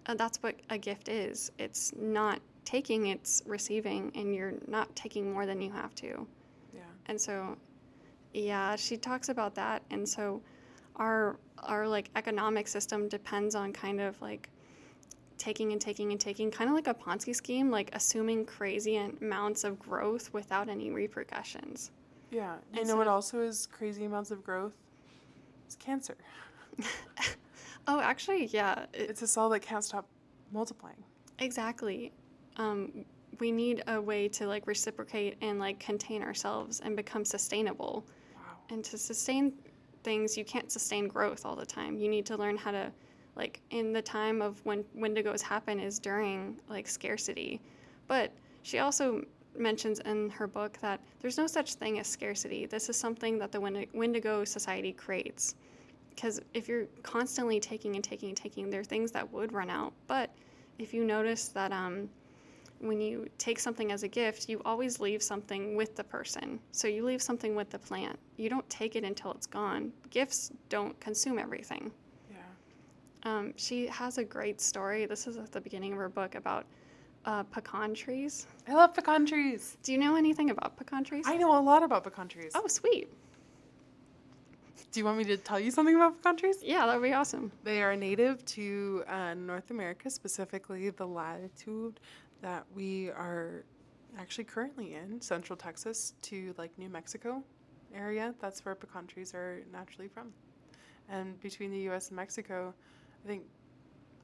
uh, 0.05 0.14
that's 0.16 0.38
what 0.43 0.55
a 0.70 0.78
gift 0.78 1.10
is 1.10 1.51
it's 1.57 1.93
not 1.95 2.39
taking, 2.66 3.07
it's 3.07 3.41
receiving, 3.45 4.12
and 4.16 4.36
you're 4.36 4.53
not 4.68 4.95
taking 4.95 5.32
more 5.34 5.45
than 5.45 5.62
you 5.62 5.72
have 5.72 5.95
to. 5.95 6.28
Yeah. 6.74 6.82
And 7.07 7.20
so, 7.20 7.57
yeah, 8.34 8.76
she 8.76 8.97
talks 8.97 9.30
about 9.30 9.55
that. 9.55 9.82
And 9.89 10.07
so, 10.07 10.41
our 10.99 11.37
our 11.63 11.87
like 11.87 12.09
economic 12.15 12.67
system 12.67 13.07
depends 13.09 13.55
on 13.55 13.73
kind 13.73 13.99
of 14.01 14.21
like 14.21 14.49
taking 15.37 15.71
and 15.71 15.81
taking 15.81 16.11
and 16.11 16.19
taking, 16.19 16.51
kind 16.51 16.69
of 16.69 16.75
like 16.75 16.87
a 16.87 16.93
Ponzi 16.93 17.33
scheme, 17.35 17.71
like 17.71 17.89
assuming 17.93 18.45
crazy 18.45 18.97
amounts 18.97 19.63
of 19.63 19.79
growth 19.79 20.33
without 20.33 20.69
any 20.69 20.91
repercussions. 20.91 21.91
Yeah. 22.31 22.57
You 22.73 22.81
And 22.81 22.87
know 22.87 22.93
so 22.93 22.97
what 22.97 23.07
also 23.07 23.41
is 23.41 23.65
crazy 23.67 24.05
amounts 24.05 24.31
of 24.31 24.43
growth? 24.43 24.73
It's 25.65 25.75
cancer. 25.75 26.17
Oh, 27.87 27.99
actually, 27.99 28.45
yeah, 28.47 28.85
it, 28.93 29.09
It's 29.09 29.21
a 29.23 29.27
cell 29.27 29.49
that 29.49 29.61
can't 29.61 29.83
stop 29.83 30.07
multiplying. 30.51 31.03
exactly. 31.39 32.11
Um, 32.57 33.05
we 33.39 33.51
need 33.51 33.83
a 33.87 33.99
way 34.01 34.27
to 34.29 34.47
like 34.47 34.67
reciprocate 34.67 35.37
and 35.41 35.59
like 35.59 35.79
contain 35.79 36.21
ourselves 36.21 36.81
and 36.81 36.95
become 36.95 37.25
sustainable. 37.25 38.05
Wow. 38.35 38.41
And 38.69 38.83
to 38.85 38.97
sustain 38.97 39.53
things, 40.03 40.37
you 40.37 40.45
can't 40.45 40.71
sustain 40.71 41.07
growth 41.07 41.45
all 41.45 41.55
the 41.55 41.65
time. 41.65 41.97
You 41.97 42.09
need 42.09 42.25
to 42.27 42.37
learn 42.37 42.57
how 42.57 42.71
to, 42.71 42.91
like, 43.35 43.61
in 43.71 43.93
the 43.93 44.01
time 44.01 44.41
of 44.41 44.63
when 44.65 44.83
wendigos 44.97 45.41
happen 45.41 45.79
is 45.79 45.99
during 45.99 46.59
like 46.69 46.87
scarcity. 46.87 47.61
But 48.07 48.31
she 48.63 48.79
also 48.79 49.23
mentions 49.57 49.99
in 49.99 50.29
her 50.29 50.47
book 50.47 50.77
that 50.81 50.99
there's 51.19 51.37
no 51.37 51.47
such 51.47 51.75
thing 51.75 51.99
as 51.99 52.07
scarcity. 52.07 52.65
This 52.65 52.89
is 52.89 52.97
something 52.97 53.37
that 53.39 53.51
the 53.51 53.59
Wendig- 53.59 53.93
Wendigo 53.93 54.43
Society 54.43 54.91
creates. 54.91 55.55
Because 56.09 56.41
if 56.53 56.67
you're 56.67 56.85
constantly 57.03 57.59
taking 57.59 57.95
and 57.95 58.03
taking 58.03 58.29
and 58.29 58.37
taking, 58.37 58.69
there 58.69 58.81
are 58.81 58.85
things 58.85 59.11
that 59.11 59.31
would 59.31 59.53
run 59.53 59.69
out. 59.69 59.93
But 60.07 60.31
if 60.77 60.93
you 60.93 61.03
notice 61.03 61.47
that 61.49 61.71
um, 61.71 62.09
when 62.80 63.01
you 63.01 63.27
take 63.38 63.59
something 63.59 63.91
as 63.91 64.03
a 64.03 64.07
gift, 64.07 64.49
you 64.49 64.61
always 64.65 64.99
leave 64.99 65.21
something 65.21 65.75
with 65.75 65.95
the 65.95 66.03
person. 66.03 66.59
So 66.71 66.88
you 66.88 67.05
leave 67.05 67.21
something 67.21 67.55
with 67.55 67.69
the 67.69 67.80
plant. 67.80 68.17
You 68.38 68.49
don't 68.49 68.67
take 68.69 68.95
it 68.95 69.03
until 69.03 69.32
it's 69.32 69.47
gone. 69.47 69.91
Gifts 70.09 70.51
don't 70.69 70.97
consume 70.99 71.38
everything. 71.38 71.91
Yeah. 72.32 72.38
Um, 73.23 73.53
she 73.57 73.88
has 73.88 74.17
a 74.17 74.23
great 74.23 74.61
story. 74.61 75.05
This 75.05 75.27
is 75.27 75.38
at 75.38 75.51
the 75.51 75.61
beginning 75.61 75.93
of 75.93 75.99
her 75.99 76.09
book 76.09 76.36
about 76.36 76.65
uh, 77.25 77.43
pecan 77.43 77.93
trees. 77.93 78.47
I 78.67 78.73
love 78.73 78.93
pecan 78.93 79.25
trees. 79.25 79.77
Do 79.84 79.91
you 79.91 79.97
know 79.97 80.15
anything 80.15 80.49
about 80.49 80.77
pecan 80.77 81.03
trees? 81.03 81.25
I 81.27 81.38
know 81.38 81.59
a 81.59 81.61
lot 81.61 81.84
about 81.84 82.03
pecan 82.05 82.27
trees. 82.30 82.53
Oh, 82.55 82.67
sweet. 82.67 83.09
Do 84.91 84.99
you 84.99 85.05
want 85.05 85.17
me 85.19 85.23
to 85.25 85.38
tell 85.38 85.59
you 85.59 85.69
something 85.69 85.95
about 85.95 86.17
pecan 86.17 86.38
trees? 86.38 86.63
Yeah, 86.63 86.88
that 86.88 86.95
would 86.95 87.07
be 87.07 87.13
awesome. 87.13 87.51
They 87.63 87.84
are 87.84 87.95
native 87.95 88.43
to 88.45 89.03
uh, 89.07 89.34
North 89.36 89.69
America, 89.69 90.09
specifically 90.09 90.89
the 90.89 91.05
latitude 91.05 91.99
that 92.41 92.65
we 92.73 93.09
are 93.09 93.63
actually 94.17 94.43
currently 94.43 94.95
in, 94.95 95.21
Central 95.21 95.57
Texas 95.57 96.13
to 96.23 96.53
like 96.57 96.71
New 96.77 96.89
Mexico 96.89 97.43
area. 97.93 98.33
That's 98.39 98.63
where 98.65 98.75
pecan 98.75 99.07
trees 99.07 99.33
are 99.33 99.61
naturally 99.71 100.07
from. 100.07 100.33
And 101.09 101.39
between 101.41 101.71
the 101.71 101.79
U.S. 101.79 102.09
and 102.09 102.15
Mexico, 102.15 102.73
I 103.23 103.27
think 103.27 103.43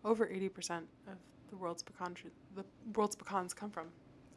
over 0.03 0.27
80% 0.27 0.83
of 1.07 1.17
the 1.49 1.57
world's 1.57 1.83
pecan 1.83 2.13
tre- 2.13 2.31
the 2.55 2.63
world's 2.93 3.15
pecans 3.15 3.53
come 3.53 3.69
from. 3.69 3.87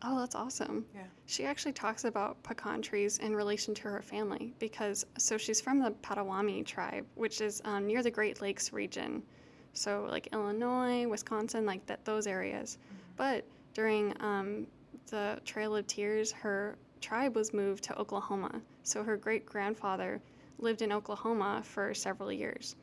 Oh, 0.03 0.19
that's 0.21 0.37
awesome. 0.37 0.85
Yeah. 0.95 1.03
She 1.27 1.45
actually 1.45 1.73
talks 1.73 2.05
about 2.05 2.41
pecan 2.45 2.81
trees 2.81 3.19
in 3.19 3.35
relation 3.35 3.75
to 3.75 3.83
her 3.83 4.01
family 4.01 4.55
because, 4.61 5.05
so 5.19 5.37
she's 5.37 5.61
from 5.61 5.81
the 5.81 5.91
Potawatomi 6.03 6.63
tribe, 6.63 7.05
which 7.17 7.41
is 7.41 7.61
um, 7.65 7.87
near 7.87 8.03
the 8.03 8.11
Great 8.11 8.41
Lakes 8.41 8.73
region. 8.73 9.23
So, 9.73 10.07
like 10.09 10.29
Illinois, 10.33 11.07
Wisconsin, 11.09 11.67
like 11.67 11.85
that, 11.87 12.05
those 12.05 12.27
areas. 12.27 12.79
But 13.17 13.45
during 13.79 14.13
um, 14.19 14.67
the 15.09 15.39
Trail 15.45 15.77
of 15.77 15.87
Tears, 15.87 16.33
her 16.33 16.77
tribe 17.01 17.37
was 17.37 17.55
moved 17.55 17.85
to 17.85 17.97
Oklahoma. 17.97 18.61
So, 18.83 19.05
her 19.05 19.17
great 19.17 19.47
grandfather 19.47 20.21
lived 20.59 20.83
in 20.83 20.91
Oklahoma 20.91 21.63
for 21.63 21.95
several 21.95 22.33
years. 22.33 22.75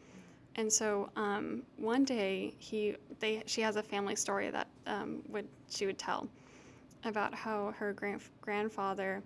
And 0.55 0.71
so 0.71 1.09
um, 1.17 1.63
one 1.75 2.05
day 2.05 2.53
he 2.59 2.95
they 3.19 3.43
she 3.45 3.59
has 3.59 3.75
a 3.75 3.83
family 3.83 4.15
story 4.15 4.49
that 4.51 4.69
um, 4.87 5.21
would 5.27 5.49
she 5.69 5.85
would 5.85 5.97
tell 5.97 6.29
about 7.03 7.33
how 7.33 7.73
her 7.77 7.91
grand, 7.91 8.21
grandfather 8.39 9.21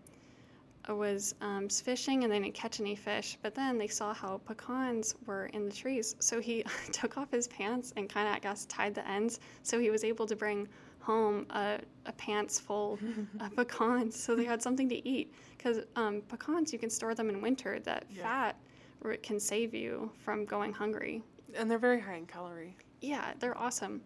was 0.88 1.36
um, 1.42 1.70
fishing 1.70 2.24
and 2.24 2.34
they 2.34 2.40
didn't 2.40 2.56
catch 2.56 2.80
any 2.80 2.96
fish, 2.96 3.38
but 3.44 3.54
then 3.54 3.78
they 3.78 3.88
saw 3.88 4.12
how 4.12 4.42
pecans 4.48 5.14
were 5.28 5.46
in 5.48 5.66
the 5.66 5.76
trees. 5.76 6.16
So 6.18 6.42
he 6.42 6.64
took 6.92 7.16
off 7.16 7.30
his 7.30 7.48
pants 7.48 7.94
and 7.96 8.10
kind 8.10 8.28
of, 8.28 8.34
I 8.34 8.40
guess, 8.40 8.66
tied 8.66 8.96
the 8.96 9.08
ends. 9.08 9.40
So 9.62 9.80
he 9.80 9.92
was 9.92 10.04
able 10.04 10.26
to 10.26 10.36
bring 10.36 10.68
home 11.10 11.46
a, 11.50 11.80
a 12.06 12.12
pants 12.14 12.60
full 12.60 13.00
of 13.40 13.56
pecans 13.56 14.16
so 14.24 14.36
they 14.36 14.46
had 14.46 14.62
something 14.62 14.88
to 14.90 15.08
eat. 15.08 15.34
Because 15.58 15.80
um, 15.96 16.22
pecans, 16.30 16.72
you 16.72 16.80
can 16.80 16.90
store 16.90 17.16
them 17.16 17.30
in 17.30 17.42
winter. 17.42 17.80
That 17.80 18.06
Yeah. 18.12 18.24
fat 18.24 18.56
r- 19.04 19.18
can 19.18 19.40
save 19.40 19.74
you 19.74 20.12
from 20.24 20.46
going 20.46 20.72
hungry. 20.72 21.24
And 21.56 21.70
they're 21.70 21.80
very 21.90 22.00
high 22.00 22.16
in 22.18 22.26
calorie. 22.28 22.76
Yeah, 23.02 23.34
they're 23.40 23.58
awesome. 23.58 24.02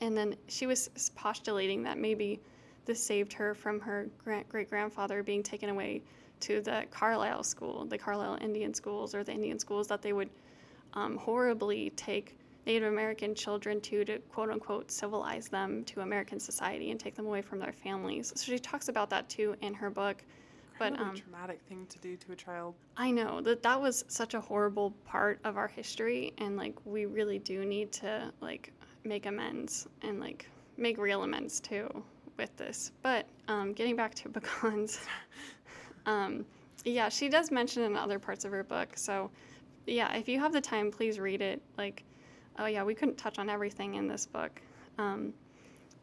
And 0.00 0.16
then 0.16 0.34
she 0.48 0.66
was 0.66 0.90
postulating 1.14 1.82
that 1.84 1.96
maybe 1.98 2.40
this 2.84 3.02
saved 3.02 3.32
her 3.34 3.54
from 3.54 3.80
her 3.80 4.08
great 4.24 4.68
grandfather 4.70 5.22
being 5.22 5.42
taken 5.42 5.68
away 5.70 6.02
to 6.40 6.60
the 6.60 6.84
Carlisle 6.90 7.44
school, 7.44 7.84
the 7.84 7.98
Carlisle 7.98 8.38
Indian 8.40 8.72
schools, 8.74 9.14
or 9.14 9.22
the 9.24 9.32
Indian 9.32 9.58
schools 9.58 9.86
that 9.88 10.00
they 10.02 10.12
would 10.12 10.30
um, 10.94 11.16
horribly 11.16 11.90
take 11.96 12.36
Native 12.70 12.92
American 12.92 13.34
children 13.34 13.80
to 13.80 14.04
to 14.04 14.20
quote 14.32 14.48
unquote 14.48 14.92
civilize 14.92 15.48
them 15.48 15.82
to 15.86 16.02
American 16.02 16.38
society 16.38 16.92
and 16.92 17.00
take 17.00 17.16
them 17.16 17.26
away 17.26 17.42
from 17.42 17.58
their 17.58 17.72
families. 17.72 18.32
So 18.36 18.52
she 18.52 18.60
talks 18.60 18.88
about 18.88 19.10
that 19.10 19.28
too 19.28 19.56
in 19.60 19.74
her 19.74 19.90
book. 19.90 20.22
But 20.78 20.92
um, 21.00 21.10
a 21.10 21.18
traumatic 21.18 21.60
thing 21.68 21.84
to 21.88 21.98
do 21.98 22.16
to 22.16 22.32
a 22.32 22.36
child. 22.36 22.76
I 22.96 23.10
know 23.10 23.40
that 23.40 23.64
that 23.64 23.80
was 23.80 24.04
such 24.06 24.34
a 24.34 24.40
horrible 24.40 24.92
part 25.04 25.40
of 25.42 25.56
our 25.56 25.66
history, 25.66 26.32
and 26.38 26.56
like 26.56 26.76
we 26.84 27.06
really 27.06 27.40
do 27.40 27.64
need 27.64 27.90
to 28.04 28.32
like 28.40 28.72
make 29.02 29.26
amends 29.26 29.88
and 30.02 30.20
like 30.20 30.48
make 30.76 30.96
real 30.96 31.24
amends 31.24 31.58
too 31.58 31.88
with 32.36 32.56
this. 32.56 32.92
But 33.02 33.26
um, 33.48 33.72
getting 33.72 33.96
back 33.96 34.14
to 34.14 34.28
pecans, 34.36 35.00
um, 36.06 36.46
yeah, 36.84 37.08
she 37.08 37.28
does 37.28 37.50
mention 37.50 37.82
in 37.82 37.96
other 37.96 38.20
parts 38.20 38.44
of 38.44 38.52
her 38.52 38.62
book. 38.62 38.90
So 38.94 39.28
yeah, 39.86 40.14
if 40.14 40.28
you 40.28 40.38
have 40.38 40.52
the 40.52 40.60
time, 40.60 40.92
please 40.92 41.18
read 41.18 41.42
it. 41.42 41.60
Like, 41.76 42.04
oh 42.58 42.66
yeah, 42.66 42.82
we 42.82 42.94
couldn't 42.94 43.16
touch 43.16 43.38
on 43.38 43.48
everything 43.48 43.94
in 43.94 44.06
this 44.08 44.26
book, 44.26 44.60
um, 44.98 45.32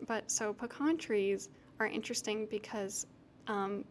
but 0.08 0.30
so 0.30 0.54
pecan 0.54 0.98
trees 0.98 1.50
are 1.80 1.88
interesting 1.88 2.48
because. 2.50 3.06
Um, 3.48 3.86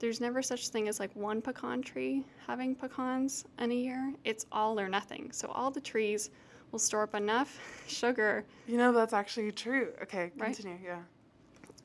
there's 0.00 0.20
never 0.20 0.42
such 0.42 0.68
thing 0.68 0.86
as 0.86 1.00
like 1.00 1.10
one 1.16 1.42
pecan 1.42 1.82
tree 1.82 2.24
having 2.46 2.72
pecans 2.76 3.44
in 3.58 3.72
a 3.72 3.74
year. 3.74 4.14
It's 4.22 4.46
all 4.52 4.78
or 4.78 4.88
nothing. 4.88 5.32
So 5.32 5.48
all 5.48 5.72
the 5.72 5.80
trees 5.80 6.30
will 6.70 6.78
store 6.78 7.02
up 7.02 7.16
enough 7.16 7.58
sugar, 7.88 8.44
You 8.68 8.76
know, 8.76 8.92
that's 8.92 9.12
actually 9.12 9.50
true. 9.50 9.88
Okay, 10.02 10.30
Right? 10.36 10.54
continue. 10.54 10.78
Yeah. 10.84 11.00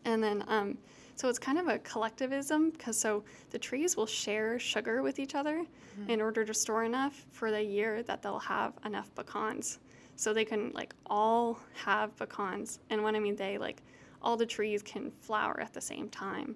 and 0.05 0.23
then 0.23 0.43
um, 0.47 0.77
so 1.15 1.27
it's 1.27 1.39
kind 1.39 1.57
of 1.57 1.67
a 1.69 1.79
collectivism 1.79 2.69
because 2.69 2.99
so 2.99 3.23
the 3.49 3.57
trees 3.57 3.97
will 3.97 4.05
share 4.05 4.59
sugar 4.59 5.01
with 5.01 5.17
each 5.17 5.33
other 5.33 5.65
in 6.07 6.21
order 6.21 6.45
to 6.45 6.53
store 6.53 6.83
enough 6.83 7.25
for 7.31 7.49
the 7.49 7.63
year 7.63 8.03
that 8.03 8.21
they'll 8.21 8.37
have 8.37 8.73
enough 8.85 9.09
pecans. 9.15 9.79
So 10.15 10.33
they 10.33 10.45
can 10.45 10.71
like 10.73 10.93
all 11.07 11.59
have 11.73 12.15
pecans, 12.15 12.79
and 12.89 13.03
when 13.03 13.15
I 13.15 13.19
mean 13.19 13.35
they, 13.35 13.57
like 13.57 13.81
all 14.21 14.37
the 14.37 14.45
trees 14.45 14.81
can 14.81 15.11
flower 15.11 15.59
at 15.59 15.73
the 15.73 15.81
same 15.81 16.09
time, 16.09 16.55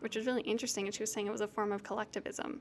which 0.00 0.16
is 0.16 0.26
really 0.26 0.42
interesting. 0.42 0.86
And 0.86 0.94
she 0.94 1.02
was 1.02 1.12
saying 1.12 1.26
it 1.26 1.32
was 1.32 1.40
a 1.40 1.48
form 1.48 1.72
of 1.72 1.82
collectivism, 1.82 2.60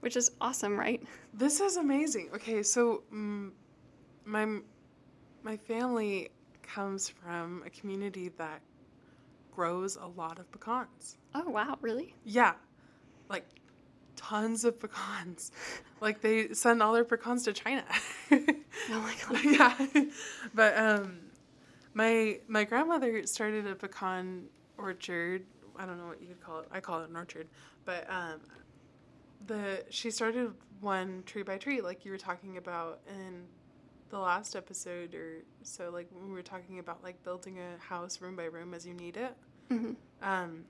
which 0.00 0.16
is 0.16 0.30
awesome, 0.40 0.78
right? 0.78 1.02
This 1.32 1.60
is 1.60 1.76
amazing. 1.76 2.30
Okay, 2.34 2.62
so 2.62 3.04
mm, 3.12 3.50
my 4.24 4.60
my 5.42 5.56
family 5.56 6.30
comes 6.62 7.08
from 7.08 7.62
a 7.66 7.70
community 7.70 8.30
that 8.38 8.60
grows 9.54 9.96
a 9.96 10.06
lot 10.06 10.38
of 10.38 10.50
pecans. 10.50 11.18
Oh 11.34 11.48
wow, 11.48 11.78
really? 11.80 12.14
Yeah, 12.24 12.54
like 13.28 13.44
tons 14.28 14.64
of 14.64 14.80
pecans. 14.80 15.50
Like 16.00 16.20
they 16.20 16.52
send 16.52 16.82
all 16.82 16.92
their 16.92 17.04
pecans 17.04 17.44
to 17.44 17.52
China. 17.52 17.84
Oh 18.90 19.00
my 19.00 19.14
god. 19.28 19.44
yeah, 19.94 20.04
but 20.52 20.76
um, 20.76 21.20
my 21.94 22.40
my 22.48 22.64
grandmother 22.64 23.24
started 23.26 23.66
a 23.66 23.74
pecan 23.74 24.44
orchard. 24.76 25.44
I 25.78 25.86
don't 25.86 25.98
know 25.98 26.06
what 26.06 26.20
you 26.20 26.28
would 26.28 26.40
call 26.40 26.60
it. 26.60 26.68
I 26.72 26.80
call 26.80 27.02
it 27.02 27.08
an 27.10 27.16
orchard, 27.16 27.48
but 27.84 28.08
um, 28.10 28.40
the 29.46 29.84
she 29.90 30.10
started 30.10 30.52
one 30.80 31.22
tree 31.26 31.42
by 31.42 31.58
tree, 31.58 31.80
like 31.80 32.04
you 32.04 32.10
were 32.10 32.18
talking 32.18 32.56
about 32.56 33.00
in 33.08 33.44
the 34.10 34.18
last 34.18 34.56
episode, 34.56 35.14
or 35.14 35.42
so. 35.62 35.90
Like 35.90 36.08
when 36.12 36.28
we 36.28 36.34
were 36.34 36.42
talking 36.42 36.78
about 36.78 37.02
like 37.02 37.22
building 37.24 37.58
a 37.58 37.82
house 37.82 38.20
room 38.20 38.36
by 38.36 38.44
room 38.44 38.74
as 38.74 38.86
you 38.86 38.94
need 38.94 39.16
it. 39.16 39.34
hmm 39.68 39.92
Um, 40.22 40.64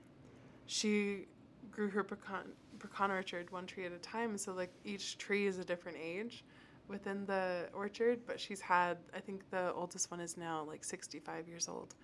she 0.65 1.25
grew 1.71 1.89
her 1.89 2.03
pecan 2.03 2.43
pecan 2.87 3.11
orchard 3.11 3.51
one 3.51 3.65
tree 3.67 3.85
at 3.85 3.91
a 3.91 3.99
time. 3.99 4.37
So 4.37 4.53
like 4.53 4.73
each 4.83 5.17
tree 5.17 5.47
is 5.47 5.59
a 5.59 5.65
different 5.65 5.97
age 6.01 6.45
within 6.87 7.25
the 7.25 7.69
orchard. 7.73 8.21
But 8.25 8.39
she's 8.39 8.61
had 8.61 8.97
I 9.15 9.19
think 9.19 9.49
the 9.49 9.73
oldest 9.73 10.11
one 10.11 10.19
is 10.21 10.37
now 10.37 10.63
like 10.63 10.83
sixty 10.83 11.19
five 11.19 11.47
years 11.47 11.67
old. 11.67 11.95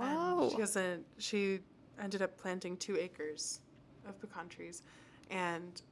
And 0.00 0.38
Wow. 0.38 0.50
she 0.54 0.60
has 0.60 0.76
a 0.76 1.00
she 1.18 1.60
ended 2.00 2.22
up 2.22 2.36
planting 2.38 2.76
two 2.76 2.96
acres 2.98 3.60
of 4.06 4.18
pecan 4.20 4.48
trees, 4.48 4.82
and 5.30 5.82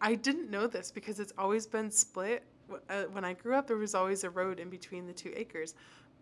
I 0.00 0.14
didn't 0.14 0.50
know 0.50 0.66
this 0.66 0.90
because 0.92 1.20
it's 1.20 1.32
always 1.38 1.66
been 1.66 1.90
split. 1.90 2.44
Uh, 2.90 3.04
when 3.04 3.24
I 3.24 3.32
grew 3.34 3.54
up, 3.54 3.66
there 3.66 3.76
was 3.76 3.94
always 3.94 4.24
a 4.24 4.30
road 4.30 4.60
in 4.60 4.70
between 4.70 5.06
the 5.06 5.12
two 5.12 5.32
acres, 5.36 5.74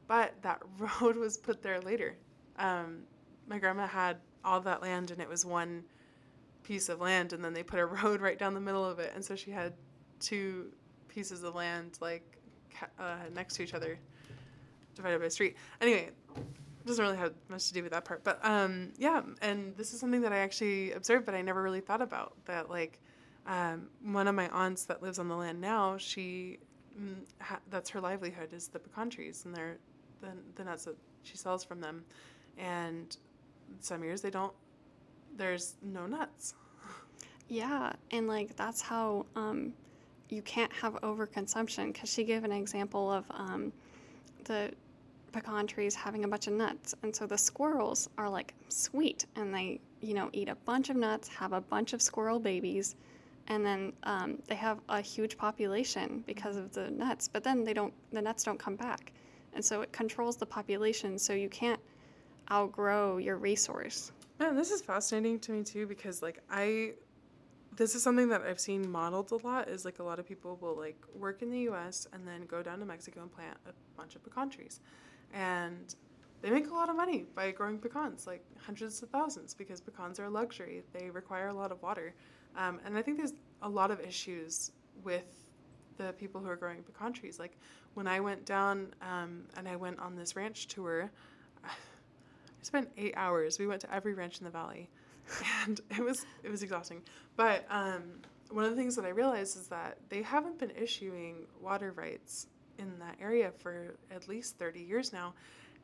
but 0.07 0.35
that 0.43 0.63
road 0.79 1.17
was 1.17 1.37
put 1.39 1.63
there 1.63 1.81
later. 1.81 2.17
Um, 2.59 3.05
my 3.49 3.59
grandma 3.59 3.87
had 3.87 4.19
all 4.45 4.61
that 4.61 4.83
land, 4.83 5.11
and 5.11 5.21
it 5.21 5.29
was 5.29 5.45
one 5.45 5.85
piece 6.65 6.89
of 6.89 7.01
land, 7.01 7.33
and 7.33 7.45
then 7.45 7.55
they 7.55 7.63
put 7.63 7.79
a 7.79 7.87
road 8.03 8.21
right 8.21 8.39
down 8.39 8.55
the 8.55 8.61
middle 8.61 8.85
of 8.85 8.99
it, 8.99 9.13
and 9.15 9.25
so 9.25 9.37
she 9.37 9.51
had 9.51 9.73
two 10.19 10.73
pieces 11.09 11.45
of 11.45 11.55
land 11.55 11.99
like 12.01 12.39
uh, 12.99 13.17
next 13.33 13.55
to 13.55 13.63
each 13.63 13.75
other, 13.75 13.99
divided 14.97 15.21
by 15.21 15.27
a 15.27 15.31
street. 15.31 15.57
Anyway, 15.81 16.11
doesn't 16.87 17.05
really 17.05 17.17
have 17.17 17.33
much 17.49 17.69
to 17.69 17.75
do 17.75 17.83
with 17.83 17.93
that 17.93 18.05
part, 18.05 18.23
but 18.25 18.39
um, 18.45 18.93
yeah. 18.99 19.23
And 19.41 19.77
this 19.77 19.95
is 19.95 20.01
something 20.01 20.21
that 20.23 20.33
I 20.33 20.39
actually 20.39 20.93
observed, 20.93 21.25
but 21.25 21.35
I 21.35 21.43
never 21.43 21.63
really 21.63 21.81
thought 21.81 22.03
about. 22.03 22.35
That 22.45 22.69
like 22.69 23.01
um, 23.47 23.89
one 24.03 24.29
of 24.29 24.35
my 24.35 24.49
aunts 24.49 24.85
that 24.85 25.03
lives 25.03 25.19
on 25.19 25.29
the 25.29 25.37
land 25.37 25.61
now, 25.61 25.97
she 25.97 26.59
mm, 26.99 27.25
ha- 27.41 27.61
that's 27.71 27.89
her 27.91 28.01
livelihood 28.01 28.53
is 28.53 28.69
the 28.69 28.79
pecan 28.79 29.09
trees, 29.09 29.45
and 29.45 29.55
they're 29.55 29.79
the 30.21 30.29
the 30.57 30.65
nuts 30.65 30.85
that 30.85 30.97
she 31.23 31.37
sells 31.37 31.65
from 31.65 31.81
them. 31.81 32.05
And 32.59 33.17
some 33.81 34.05
years 34.05 34.21
they 34.21 34.31
don't. 34.31 34.53
There's 35.37 35.75
no 35.83 36.07
nuts. 36.07 36.55
Yeah, 37.49 37.93
and 38.11 38.27
like 38.27 38.57
that's 38.57 38.81
how 38.81 39.27
um, 39.37 39.73
you 40.29 40.43
can't 40.43 40.73
have 40.73 40.95
overconsumption. 41.03 41.93
Because 41.93 42.11
she 42.13 42.25
gave 42.25 42.45
an 42.45 42.53
example 42.53 43.11
of 43.11 43.25
um, 43.31 43.73
the 44.45 44.73
pecan 45.33 45.67
trees 45.67 45.95
having 45.95 46.25
a 46.25 46.29
bunch 46.29 46.47
of 46.47 46.53
nuts, 46.55 46.95
and 47.03 47.15
so 47.15 47.27
the 47.27 47.37
squirrels 47.37 48.09
are 48.17 48.31
like 48.31 48.55
sweet, 48.69 49.27
and 49.37 49.53
they 49.53 49.81
you 50.01 50.15
know 50.15 50.31
eat 50.33 50.49
a 50.49 50.55
bunch 50.55 50.89
of 50.91 50.97
nuts, 50.97 51.29
have 51.29 51.53
a 51.53 51.61
bunch 51.61 51.93
of 51.93 52.01
squirrel 52.01 52.39
babies, 52.39 52.97
and 53.49 53.67
then 53.67 53.93
um, 54.05 54.39
they 54.47 54.55
have 54.55 54.79
a 54.89 55.01
huge 55.01 55.37
population 55.37 56.23
because 56.27 56.57
of 56.57 56.73
the 56.73 56.91
nuts. 56.91 57.29
But 57.29 57.45
then 57.45 57.65
they 57.65 57.75
don't, 57.75 57.93
the 58.13 58.23
nuts 58.23 58.45
don't 58.45 58.59
come 58.59 58.77
back, 58.77 59.13
and 59.53 59.65
so 59.65 59.83
it 59.83 59.93
controls 59.93 60.37
the 60.37 60.47
population. 60.47 61.19
So 61.19 61.33
you 61.35 61.49
can't 61.49 61.81
outgrow 62.51 63.19
your 63.19 63.37
resource. 63.37 64.13
Man, 64.39 64.57
this 64.57 64.71
is 64.71 64.83
fascinating 64.83 65.39
to 65.41 65.53
me 65.53 65.63
too 65.63 65.87
because 65.87 66.23
like 66.23 66.41
I 66.51 66.95
this 67.77 67.95
is 67.95 68.03
something 68.03 68.29
that 68.29 68.43
I've 68.43 68.61
seen 68.61 68.89
modeled 68.89 69.33
a 69.33 69.37
lot 69.37 69.69
is 69.69 69.85
like 69.85 69.99
a 69.99 70.03
lot 70.03 70.19
of 70.19 70.27
people 70.27 70.59
will 70.61 70.77
like 70.77 71.01
work 71.15 71.43
in 71.43 71.51
the 71.51 71.61
US 71.71 72.07
and 72.13 72.27
then 72.27 72.47
go 72.47 72.63
down 72.63 72.79
to 72.81 72.85
Mexico 72.85 73.23
and 73.23 73.33
plant 73.33 73.57
a 73.67 73.73
bunch 73.97 74.15
of 74.15 74.23
pecan 74.23 74.51
trees. 74.51 74.81
And 75.33 75.95
they 76.41 76.51
make 76.51 76.71
a 76.71 76.75
lot 76.75 76.91
of 76.91 76.97
money 76.97 77.25
by 77.35 77.51
growing 77.51 77.79
pecans, 77.79 78.27
like 78.27 78.45
hundreds 78.59 79.03
of 79.03 79.09
thousands, 79.09 79.55
because 79.55 79.81
pecans 79.81 80.21
are 80.21 80.25
a 80.25 80.31
luxury. 80.31 80.83
They 80.93 81.11
require 81.11 81.49
a 81.49 81.55
lot 81.55 81.73
of 81.73 81.83
water. 81.83 82.15
Um, 82.57 82.81
and 82.85 82.97
I 82.97 83.03
think 83.03 83.17
there's 83.17 83.33
a 83.63 83.69
lot 83.69 83.91
of 83.91 83.99
issues 84.01 84.71
with 85.03 85.25
the 85.97 86.13
people 86.13 86.41
who 86.41 86.49
are 86.49 86.57
growing 86.57 86.83
pecan 86.83 87.13
trees. 87.13 87.39
Like 87.39 87.57
when 87.95 88.07
I 88.07 88.21
went 88.21 88.45
down 88.45 88.95
um, 89.01 89.45
and 89.57 89.67
I 89.67 89.77
went 89.77 89.99
on 89.99 90.17
this 90.17 90.37
ranch 90.37 90.67
tour, 90.67 91.11
spent 92.65 92.91
eight 92.97 93.15
hours. 93.17 93.59
We 93.59 93.67
went 93.67 93.81
to 93.83 93.95
every 93.95 94.15
ranch 94.15 94.39
in 94.39 94.45
the 94.45 94.51
valley, 94.51 94.89
and 95.67 95.81
it 95.91 96.03
was 96.03 96.25
it 96.43 96.51
was 96.51 96.63
exhausting. 96.63 97.03
But 97.37 97.65
um, 97.71 98.03
one 98.51 98.65
of 98.65 98.71
the 98.71 98.77
things 98.77 98.97
that 98.97 99.05
I 99.05 99.11
realized 99.11 99.57
is 99.57 99.69
that 99.69 99.99
they 100.09 100.23
haven't 100.23 100.59
been 100.59 100.71
issuing 100.71 101.47
water 101.61 101.93
rights 101.93 102.47
in 102.79 102.99
that 102.99 103.17
area 103.21 103.51
for 103.51 103.97
at 104.11 104.29
least 104.29 104.59
30 104.59 104.81
years 104.81 105.13
now. 105.13 105.35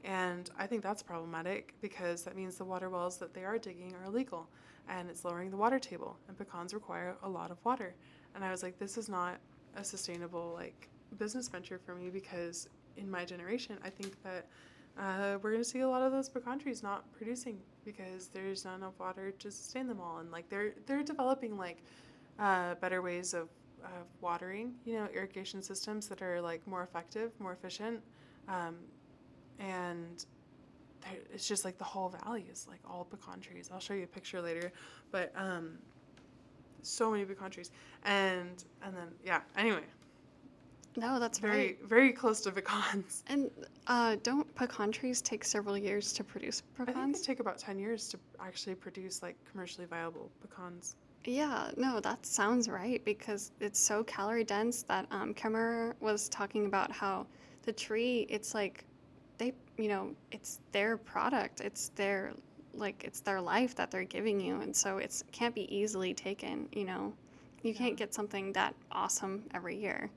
And 0.04 0.50
I 0.58 0.66
think 0.66 0.82
that's 0.82 1.02
problematic 1.02 1.74
because 1.80 2.22
that 2.22 2.36
means 2.36 2.56
the 2.56 2.64
water 2.64 2.88
wells 2.88 3.18
that 3.18 3.34
they 3.34 3.44
are 3.44 3.58
digging 3.58 3.94
are 3.94 4.04
illegal 4.04 4.48
and 4.88 5.10
it's 5.10 5.24
lowering 5.24 5.50
the 5.50 5.56
water 5.56 5.78
table. 5.78 6.16
And 6.28 6.38
pecans 6.38 6.72
require 6.74 7.16
a 7.22 7.28
lot 7.28 7.50
of 7.50 7.58
water. 7.64 7.94
And 8.34 8.44
I 8.44 8.50
was 8.50 8.62
like, 8.62 8.78
this 8.78 8.96
is 8.96 9.08
not 9.08 9.38
a 9.76 9.84
sustainable 9.84 10.52
like 10.54 10.88
business 11.18 11.48
venture 11.48 11.78
for 11.78 11.94
me 11.94 12.08
because 12.10 12.68
in 12.96 13.10
my 13.10 13.24
generation, 13.24 13.78
I 13.84 13.90
think 13.90 14.22
that 14.22 14.46
uh, 14.98 15.38
we're 15.42 15.52
going 15.52 15.62
to 15.62 15.68
see 15.68 15.80
a 15.80 15.88
lot 15.88 16.02
of 16.02 16.12
those 16.12 16.28
pecan 16.28 16.58
trees 16.58 16.82
not 16.82 17.10
producing 17.12 17.58
because 17.84 18.28
there's 18.28 18.64
not 18.64 18.76
enough 18.76 18.94
water 18.98 19.30
to 19.30 19.50
sustain 19.50 19.86
them 19.86 20.00
all. 20.00 20.18
And 20.18 20.30
like 20.30 20.48
they're 20.48 20.72
they're 20.86 21.02
developing 21.02 21.56
like 21.56 21.78
uh, 22.38 22.74
better 22.76 23.02
ways 23.02 23.34
of, 23.34 23.48
of 23.84 24.06
watering, 24.20 24.74
you 24.84 24.94
know, 24.94 25.08
irrigation 25.14 25.62
systems 25.62 26.08
that 26.08 26.22
are 26.22 26.40
like 26.40 26.66
more 26.66 26.82
effective, 26.82 27.32
more 27.38 27.52
efficient, 27.52 28.00
um, 28.48 28.76
and 29.58 30.24
it's 31.32 31.46
just 31.46 31.64
like 31.64 31.78
the 31.78 31.84
whole 31.84 32.08
valley 32.08 32.46
is 32.50 32.66
like 32.68 32.80
all 32.88 33.04
pecan 33.04 33.40
trees. 33.40 33.70
I'll 33.72 33.80
show 33.80 33.94
you 33.94 34.04
a 34.04 34.06
picture 34.06 34.40
later, 34.40 34.72
but 35.10 35.32
um, 35.36 35.78
so 36.82 37.10
many 37.10 37.24
pecan 37.24 37.50
trees, 37.50 37.70
and 38.04 38.64
and 38.82 38.96
then 38.96 39.08
yeah. 39.24 39.40
Anyway, 39.56 39.82
no, 40.96 41.18
that's 41.18 41.38
very 41.38 41.56
right. 41.58 41.78
very 41.84 42.12
close 42.12 42.40
to 42.42 42.50
pecans. 42.52 43.22
And 43.28 43.50
uh, 43.86 44.16
don't 44.22 44.52
pecan 44.54 44.90
trees 44.92 45.22
take 45.22 45.44
several 45.44 45.76
years 45.78 46.12
to 46.14 46.24
produce 46.24 46.62
I 46.78 46.84
think 46.84 46.86
they 46.88 46.92
pecans? 46.92 47.20
take 47.22 47.40
about 47.40 47.58
ten 47.58 47.78
years 47.78 48.08
to 48.08 48.18
actually 48.40 48.74
produce 48.74 49.22
like 49.22 49.36
commercially 49.50 49.86
viable 49.86 50.30
pecans. 50.42 50.96
Yeah, 51.24 51.70
no, 51.76 52.00
that 52.00 52.24
sounds 52.24 52.68
right 52.68 53.04
because 53.04 53.52
it's 53.60 53.78
so 53.78 54.02
calorie 54.04 54.44
dense 54.44 54.82
that 54.84 55.06
um, 55.10 55.34
Kemmer 55.34 55.94
was 56.00 56.28
talking 56.30 56.64
about 56.66 56.90
how 56.90 57.26
the 57.64 57.72
tree, 57.72 58.26
it's 58.30 58.54
like 58.54 58.84
they, 59.38 59.52
you 59.76 59.88
know, 59.88 60.12
it's 60.32 60.60
their 60.72 60.96
product, 60.96 61.60
it's 61.60 61.90
their 61.90 62.32
like 62.72 63.04
it's 63.04 63.20
their 63.20 63.40
life 63.40 63.74
that 63.74 63.90
they're 63.90 64.04
giving 64.04 64.40
you, 64.40 64.60
and 64.60 64.74
so 64.74 64.96
it's 64.98 65.22
can't 65.32 65.54
be 65.54 65.72
easily 65.74 66.14
taken. 66.14 66.68
You 66.72 66.84
know, 66.84 67.12
you 67.62 67.72
Yeah. 67.72 67.78
can't 67.78 67.96
get 67.96 68.14
something 68.14 68.52
that 68.54 68.74
awesome 68.90 69.44
every 69.54 69.76
year, 69.76 70.10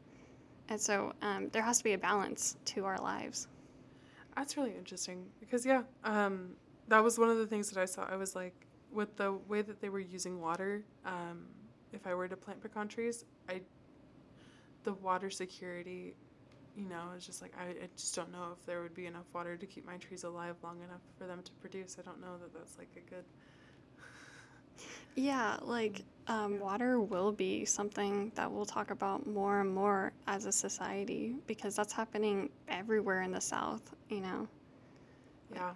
and 0.70 0.80
so 0.80 1.14
um, 1.22 1.49
there 1.51 1.61
has 1.61 1.78
to 1.80 1.84
be 1.84 1.93
a 1.93 1.97
balance 1.97 2.57
to 2.66 2.86
our 2.86 2.97
lives. 2.97 3.47
That's 4.36 4.57
really 4.57 4.76
interesting 4.76 5.26
because 5.39 5.66
yeah, 5.66 5.84
um, 6.03 6.55
that 6.88 7.03
was 7.03 7.20
one 7.20 7.30
of 7.30 7.38
the 7.38 7.47
things 7.47 7.70
that 7.70 7.80
I 7.80 7.86
saw. 7.86 8.05
I 8.09 8.16
was 8.16 8.36
like, 8.36 8.53
with 8.91 9.16
the 9.18 9.34
way 9.47 9.61
that 9.61 9.82
they 9.82 9.89
were 9.89 9.99
using 9.99 10.39
water, 10.41 10.84
um, 11.05 11.45
if 11.91 12.07
I 12.07 12.14
were 12.14 12.28
to 12.28 12.38
plant 12.38 12.61
pecan 12.61 12.88
trees, 12.88 13.26
I, 13.49 13.61
the 14.84 14.93
water 14.93 15.30
security, 15.30 16.16
you 16.76 16.89
know, 16.89 17.11
it's 17.16 17.26
just 17.26 17.41
like 17.41 17.53
I, 17.59 17.70
I 17.70 17.89
just 17.95 18.16
don't 18.16 18.32
know 18.32 18.47
if 18.57 18.66
there 18.66 18.82
would 18.82 18.95
be 18.95 19.05
enough 19.05 19.26
water 19.34 19.55
to 19.55 19.66
keep 19.66 19.86
my 19.86 19.97
trees 19.97 20.24
alive 20.24 20.55
long 20.64 20.78
enough 20.82 21.01
for 21.18 21.26
them 21.26 21.41
to 21.43 21.51
produce. 21.53 21.97
I 21.99 22.01
don't 22.03 22.20
know 22.20 22.38
that 22.41 22.53
that's 22.53 22.78
like 22.78 22.89
a 22.97 23.09
good. 23.09 23.24
Yeah, 25.16 25.57
like 25.61 26.03
um, 26.28 26.59
water 26.59 26.99
will 26.99 27.32
be 27.32 27.66
something 27.66 28.32
that 28.36 28.51
we'll 28.51 28.66
talk 28.66 28.91
about 28.91 29.28
more 29.28 29.61
and 29.61 29.74
more 29.74 30.14
as 30.28 30.45
a 30.45 30.51
society 30.51 31.36
because 31.47 31.76
that's 31.76 31.93
happening 31.93 32.49
everywhere 32.68 33.22
in 33.22 33.32
the 33.32 33.41
South, 33.41 33.93
you 34.09 34.22
know. 34.22 34.47
Yeah, 35.53 35.74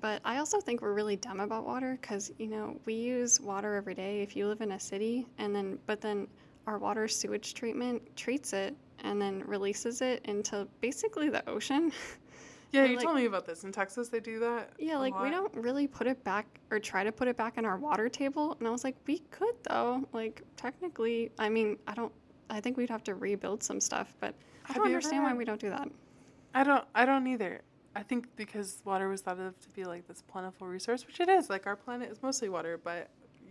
But 0.00 0.22
I 0.24 0.38
also 0.38 0.60
think 0.60 0.80
we're 0.80 0.94
really 0.94 1.16
dumb 1.16 1.40
about 1.40 1.66
water 1.66 1.98
because, 2.00 2.32
you 2.38 2.46
know, 2.46 2.78
we 2.86 2.94
use 2.94 3.40
water 3.40 3.74
every 3.74 3.94
day 3.94 4.22
if 4.22 4.36
you 4.36 4.46
live 4.48 4.60
in 4.60 4.72
a 4.72 4.80
city, 4.80 5.26
and 5.38 5.54
then, 5.54 5.78
but 5.86 6.00
then 6.00 6.28
our 6.66 6.78
water 6.78 7.08
sewage 7.08 7.54
treatment 7.54 8.02
treats 8.16 8.52
it 8.52 8.74
and 9.04 9.20
then 9.20 9.42
releases 9.46 10.00
it 10.00 10.22
into 10.24 10.66
basically 10.80 11.28
the 11.28 11.46
ocean. 11.48 11.92
yeah. 12.72 12.82
And, 12.82 12.90
You 12.90 12.96
like- 12.96 13.04
told 13.04 13.16
me 13.16 13.24
about 13.26 13.46
this 13.46 13.64
in 13.64 13.72
Texas. 13.72 14.08
They 14.08 14.20
do 14.20 14.38
that. 14.40 14.72
Yeah, 14.78 14.98
like 14.98 15.18
we 15.20 15.30
don't 15.30 15.54
really 15.54 15.86
put 15.86 16.06
it 16.06 16.22
back 16.24 16.46
or 16.70 16.78
try 16.78 17.04
to 17.04 17.12
put 17.12 17.28
it 17.28 17.36
back 17.36 17.58
in 17.58 17.64
our 17.64 17.76
water 17.78 18.08
table. 18.08 18.56
And 18.58 18.68
I 18.68 18.70
was 18.70 18.84
like, 18.84 18.96
we 19.06 19.20
could 19.30 19.54
though. 19.68 20.04
Like 20.12 20.42
technically, 20.56 21.30
I 21.38 21.48
mean, 21.48 21.78
I 21.86 21.94
don't. 21.94 22.12
I 22.50 22.60
think 22.60 22.76
we'd 22.76 22.90
have 22.90 23.04
to 23.04 23.14
rebuild 23.14 23.62
some 23.62 23.80
stuff, 23.80 24.14
but 24.20 24.34
I 24.68 24.72
don't 24.72 24.86
understand 24.86 25.22
why 25.24 25.34
we 25.34 25.44
don't 25.44 25.60
do 25.60 25.70
that. 25.70 25.88
I 26.54 26.64
don't. 26.64 26.84
I 26.94 27.04
don't 27.04 27.26
either. 27.26 27.62
I 27.96 28.02
think 28.02 28.28
because 28.36 28.80
water 28.84 29.08
was 29.08 29.22
thought 29.22 29.38
of 29.40 29.58
to 29.60 29.68
be 29.70 29.84
like 29.84 30.06
this 30.06 30.22
plentiful 30.22 30.66
resource, 30.66 31.06
which 31.06 31.20
it 31.20 31.28
is. 31.28 31.50
Like 31.50 31.66
our 31.66 31.76
planet 31.76 32.10
is 32.10 32.22
mostly 32.22 32.48
water, 32.48 32.78
but 32.82 33.08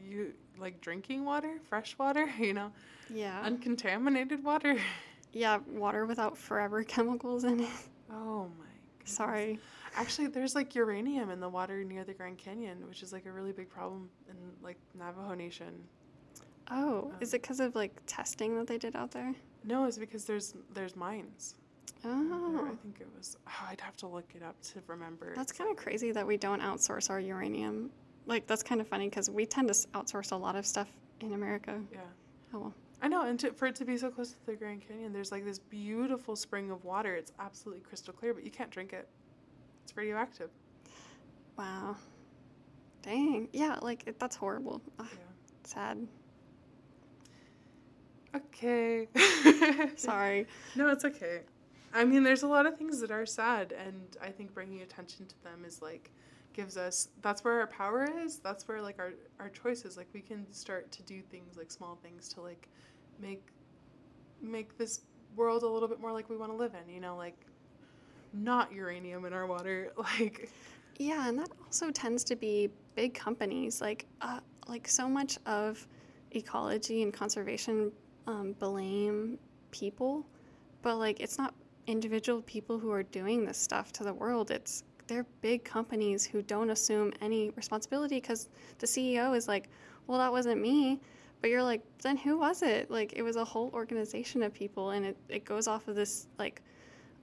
you 0.07 0.33
like 0.57 0.79
drinking 0.79 1.25
water, 1.25 1.59
fresh 1.67 1.97
water, 1.97 2.29
you 2.39 2.53
know, 2.53 2.71
Yeah. 3.13 3.41
uncontaminated 3.43 4.43
water. 4.43 4.77
yeah, 5.33 5.59
water 5.67 6.05
without 6.05 6.37
forever 6.37 6.83
chemicals 6.95 7.43
in 7.43 7.59
it. 7.61 7.69
Oh 8.11 8.49
my. 8.57 8.65
Sorry. 9.07 9.59
Actually, 9.95 10.27
there's 10.27 10.53
like 10.53 10.75
uranium 10.75 11.29
in 11.31 11.39
the 11.39 11.49
water 11.49 11.83
near 11.83 12.03
the 12.03 12.13
Grand 12.13 12.37
Canyon, 12.37 12.87
which 12.87 13.01
is 13.01 13.11
like 13.13 13.25
a 13.25 13.31
really 13.31 13.51
big 13.51 13.69
problem 13.69 14.09
in 14.29 14.35
like 14.61 14.77
Navajo 14.97 15.33
Nation. 15.33 15.73
Oh, 16.69 17.11
is 17.21 17.33
Um, 17.33 17.37
it 17.37 17.41
because 17.41 17.59
of 17.59 17.75
like 17.75 17.93
testing 18.05 18.55
that 18.57 18.67
they 18.67 18.77
did 18.77 18.95
out 18.95 19.11
there? 19.11 19.33
No, 19.63 19.85
it's 19.85 19.97
because 19.97 20.25
there's 20.25 20.53
there's 20.73 20.95
mines. 20.95 21.55
Oh, 22.05 22.67
I 22.71 22.75
think 22.75 22.97
it 22.99 23.07
was. 23.17 23.37
Oh, 23.47 23.67
I'd 23.69 23.81
have 23.81 23.97
to 23.97 24.07
look 24.07 24.29
it 24.35 24.43
up 24.43 24.61
to 24.73 24.81
remember. 24.87 25.33
that's 25.35 25.51
kind 25.51 25.71
of 25.71 25.77
crazy 25.77 26.11
that 26.11 26.27
we 26.27 26.37
don't 26.37 26.61
outsource 26.61 27.09
our 27.09 27.19
uranium. 27.19 27.89
Like 28.27 28.45
that's 28.45 28.61
kind 28.63 28.81
of 28.81 28.87
funny 28.87 29.09
because 29.09 29.29
we 29.29 29.45
tend 29.45 29.69
to 29.69 29.73
outsource 29.73 30.31
a 30.31 30.35
lot 30.35 30.55
of 30.55 30.65
stuff 30.65 30.89
in 31.21 31.33
America. 31.33 31.79
Yeah. 31.91 31.99
Oh 32.53 32.59
well. 32.59 32.73
I 33.01 33.07
know, 33.07 33.23
and 33.23 33.39
to, 33.41 33.51
for 33.53 33.67
it 33.67 33.75
to 33.75 33.85
be 33.85 33.97
so 33.97 34.09
close 34.09 34.31
to 34.31 34.45
the 34.45 34.55
Grand 34.55 34.81
Canyon, 34.87 35.13
there's 35.13 35.31
like 35.31 35.45
this 35.45 35.59
beautiful 35.59 36.35
spring 36.35 36.71
of 36.71 36.83
water. 36.83 37.15
It's 37.15 37.31
absolutely 37.39 37.81
crystal 37.81 38.13
clear, 38.13 38.33
but 38.33 38.43
you 38.43 38.49
can't 38.51 38.71
drink 38.71 38.91
it. 38.93 39.07
It's 39.83 39.95
radioactive. 39.95 40.49
Wow. 41.57 41.95
Dang. 43.03 43.49
Yeah, 43.53 43.77
like 43.81 44.03
it, 44.07 44.19
that's 44.19 44.35
horrible. 44.35 44.81
Ugh, 44.99 45.05
Yeah. 45.11 45.19
sad. 45.63 46.07
Okay. 48.35 49.07
Sorry. 49.95 50.47
No, 50.75 50.89
it's 50.89 51.05
okay. 51.05 51.41
I 51.93 52.03
mean, 52.03 52.23
there's 52.23 52.43
a 52.43 52.47
lot 52.47 52.65
of 52.65 52.77
things 52.77 52.99
that 52.99 53.11
are 53.11 53.25
sad, 53.25 53.71
and 53.73 54.17
I 54.21 54.29
think 54.29 54.53
bringing 54.53 54.81
attention 54.81 55.25
to 55.27 55.43
them 55.43 55.63
is 55.65 55.81
like 55.81 56.11
gives 56.57 56.75
us 56.75 57.09
that's 57.21 57.43
where 57.43 57.59
our 57.61 57.67
power 57.67 58.09
is. 58.25 58.39
That's 58.39 58.67
where 58.67 58.81
like 58.81 58.99
our 58.99 59.13
our 59.39 59.49
choices 59.49 59.95
like 59.95 60.07
we 60.13 60.21
can 60.21 60.51
start 60.51 60.91
to 60.91 61.03
do 61.03 61.21
things 61.21 61.55
like 61.55 61.71
small 61.71 61.97
things 62.03 62.27
to 62.29 62.41
like 62.41 62.67
make 63.19 63.45
make 64.41 64.77
this 64.77 65.01
world 65.35 65.63
a 65.63 65.67
little 65.67 65.87
bit 65.87 66.01
more 66.01 66.11
like 66.11 66.29
we 66.29 66.35
want 66.35 66.51
to 66.51 66.57
live 66.57 66.73
in. 66.73 66.93
You 66.93 66.99
know, 66.99 67.15
like 67.15 67.37
not 68.33 68.73
uranium 68.73 69.25
in 69.25 69.33
our 69.33 69.45
water, 69.45 69.93
like 69.97 70.49
Yeah, 70.97 71.29
and 71.29 71.37
that 71.39 71.49
also 71.63 71.91
tends 71.91 72.23
to 72.25 72.35
be 72.35 72.69
big 72.95 73.13
companies. 73.13 73.79
Like, 73.81 74.07
uh, 74.21 74.39
like 74.67 74.87
so 74.87 75.07
much 75.07 75.37
of 75.45 75.87
ecology 76.31 77.03
and 77.03 77.13
conservation 77.13 77.91
um, 78.25 78.53
blame 78.59 79.37
people, 79.71 80.25
but 80.81 80.97
like 80.97 81.19
it's 81.19 81.37
not 81.37 81.53
individual 81.85 82.41
people 82.41 82.79
who 82.79 82.91
are 82.91 83.03
doing 83.03 83.45
this 83.45 83.57
stuff 83.57 83.91
to 83.93 84.03
the 84.03 84.13
world. 84.13 84.49
It's 84.51 84.83
they're 85.07 85.25
big 85.41 85.63
companies 85.63 86.25
who 86.25 86.41
don't 86.41 86.69
assume 86.69 87.13
any 87.21 87.49
responsibility 87.51 88.19
because 88.19 88.49
the 88.79 88.87
CEO 88.87 89.35
is 89.35 89.47
like, 89.47 89.69
well, 90.07 90.17
that 90.19 90.31
wasn't 90.31 90.61
me. 90.61 90.99
But 91.41 91.49
you're 91.49 91.63
like, 91.63 91.81
then 92.01 92.17
who 92.17 92.37
was 92.39 92.63
it? 92.63 92.89
Like, 92.89 93.13
it 93.13 93.21
was 93.21 93.35
a 93.35 93.45
whole 93.45 93.69
organization 93.73 94.41
of 94.41 94.53
people, 94.53 94.91
and 94.91 95.05
it, 95.05 95.17
it 95.29 95.45
goes 95.45 95.67
off 95.67 95.87
of 95.87 95.95
this, 95.95 96.27
like, 96.39 96.61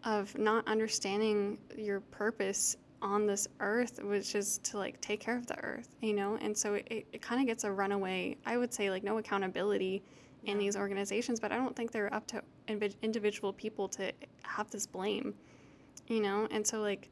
of 0.04 0.36
not 0.38 0.66
understanding 0.68 1.58
your 1.76 2.00
purpose 2.00 2.76
on 3.02 3.26
this 3.26 3.46
earth, 3.60 4.00
which 4.02 4.34
is 4.34 4.58
to 4.58 4.78
like 4.78 4.98
take 5.00 5.20
care 5.20 5.36
of 5.36 5.46
the 5.46 5.58
earth, 5.62 5.88
you 6.00 6.14
know? 6.14 6.38
And 6.40 6.56
so 6.56 6.74
it, 6.74 7.06
it, 7.12 7.22
kind 7.22 7.40
of 7.40 7.46
gets 7.46 7.64
a 7.64 7.70
runaway, 7.70 8.36
I 8.46 8.56
would 8.56 8.72
say, 8.72 8.90
like 8.90 9.04
no 9.04 9.18
accountability 9.18 10.02
in 10.44 10.56
Yeah. 10.56 10.64
these 10.64 10.76
organizations, 10.76 11.38
but 11.38 11.52
I 11.52 11.56
don't 11.56 11.76
think 11.76 11.90
they're 11.92 12.12
up 12.12 12.26
to 12.28 12.42
invi- 12.68 12.96
individual 13.02 13.52
people 13.52 13.88
to 13.88 14.12
have 14.42 14.70
this 14.70 14.86
blame, 14.86 15.34
you 16.06 16.20
know? 16.20 16.48
And 16.50 16.66
so, 16.66 16.80
like, 16.80 17.10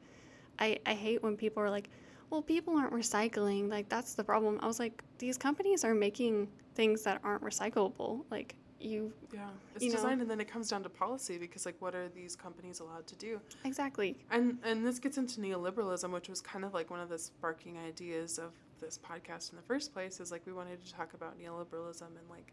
I, 0.59 0.79
I 0.87 0.95
hate 0.95 1.23
when 1.23 1.37
people 1.37 1.63
are 1.63 1.71
like, 1.71 1.89
well, 2.31 2.43
people 2.43 2.77
aren't 2.77 2.93
recycling. 2.93 3.69
Like, 3.71 3.89
that's 3.89 4.15
the 4.15 4.25
problem. 4.25 4.59
I 4.63 4.67
was 4.67 4.79
like, 4.79 5.03
these 5.19 5.37
companies 5.37 5.85
are 5.85 5.95
making 5.95 6.49
things 6.75 7.03
that 7.03 7.21
aren't 7.25 7.43
recyclable. 7.43 8.25
Like, 8.31 8.55
you 8.81 9.13
Yeah, 9.33 9.49
it's 9.75 9.85
You 9.85 9.91
know? 9.91 9.97
designed, 9.97 10.23
and 10.23 10.31
then 10.31 10.41
it 10.41 10.49
comes 10.49 10.69
down 10.69 10.83
to 10.83 10.89
policy 10.89 11.39
because, 11.39 11.67
like, 11.67 11.77
what 11.81 11.95
are 11.95 12.09
these 12.09 12.35
companies 12.35 12.81
allowed 12.81 13.07
to 13.09 13.17
do? 13.17 13.41
exactly. 13.65 14.17
And 14.31 14.59
and 14.65 14.85
this 14.85 14.99
gets 14.99 15.19
into 15.19 15.41
neoliberalism, 15.41 16.11
which 16.11 16.29
was 16.29 16.41
kind 16.41 16.65
of 16.65 16.75
like 16.75 16.91
one 16.91 17.01
of 17.01 17.09
the 17.09 17.19
sparking 17.19 17.79
ideas 17.79 18.39
of 18.39 18.53
this 18.81 18.99
podcast 18.99 19.51
in 19.51 19.57
the 19.57 19.63
first 19.63 19.93
place. 19.93 20.19
Is 20.19 20.33
like 20.33 20.45
we 20.47 20.53
wanted 20.53 20.85
to 20.85 20.93
talk 20.93 21.15
about 21.15 21.39
neoliberalism 21.39 22.03
and 22.03 22.29
like 22.31 22.53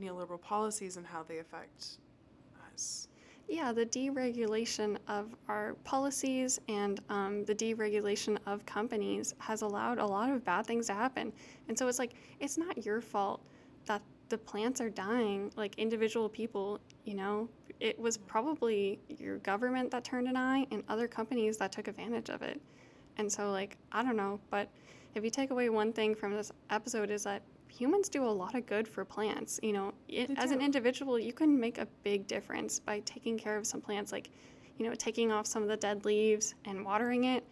neoliberal 0.00 0.40
policies 0.40 0.96
and 0.96 1.06
how 1.06 1.22
they 1.22 1.38
affect 1.38 1.98
us. 2.72 3.08
Yeah, 3.46 3.72
the 3.72 3.84
deregulation 3.84 4.96
of 5.06 5.34
our 5.48 5.74
policies 5.84 6.60
and 6.68 7.00
um, 7.10 7.44
the 7.44 7.54
deregulation 7.54 8.38
of 8.46 8.64
companies 8.64 9.34
has 9.38 9.62
allowed 9.62 9.98
a 9.98 10.06
lot 10.06 10.30
of 10.30 10.44
bad 10.44 10.66
things 10.66 10.86
to 10.86 10.94
happen. 10.94 11.32
And 11.68 11.78
so 11.78 11.86
it's 11.86 11.98
like, 11.98 12.14
it's 12.40 12.56
not 12.56 12.84
your 12.84 13.00
fault 13.00 13.42
that 13.86 14.02
the 14.30 14.38
plants 14.38 14.80
are 14.80 14.88
dying, 14.88 15.52
like 15.56 15.74
individual 15.78 16.28
people, 16.28 16.80
you 17.04 17.14
know? 17.14 17.48
It 17.80 17.98
was 17.98 18.16
probably 18.16 18.98
your 19.08 19.38
government 19.38 19.90
that 19.90 20.04
turned 20.04 20.26
an 20.26 20.36
eye 20.36 20.66
and 20.70 20.82
other 20.88 21.06
companies 21.06 21.58
that 21.58 21.70
took 21.70 21.86
advantage 21.86 22.30
of 22.30 22.40
it. 22.42 22.60
And 23.18 23.30
so, 23.30 23.50
like, 23.50 23.76
I 23.92 24.02
don't 24.02 24.16
know, 24.16 24.40
but 24.50 24.68
if 25.14 25.22
you 25.22 25.30
take 25.30 25.50
away 25.50 25.68
one 25.68 25.92
thing 25.92 26.14
from 26.14 26.32
this 26.32 26.50
episode, 26.70 27.10
is 27.10 27.24
that 27.24 27.42
humans 27.76 28.08
do 28.08 28.24
a 28.24 28.30
lot 28.30 28.54
of 28.54 28.66
good 28.66 28.86
for 28.86 29.04
plants. 29.04 29.58
You 29.62 29.72
know, 29.72 29.94
it, 30.08 30.30
as 30.36 30.50
an 30.50 30.60
individual, 30.60 31.18
you 31.18 31.32
can 31.32 31.58
make 31.58 31.78
a 31.78 31.86
big 32.02 32.26
difference 32.26 32.78
by 32.78 33.00
taking 33.00 33.36
care 33.38 33.56
of 33.56 33.66
some 33.66 33.80
plants, 33.80 34.12
like, 34.12 34.30
you 34.78 34.88
know, 34.88 34.94
taking 34.94 35.32
off 35.32 35.46
some 35.46 35.62
of 35.62 35.68
the 35.68 35.76
dead 35.76 36.04
leaves 36.04 36.54
and 36.64 36.84
watering 36.84 37.24
it. 37.24 37.44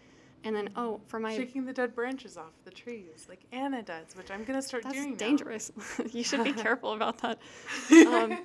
And 0.44 0.56
then, 0.56 0.70
oh, 0.74 1.00
for 1.06 1.20
my 1.20 1.36
Shaking 1.36 1.64
the 1.64 1.72
dead 1.72 1.94
branches 1.94 2.36
off 2.36 2.52
the 2.64 2.70
trees, 2.70 3.26
like 3.28 3.40
Anna 3.52 3.80
does, 3.82 4.16
which 4.16 4.30
I'm 4.30 4.42
gonna 4.42 4.62
start 4.62 4.82
that's 4.82 4.96
doing. 4.96 5.10
now. 5.12 5.16
dangerous. 5.16 5.70
you 6.12 6.24
should 6.24 6.42
be 6.42 6.52
careful 6.66 6.92
about 6.92 7.18
that. 7.18 7.38
Um, 7.92 8.38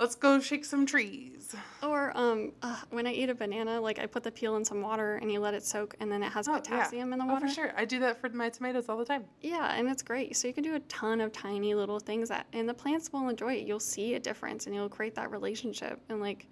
Let's 0.00 0.14
go 0.14 0.40
shake 0.40 0.64
some 0.64 0.86
trees. 0.86 1.54
Or 1.82 2.10
um, 2.16 2.52
uh, 2.62 2.76
when 2.88 3.06
I 3.06 3.12
eat 3.12 3.28
a 3.28 3.34
banana, 3.34 3.78
like 3.80 3.98
I 3.98 4.06
put 4.06 4.22
the 4.22 4.30
peel 4.32 4.56
in 4.56 4.64
some 4.64 4.80
water 4.80 5.16
and 5.16 5.30
you 5.30 5.40
let 5.40 5.52
it 5.52 5.62
soak, 5.62 5.94
and 6.00 6.10
then 6.10 6.22
it 6.22 6.32
has 6.32 6.48
Oh, 6.48 6.52
yeah. 6.54 6.58
potassium 6.60 7.12
in 7.12 7.18
the 7.18 7.26
Oh, 7.26 7.34
water. 7.34 7.46
for 7.48 7.52
sure. 7.52 7.72
I 7.76 7.84
do 7.84 8.00
that 8.00 8.18
for 8.18 8.30
my 8.30 8.48
tomatoes 8.48 8.88
all 8.88 8.96
the 8.96 9.04
time. 9.04 9.26
Yeah, 9.42 9.74
and 9.76 9.86
it's 9.88 10.02
great. 10.02 10.34
So 10.36 10.48
you 10.48 10.54
can 10.54 10.64
do 10.64 10.74
a 10.74 10.80
ton 10.80 11.20
of 11.20 11.32
tiny 11.32 11.74
little 11.74 12.00
things 12.00 12.30
that, 12.30 12.46
and 12.54 12.66
the 12.66 12.72
plants 12.72 13.12
will 13.12 13.28
enjoy 13.28 13.54
it. 13.56 13.66
You'll 13.66 13.78
see 13.78 14.14
a 14.14 14.18
difference, 14.18 14.64
and 14.66 14.74
you'll 14.74 14.88
create 14.88 15.14
that 15.16 15.30
relationship. 15.30 16.00
And 16.08 16.20
like 16.22 16.46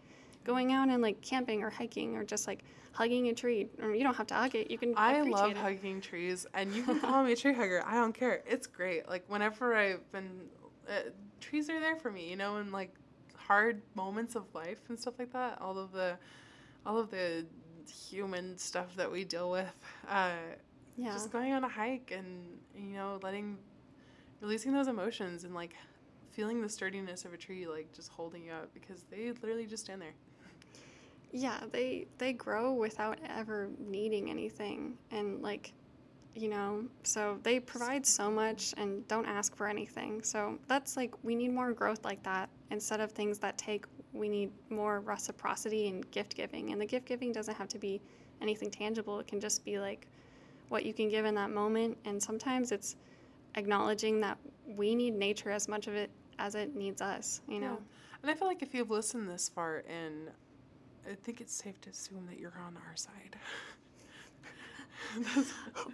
going 0.44 0.72
out 0.74 0.88
and 0.90 1.00
like 1.02 1.20
camping 1.22 1.62
or 1.62 1.70
hiking 1.70 2.16
or 2.16 2.24
just 2.24 2.46
like 2.46 2.64
hugging 2.92 3.28
a 3.28 3.34
tree. 3.34 3.68
Or 3.82 3.94
you 3.94 4.04
don't 4.04 4.16
have 4.16 4.26
to 4.26 4.34
hug 4.34 4.54
it. 4.56 4.70
You 4.70 4.76
can. 4.76 4.92
I 4.94 5.22
love 5.22 5.52
it. 5.52 5.56
hugging 5.56 6.02
trees, 6.02 6.46
and 6.52 6.74
you 6.74 6.82
can 6.82 7.00
call 7.02 7.24
me 7.24 7.32
a 7.32 7.36
tree 7.36 7.54
hugger. 7.54 7.82
I 7.86 7.94
don't 7.94 8.12
care. 8.12 8.42
It's 8.46 8.66
great. 8.66 9.08
Like 9.08 9.24
whenever 9.28 9.74
I've 9.74 10.12
been, 10.12 10.28
uh, 10.86 11.10
trees 11.40 11.70
are 11.70 11.80
there 11.80 11.96
for 11.96 12.10
me. 12.10 12.28
You 12.28 12.36
know, 12.36 12.56
and 12.56 12.72
like 12.72 12.94
hard 13.48 13.82
moments 13.94 14.36
of 14.36 14.44
life 14.54 14.78
and 14.88 15.00
stuff 15.00 15.14
like 15.18 15.32
that. 15.32 15.60
All 15.60 15.76
of 15.78 15.90
the, 15.92 16.16
all 16.86 16.98
of 16.98 17.10
the 17.10 17.44
human 18.08 18.56
stuff 18.58 18.94
that 18.96 19.10
we 19.10 19.24
deal 19.24 19.50
with. 19.50 19.74
Uh, 20.08 20.32
Yeah. 20.96 21.12
Just 21.12 21.32
going 21.32 21.52
on 21.52 21.64
a 21.64 21.68
hike 21.68 22.12
and 22.16 22.44
you 22.76 22.94
know 22.96 23.18
letting, 23.22 23.56
releasing 24.40 24.72
those 24.72 24.88
emotions 24.88 25.44
and 25.44 25.54
like 25.54 25.74
feeling 26.32 26.60
the 26.60 26.68
sturdiness 26.68 27.24
of 27.24 27.32
a 27.32 27.36
tree 27.36 27.66
like 27.66 27.92
just 27.92 28.10
holding 28.10 28.44
you 28.44 28.52
up 28.52 28.68
because 28.74 29.04
they 29.10 29.32
literally 29.42 29.66
just 29.66 29.84
stand 29.84 30.00
there. 30.02 30.14
Yeah, 31.32 31.60
they 31.72 32.06
they 32.18 32.32
grow 32.32 32.72
without 32.72 33.18
ever 33.28 33.68
needing 33.78 34.30
anything, 34.30 34.96
and 35.10 35.42
like, 35.42 35.72
you 36.34 36.48
know, 36.48 36.84
so 37.02 37.38
they 37.42 37.58
provide 37.58 38.06
so 38.06 38.30
much 38.30 38.72
and 38.76 39.06
don't 39.08 39.26
ask 39.26 39.56
for 39.56 39.66
anything. 39.66 40.22
So 40.22 40.58
that's 40.68 40.96
like 40.96 41.14
we 41.22 41.34
need 41.34 41.52
more 41.52 41.72
growth 41.72 42.04
like 42.04 42.22
that 42.22 42.48
instead 42.70 43.00
of 43.00 43.12
things 43.12 43.38
that 43.38 43.58
take. 43.58 43.86
We 44.12 44.28
need 44.28 44.50
more 44.70 45.00
reciprocity 45.00 45.88
and 45.88 46.08
gift 46.10 46.34
giving, 46.34 46.72
and 46.72 46.80
the 46.80 46.86
gift 46.86 47.06
giving 47.06 47.32
doesn't 47.32 47.56
have 47.56 47.68
to 47.68 47.78
be 47.78 48.00
anything 48.40 48.70
tangible. 48.70 49.18
It 49.20 49.26
can 49.26 49.40
just 49.40 49.64
be 49.64 49.78
like 49.78 50.06
what 50.68 50.84
you 50.84 50.94
can 50.94 51.08
give 51.08 51.24
in 51.24 51.34
that 51.34 51.50
moment, 51.50 51.98
and 52.04 52.22
sometimes 52.22 52.72
it's 52.72 52.96
acknowledging 53.54 54.20
that 54.20 54.38
we 54.76 54.94
need 54.94 55.14
nature 55.14 55.50
as 55.50 55.68
much 55.68 55.86
of 55.86 55.94
it 55.94 56.10
as 56.38 56.54
it 56.54 56.74
needs 56.76 57.02
us. 57.02 57.40
You 57.48 57.60
know. 57.60 57.78
And 58.22 58.30
I 58.30 58.34
feel 58.34 58.48
like 58.48 58.62
if 58.62 58.74
you've 58.74 58.90
listened 58.90 59.28
this 59.28 59.48
far 59.48 59.78
in, 59.88 60.30
I 61.08 61.14
think 61.22 61.40
it's 61.40 61.54
safe 61.54 61.80
to 61.82 61.90
assume 61.90 62.26
that 62.28 62.38
you're 62.38 62.58
on 62.66 62.76
our 62.76 62.96
side. 62.96 63.36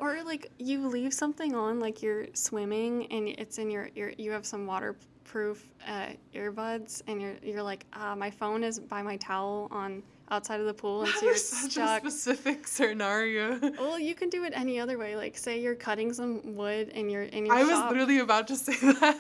Or 0.01 0.23
like 0.25 0.51
you 0.59 0.87
leave 0.87 1.13
something 1.13 1.55
on, 1.55 1.79
like 1.81 2.03
you're 2.03 2.27
swimming 2.35 3.07
and 3.13 3.29
it's 3.29 3.59
in 3.59 3.71
your 3.71 3.91
ear. 3.97 4.15
You 4.19 4.31
have 4.33 4.47
some 4.47 4.67
waterproof 4.67 5.69
uh, 5.87 6.09
earbuds, 6.35 7.03
and 7.07 7.21
you're 7.21 7.37
you're 7.43 7.63
like, 7.63 7.87
ah, 7.93 8.15
my 8.15 8.31
phone 8.31 8.65
is 8.65 8.79
by 8.81 9.03
my 9.03 9.17
towel 9.17 9.69
on 9.71 10.03
outside 10.35 10.61
of 10.61 10.67
the 10.67 10.75
pool, 10.75 11.03
and 11.03 11.11
so 11.13 11.27
you're 11.27 11.37
stuck. 11.37 12.05
a 12.05 12.11
specific 12.11 12.67
scenario. 12.69 13.59
well, 13.79 13.99
you 13.99 14.15
can 14.15 14.29
do 14.29 14.45
it 14.45 14.53
any 14.55 14.79
other 14.81 14.99
way. 14.99 15.17
Like 15.17 15.39
say 15.39 15.61
you're 15.61 15.75
cutting 15.75 16.13
some 16.13 16.55
wood 16.57 16.91
and 16.95 17.11
you're 17.11 17.23
in 17.23 17.47
your 17.47 17.55
I 17.55 17.63
was 17.65 17.79
literally 17.91 18.19
about 18.19 18.47
to 18.49 18.57
say 18.57 18.75
that. 18.83 19.19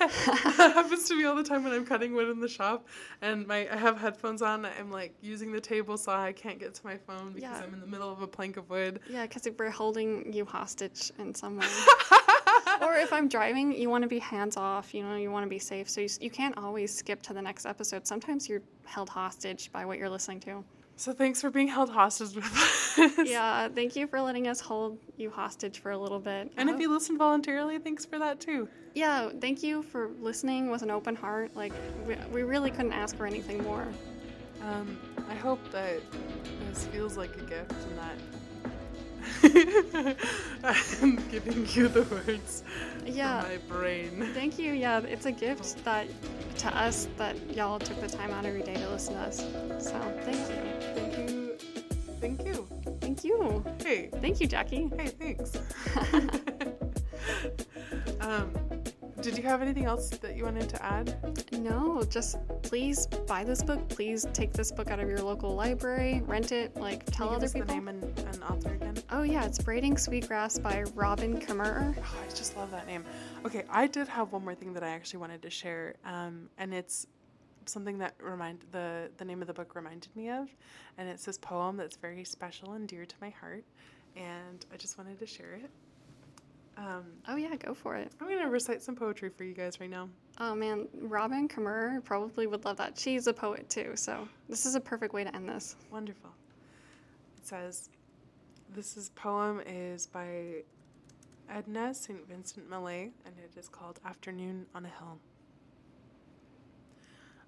that 0.58 0.72
happens 0.74 1.08
to 1.08 1.16
me 1.16 1.24
all 1.24 1.36
the 1.36 1.44
time 1.44 1.64
when 1.64 1.72
I'm 1.72 1.86
cutting 1.86 2.12
wood 2.14 2.28
in 2.28 2.40
the 2.40 2.48
shop, 2.48 2.86
and 3.22 3.46
my 3.46 3.68
I 3.72 3.76
have 3.76 3.96
headphones 3.98 4.42
on. 4.42 4.66
I'm 4.66 4.90
like 4.90 5.14
using 5.22 5.52
the 5.52 5.60
table 5.60 5.96
saw. 5.96 6.20
I 6.22 6.32
can't 6.32 6.58
get 6.58 6.74
to 6.74 6.84
my 6.84 6.96
phone 6.98 7.32
because 7.32 7.42
Yeah. 7.58 7.62
I'm 7.64 7.72
in 7.74 7.80
the 7.80 7.86
middle 7.86 8.12
of 8.12 8.20
a 8.20 8.26
plank 8.26 8.56
of 8.56 8.68
wood. 8.68 9.00
yeah, 9.08 9.22
because 9.26 9.48
we're 9.58 9.70
holding 9.70 10.32
you 10.32 10.44
hostage 10.44 11.12
in 11.18 11.34
some 11.34 11.56
way. 11.58 11.66
or 12.82 12.94
if 12.96 13.12
I'm 13.12 13.28
driving, 13.28 13.72
you 13.72 13.88
want 13.88 14.02
to 14.02 14.08
be 14.08 14.18
hands 14.18 14.56
off. 14.56 14.92
You 14.94 15.04
know, 15.04 15.16
you 15.16 15.30
want 15.30 15.44
to 15.44 15.48
be 15.50 15.58
safe. 15.58 15.88
So 15.88 16.00
you, 16.00 16.08
you 16.20 16.30
can't 16.30 16.56
always 16.58 16.92
skip 16.94 17.22
to 17.22 17.32
the 17.32 17.40
next 17.42 17.66
episode. 17.66 18.06
Sometimes 18.06 18.48
you're 18.48 18.62
held 18.84 19.08
hostage 19.08 19.70
by 19.72 19.84
what 19.84 19.98
you're 19.98 20.10
listening 20.10 20.40
to. 20.40 20.64
So 20.96 21.12
thanks 21.12 21.40
for 21.40 21.50
being 21.50 21.68
held 21.68 21.90
hostage 21.90 22.34
with 22.36 22.44
us. 22.44 23.18
Yeah, 23.24 23.68
thank 23.68 23.96
you 23.96 24.06
for 24.06 24.20
letting 24.20 24.46
us 24.46 24.60
hold 24.60 24.98
you 25.16 25.28
hostage 25.28 25.80
for 25.80 25.90
a 25.90 25.98
little 25.98 26.20
bit. 26.20 26.52
And 26.56 26.70
if 26.70 26.78
you 26.78 26.88
listen 26.92 27.18
voluntarily, 27.18 27.78
thanks 27.78 28.04
for 28.04 28.18
that 28.20 28.38
too. 28.40 28.68
yeah, 28.94 29.30
thank 29.40 29.62
you 29.64 29.82
for 29.82 30.10
listening 30.20 30.70
with 30.70 30.82
an 30.82 30.90
open 30.92 31.16
heart. 31.16 31.56
Like, 31.56 31.72
we, 32.06 32.14
we 32.32 32.42
really 32.44 32.70
couldn't 32.70 32.92
ask 32.92 33.16
for 33.16 33.26
anything 33.26 33.62
more. 33.64 33.88
Um, 34.62 34.96
I 35.28 35.34
hope 35.34 35.58
that 35.72 36.00
this 36.68 36.86
feels 36.86 37.16
like 37.16 37.34
a 37.36 37.42
gift 37.42 37.72
and 37.72 37.98
that 37.98 38.14
I'm 40.64 41.16
giving 41.30 41.66
you 41.70 41.88
the 41.88 42.02
words 42.10 42.62
Yeah. 43.06 43.42
my 43.42 43.56
brain. 43.74 44.30
Thank 44.34 44.58
you. 44.58 44.72
Yeah, 44.72 45.00
it's 45.00 45.26
a 45.26 45.32
gift 45.32 45.84
that 45.84 46.06
to 46.58 46.76
us 46.76 47.08
that 47.18 47.36
y'all 47.54 47.78
took 47.78 48.00
the 48.00 48.08
time 48.08 48.30
out 48.32 48.44
every 48.46 48.62
day 48.62 48.74
to 48.74 48.88
listen 48.90 49.14
to 49.14 49.20
us. 49.20 49.38
So 49.78 49.98
thank 50.22 50.48
you. 50.48 50.56
Thank 50.94 51.18
you. 51.18 51.56
Thank 52.20 52.44
you. 52.44 52.68
Thank 53.00 53.24
you. 53.24 53.64
Hey. 53.82 54.10
Thank 54.20 54.40
you, 54.40 54.46
Jackie. 54.46 54.90
Hey, 54.96 55.08
thanks. 55.08 55.58
um, 58.20 58.50
did 59.20 59.36
you 59.38 59.42
have 59.44 59.62
anything 59.62 59.84
else 59.86 60.10
that 60.10 60.36
you 60.36 60.44
wanted 60.44 60.68
to 60.68 60.84
add? 60.84 61.16
No, 61.52 62.02
just 62.04 62.36
please 62.62 63.06
buy 63.26 63.44
this 63.44 63.62
book. 63.62 63.88
Please 63.88 64.26
take 64.32 64.52
this 64.52 64.70
book 64.70 64.90
out 64.90 65.00
of 65.00 65.08
your 65.08 65.20
local 65.20 65.54
library, 65.54 66.22
rent 66.26 66.52
it, 66.52 66.76
like 66.76 67.04
tell 67.06 67.30
other 67.30 67.48
people. 67.48 67.66
the 67.66 67.74
name 67.74 67.88
and, 67.88 68.02
and 68.18 68.42
author? 68.42 68.76
Oh 69.16 69.22
yeah, 69.22 69.44
it's 69.44 69.60
Braiding 69.60 69.96
Sweetgrass 69.96 70.58
by 70.58 70.82
Robin 70.96 71.38
Kimmerer. 71.38 71.94
Oh, 71.96 72.16
I 72.20 72.28
just 72.30 72.56
love 72.56 72.72
that 72.72 72.84
name. 72.88 73.04
Okay, 73.46 73.62
I 73.70 73.86
did 73.86 74.08
have 74.08 74.32
one 74.32 74.42
more 74.42 74.56
thing 74.56 74.74
that 74.74 74.82
I 74.82 74.88
actually 74.88 75.20
wanted 75.20 75.40
to 75.42 75.50
share, 75.50 75.94
um, 76.04 76.48
and 76.58 76.74
it's 76.74 77.06
something 77.64 77.96
that 77.98 78.14
remind 78.20 78.64
the 78.72 79.08
the 79.16 79.24
name 79.24 79.40
of 79.40 79.46
the 79.46 79.54
book 79.54 79.76
reminded 79.76 80.14
me 80.16 80.30
of, 80.30 80.48
and 80.98 81.08
it's 81.08 81.24
this 81.24 81.38
poem 81.38 81.76
that's 81.76 81.94
very 81.94 82.24
special 82.24 82.72
and 82.72 82.88
dear 82.88 83.06
to 83.06 83.14
my 83.20 83.30
heart, 83.30 83.62
and 84.16 84.66
I 84.74 84.76
just 84.76 84.98
wanted 84.98 85.20
to 85.20 85.26
share 85.26 85.60
it. 85.62 85.70
Um, 86.76 87.04
Oh 87.28 87.36
yeah, 87.36 87.54
go 87.54 87.72
for 87.72 87.94
it. 87.94 88.10
I'm 88.20 88.28
gonna 88.28 88.50
recite 88.50 88.82
some 88.82 88.96
poetry 88.96 89.28
for 89.28 89.44
you 89.44 89.54
guys 89.54 89.78
right 89.78 89.90
now. 89.90 90.08
Oh 90.40 90.56
man, 90.56 90.88
Robin 90.92 91.46
Kimmerer 91.46 92.02
probably 92.02 92.48
would 92.48 92.64
love 92.64 92.78
that. 92.78 92.98
She's 92.98 93.28
a 93.28 93.32
poet 93.32 93.70
too, 93.70 93.92
so 93.94 94.28
this 94.48 94.66
is 94.66 94.74
a 94.74 94.80
perfect 94.80 95.14
way 95.14 95.22
to 95.22 95.32
end 95.36 95.48
this. 95.48 95.76
Wonderful. 95.92 96.30
It 97.38 97.46
says, 97.46 97.90
"This 98.74 98.96
is 98.96 99.10
poem 99.10 99.62
is 99.64 100.08
by 100.08 100.64
Edna 101.48 101.94
St. 101.94 102.26
Vincent 102.26 102.68
Millay, 102.68 103.12
and 103.24 103.38
it 103.38 103.56
is 103.56 103.68
called 103.68 104.00
Afternoon 104.04 104.66
on 104.74 104.84
a 104.84 104.88
Hill. 104.88 105.20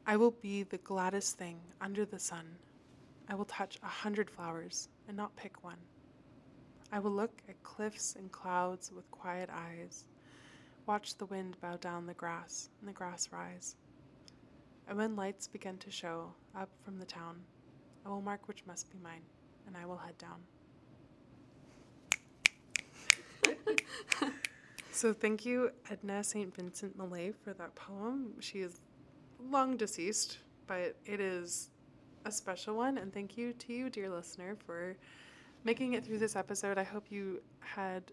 I 0.06 0.16
will 0.18 0.30
be 0.30 0.62
the 0.62 0.78
gladdest 0.78 1.36
thing 1.36 1.58
under 1.80 2.04
the 2.04 2.20
sun. 2.20 2.58
I 3.28 3.34
will 3.34 3.44
touch 3.44 3.76
a 3.82 3.88
hundred 3.88 4.30
flowers 4.30 4.88
and 5.08 5.16
not 5.16 5.34
pick 5.34 5.64
one. 5.64 5.80
I 6.92 7.00
will 7.00 7.10
look 7.10 7.42
at 7.48 7.60
cliffs 7.64 8.14
and 8.14 8.30
clouds 8.30 8.92
with 8.92 9.10
quiet 9.10 9.50
eyes, 9.52 10.04
watch 10.86 11.16
the 11.16 11.26
wind 11.26 11.60
bow 11.60 11.76
down 11.76 12.06
the 12.06 12.14
grass 12.14 12.70
and 12.78 12.88
the 12.88 12.92
grass 12.92 13.32
rise. 13.32 13.74
And 14.86 14.96
when 14.96 15.16
lights 15.16 15.48
begin 15.48 15.78
to 15.78 15.90
show 15.90 16.34
up 16.54 16.70
from 16.84 17.00
the 17.00 17.04
town, 17.04 17.42
I 18.04 18.10
will 18.10 18.22
mark 18.22 18.46
which 18.46 18.64
must 18.64 18.92
be 18.92 18.98
mine, 18.98 19.24
and 19.66 19.76
I 19.76 19.86
will 19.86 19.96
head 19.96 20.18
down. 20.18 20.44
So 24.96 25.12
thank 25.12 25.44
you, 25.44 25.72
Edna 25.90 26.24
St. 26.24 26.54
Vincent 26.56 26.96
Millay, 26.96 27.30
for 27.44 27.52
that 27.52 27.74
poem. 27.74 28.32
She 28.40 28.60
is 28.60 28.80
long 29.50 29.76
deceased, 29.76 30.38
but 30.66 30.96
it 31.04 31.20
is 31.20 31.68
a 32.24 32.32
special 32.32 32.76
one. 32.76 32.96
And 32.96 33.12
thank 33.12 33.36
you 33.36 33.52
to 33.52 33.74
you, 33.74 33.90
dear 33.90 34.08
listener, 34.08 34.56
for 34.64 34.96
making 35.64 35.92
it 35.92 36.02
through 36.02 36.16
this 36.16 36.34
episode. 36.34 36.78
I 36.78 36.82
hope 36.82 37.04
you 37.10 37.42
had 37.60 38.04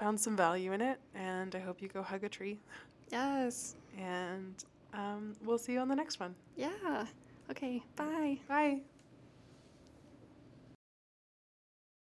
found 0.00 0.18
some 0.18 0.36
value 0.36 0.72
in 0.72 0.80
it, 0.80 0.98
and 1.14 1.54
I 1.54 1.60
hope 1.60 1.80
you 1.80 1.86
go 1.86 2.02
hug 2.02 2.24
a 2.24 2.28
tree. 2.28 2.58
yes. 3.12 3.76
And 3.96 4.64
um, 4.94 5.32
we'll 5.44 5.58
see 5.58 5.74
you 5.74 5.78
on 5.78 5.86
the 5.86 5.94
next 5.94 6.18
one. 6.18 6.34
Yeah. 6.56 7.06
Okay. 7.52 7.84
Bye. 7.94 8.40
Bye. 8.48 8.80